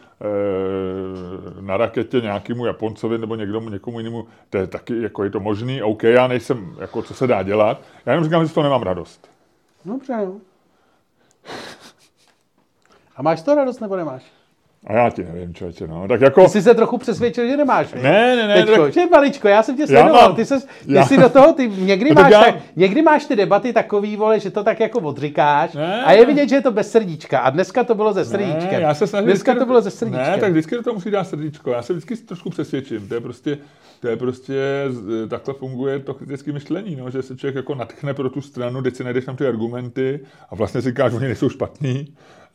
[1.62, 5.84] na raketě nějakému Japoncovi nebo někdomu, někomu jinému, to je taky, jako je to možný,
[5.84, 7.82] OK, já nejsem, jako co se dá dělat.
[8.06, 9.30] Já jenom říkám, že z toho nemám radost.
[9.86, 10.36] Dobře, no.
[13.16, 14.35] A máš to radost nebo nemáš?
[14.88, 16.08] A já ti nevím, člověče, no.
[16.08, 16.44] Tak jako...
[16.44, 18.04] Ty jsi se trochu přesvědčil, že nemáš, viď?
[18.04, 18.66] Ne, ne, ne.
[18.66, 21.54] Teďko, tak- že maličko, já jsem tě sledoval, ty, ses, ty já- jsi do toho,
[21.54, 24.80] ty někdy, No máš já- tak, někdy máš ty debaty takový, vole, že to tak
[24.80, 26.04] jako odříkáš Ne.
[26.04, 28.72] a je vidět, že je to bez srdíčka a dneska to bylo ze srdíčkem.
[28.74, 30.32] Ne, já se snažím dneska vždycky- to bylo ze srdíčkem.
[30.32, 31.72] Ne, tak vždycky do toho musí dát srdíčko.
[31.72, 33.08] Já se vždycky trošku přesvědčím.
[33.08, 33.58] To je prostě,
[34.00, 34.54] to je prostě,
[35.30, 38.96] takhle funguje to kritické myšlení, no, že se člověk jako natchne pro tu stranu, teď
[38.96, 42.08] si najdeš tam ty argumenty a vlastně si říkáš, že oni nejsou špatní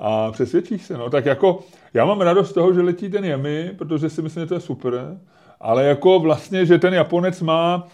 [0.02, 0.98] a přesvědčíš se.
[0.98, 1.10] No.
[1.10, 1.58] Tak jako,
[1.94, 4.60] já mám radost z toho, že letí ten Yemi, protože si myslím, že to je
[4.60, 5.16] super,
[5.60, 7.88] ale jako vlastně, že ten Japonec má,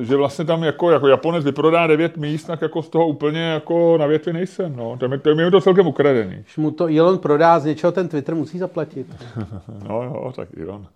[0.00, 3.40] e, že vlastně tam jako, jako Japonec vyprodá devět míst, tak jako z toho úplně
[3.40, 4.76] jako na větvi nejsem.
[4.76, 4.96] No.
[4.98, 6.34] To, je, mi- to je mi to celkem ukradený.
[6.34, 9.06] Když mu to Elon prodá z něčeho, ten Twitter musí zaplatit.
[9.88, 10.86] No jo, tak Iron.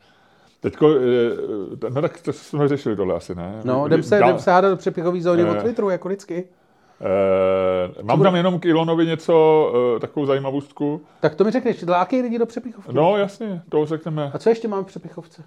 [0.61, 3.61] Teďko, eh, no tak to jsme řešili tohle asi, ne?
[3.65, 5.51] No, jdem se, jdem se hádat do přepichový zóny Eh.
[5.51, 6.45] od Twitteru, jako vždycky.
[7.01, 11.01] Eh, mám tam jenom k Ilonovi něco, eh, takovou zajímavostku.
[11.21, 12.93] Tak to mi řekneš, lákej lidi do přepichovky.
[12.93, 14.31] No jasně, to řekneme.
[14.35, 15.43] A co ještě mám v přepichovce?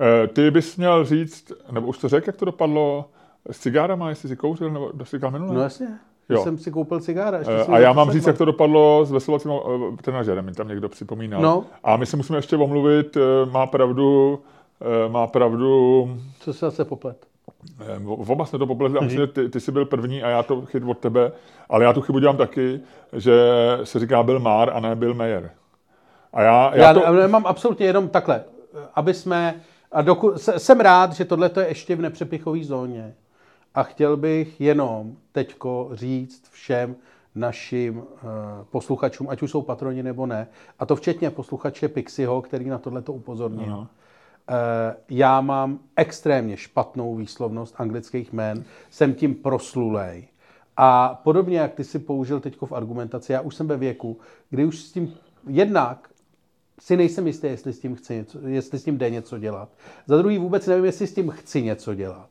[0.00, 3.04] Eh, ty bys měl říct, nebo už to řekl, jak to dopadlo
[3.50, 5.54] s cigárama, jestli si kouřil, nebo jsi říkal minule?
[5.54, 5.86] No jasně,
[6.28, 6.42] Jo.
[6.42, 7.38] jsem si koupil cigára.
[7.38, 10.68] ještě Eh, A já mám říct, jak to dopadlo s veselovacím eh, trenažerem, mi tam
[10.68, 11.42] někdo připomínal.
[11.42, 11.64] No.
[11.84, 14.40] A my se musíme ještě omluvit, eh, má pravdu,
[14.80, 16.08] eh, má pravdu
[16.40, 17.26] Co se zase poplet?
[17.80, 19.02] Eh, v- Oba jsme to popletli Mhm.
[19.02, 21.32] a myslím, že ty, ty jsi byl první a já to chyt od tebe,
[21.68, 22.80] ale já tu chybu dělám taky,
[23.12, 23.32] že
[23.84, 25.50] se říká Bill Maher a ne Bill Mayer.
[26.32, 28.44] A já, já, Já, to, já nemám absolutně jenom takhle,
[28.94, 29.54] aby jsme,
[29.92, 33.14] a doku, se- jsem rád, že tohle je ještě v nepřepichové zóně
[33.74, 36.96] a chtěl bych jenom teďko říct všem
[37.34, 38.04] našim uh,
[38.70, 40.46] posluchačům, ať už jsou patroni nebo ne,
[40.78, 43.64] a to včetně posluchače Pixiho, který na tohle to upozornil.
[43.72, 43.86] Ano.
[44.50, 50.24] Eh, já mám extrémně špatnou výslovnost anglických jmen, jsem tím proslulej.
[50.76, 54.18] A podobně, jak ty si použil teď v argumentaci, já už jsem ve věku,
[54.50, 55.14] kdy už s tím
[55.46, 56.08] jednak
[56.80, 59.68] si nejsem jistý, jestli s tím, chci něco, jestli s tím jde něco dělat.
[60.06, 62.28] Za druhý vůbec nevím, jestli s tím chci něco dělat.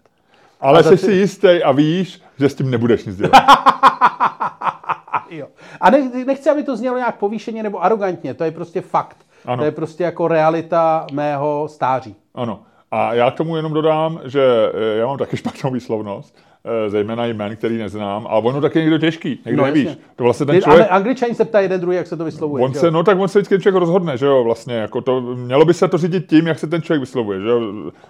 [0.62, 3.34] ale jsi ty- si jistý a víš, že s tím nebudeš nic dělat.
[3.34, 5.48] A, jo.
[5.82, 9.18] a ne, nechci, aby to znělo nějak povýšeně nebo arrogantně, to je prostě fakt.
[9.46, 9.62] Ano.
[9.62, 12.16] To je prostě jako realita mého stáří.
[12.36, 12.60] Ano.
[12.92, 16.38] A já k tomu jenom dodám, že eh, já mám taky špatnou výslovnost,
[16.86, 19.86] eh, zejména jmén, který neznám, a ono taky někdo těžký, někdo No, nevíš.
[19.86, 20.02] jasně.
[20.16, 22.64] To vlastně ten člověk, Ale angličani se ptají jeden druhý, jak se to vyslovuje.
[22.64, 25.66] On se, no tak on se vždycky člověk rozhodne, že jo, vlastně, jako to, mělo
[25.66, 27.62] by se to řídit tím, jak se ten člověk vyslovuje, že jo,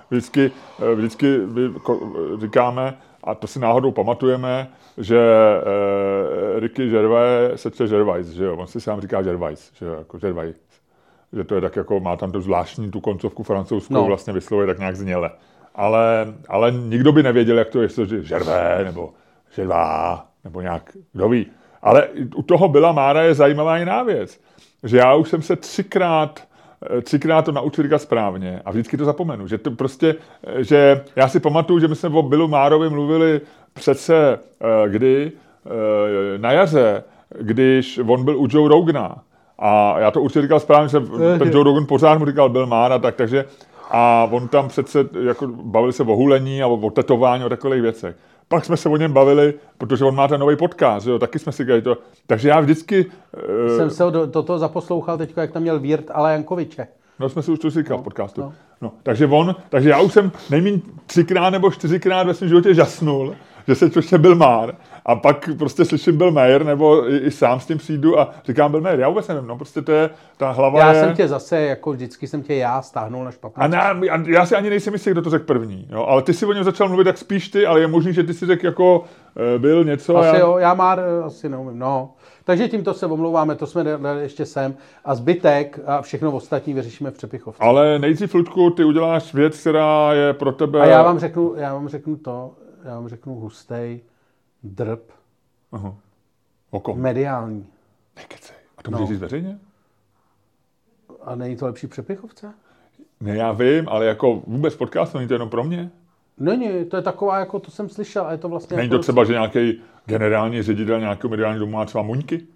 [0.10, 0.52] vždycky,
[0.92, 1.40] eh, vždycky
[2.42, 2.94] říkáme,
[3.24, 8.68] a to si náhodou pamatujeme, že eh, Ricky Gervais se čte Gervais, že jo, on
[8.68, 10.56] si sám říká Gervais, že jo, jako Gervais,
[11.34, 14.06] že to je tak jako, má tam tu zvláštní tu koncovku francouzskou, No.
[14.06, 15.32] vlastně vyslovuje tak nějak zněle.
[15.76, 19.14] Ale, ale nikdo by nevěděl, jak to je, jestli je Gervais, nebo
[19.56, 21.46] Gervais, nebo nějak, kdo ví.
[21.82, 24.40] Ale u toho byla Mára je zajímavá jiná věc,
[24.84, 26.44] že já už jsem se třikrát
[26.98, 31.04] eh, třikrát to naučil říkat správně a vždycky to zapomenu, že to prostě, eh, že
[31.16, 33.42] já si pamatuju, že my jsme o Billu Márovi mluvili
[33.74, 35.32] přece eh, kdy,
[36.38, 37.04] na jaře,
[37.42, 39.24] když on byl u Joe Rogana
[39.60, 41.00] a já to určitě říkal správně, že
[41.40, 43.46] ten Joe Rogan pořád mu říkal Bill Maher a tak, takže
[43.92, 48.16] a on tam přece, jako bavili se o hulení a o, tetování, o takových věcech.
[48.48, 51.52] Pak jsme se o něm bavili, protože on má ten nový podcast, jo, taky jsme
[51.52, 51.98] si říkali to.
[52.28, 53.06] Takže já vždycky,
[53.68, 56.88] eh, Jsem se do, toho zaposlouchal teď, jak tam měl Vírt ale Jankoviče.
[57.20, 58.42] No jsme si už to říkal v podcastu.
[58.42, 58.48] no.
[58.48, 58.54] No.
[58.82, 63.36] No, takže on, takže já už jsem nejméně třikrát nebo čtyřikrát ve svém životě žasnul,
[63.70, 64.76] že se to byl Már.
[65.06, 68.72] A pak prostě slyším Bill Mayer, nebo i, i, sám s tím přijdu a říkám
[68.72, 69.00] Bill Mayer.
[69.00, 71.00] Já vůbec nevím, no prostě to je, ta hlava Já je...
[71.00, 73.64] jsem tě zase, jako vždycky jsem tě já stáhnul na špatnou.
[73.64, 75.88] A ne, a já si ani nejsem jistý, kdo to řekl první.
[75.92, 76.06] Jo?
[76.06, 78.34] Ale ty si o něm začal mluvit tak spíš ty, ale je možný, že ty
[78.34, 80.18] si řekl jako uh, byl něco.
[80.18, 80.38] Asi já...
[80.38, 82.14] jo, já má, asi neumím, no.
[82.44, 84.76] Takže tímto se omlouváme, to jsme dali ještě sem.
[85.06, 87.64] A zbytek a všechno ostatní vyřešíme v přepichovce.
[87.64, 90.82] Ale nejdřív, Ludku, ty uděláš věc, která je pro tebe...
[90.82, 92.52] A já vám řeknu, já vám řeknu to,
[92.84, 94.02] já vám řeknu hustej
[94.64, 95.00] drb
[95.72, 95.96] Aha.
[96.72, 97.00] O kom?
[97.02, 97.68] mediální.
[98.16, 98.56] Nekecej.
[98.78, 99.08] A to můžeš No.
[99.14, 99.60] říct veřejně?
[101.22, 102.54] A není to lepší přepichovce?
[103.20, 105.92] Ne, já vím, ale jako vůbec podcast není to jenom pro mě.
[106.38, 109.02] Není, to je taková, jako to jsem slyšel, a je to vlastně Není jako to
[109.02, 112.48] třeba, že nějaký generální ředitel nějakého mediálního domu má třeba muňky?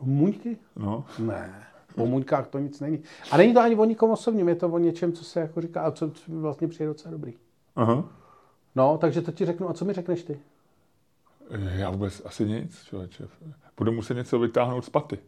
[0.00, 0.56] Muňky?
[0.76, 1.04] No.
[1.18, 1.54] Ne,
[1.96, 3.02] o muňkách to nic není.
[3.30, 5.80] A není to ani o nikom osobním, je to o něčem, co se jako říká,
[5.82, 7.34] a co vlastně přijde docela dobrý.
[7.76, 8.04] Aha.
[8.74, 10.38] No, takže to ti řeknu, a co mi řekneš ty?
[11.76, 13.24] Já vůbec asi nic, člověče.
[13.76, 15.18] Budu muset něco vytáhnout z paty.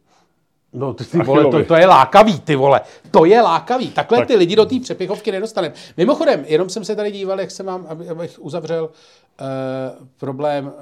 [0.72, 2.80] No, ty, ty vole, to, to je lákavý, ty vole.
[3.10, 3.90] To je lákavý.
[3.90, 4.26] Takhle Tak.
[4.28, 5.74] ty lidi do té přepichovky nedostaneme.
[5.96, 10.72] Mimochodem, jenom jsem se tady díval, jak se mám, aby, abych uzavřel uh, problém uh,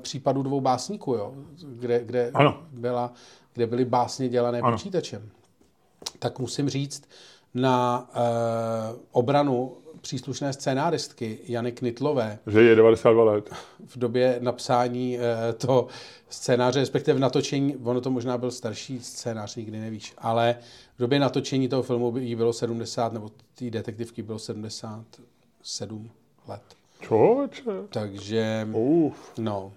[0.00, 1.32] případu dvou básníků, jo,
[1.64, 2.62] kde, kde, Ano.
[2.72, 3.12] byla,
[3.54, 4.72] kde byly básně dělané Ano.
[4.76, 5.28] počítačem.
[6.18, 7.02] tak musím říct
[7.54, 9.72] na uh, obranu
[10.02, 12.38] příslušné scénáristky Jany Knitlové.
[12.46, 13.50] Že je 92 let.
[13.86, 15.22] V době napsání uh,
[15.52, 15.86] toho
[16.28, 20.56] scénáře, respektive v natočení, ono to možná byl starší scénář, nikdy nevíš, ale
[20.96, 26.10] v době natočení toho filmu jí bylo 70, nebo té detektivky bylo 77
[26.48, 26.62] let.
[27.00, 27.62] Člověče.
[27.88, 29.32] Takže, Uf.
[29.38, 29.72] no,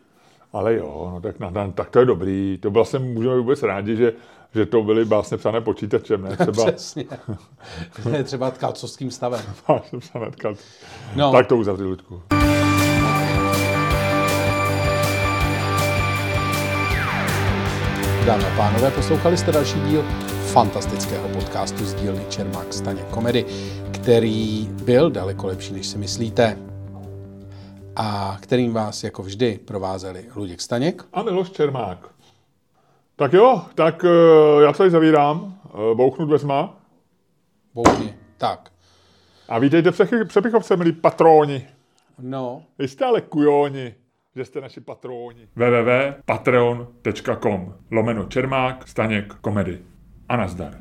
[0.53, 2.57] Ale jo, no tak, na, tak to je dobrý.
[2.61, 4.13] To byl jsem, můžeme vůbec rádi, že,
[4.55, 7.05] že to byly básně psané počítačem, ne třeba přesně.
[8.11, 9.41] ne třeba tkalcovským stavem.
[9.67, 10.31] básně psané.
[11.15, 11.31] No.
[11.31, 12.21] Tak to uzavři, Ludku.
[18.25, 20.03] Dámy a pánové, poslouchali jste další díl
[20.53, 23.45] fantastického podcastu z dílny Čermák Staně Komedy,
[23.91, 26.57] který byl daleko lepší, než si myslíte.
[27.95, 31.05] A kterým vás jako vždy provázeli Luděk Staněk.
[31.13, 32.14] A Miloš Čermák.
[33.15, 34.09] Tak jo, tak eh,
[34.63, 35.59] já to tady zavírám.
[35.65, 36.77] Eh, Bouchnu dveřma.
[37.73, 38.13] Bouchni.
[38.37, 38.71] Tak.
[39.49, 41.67] A vítejte v Přechy- Přepichovce, milí patróni.
[42.19, 43.95] No, Vy jste ale kujoni,
[44.35, 45.47] že jste naši patróni.
[45.55, 49.79] www.patreon.com Lomeno Čermák, Staněk, Komedy.
[50.29, 50.73] A nazdar.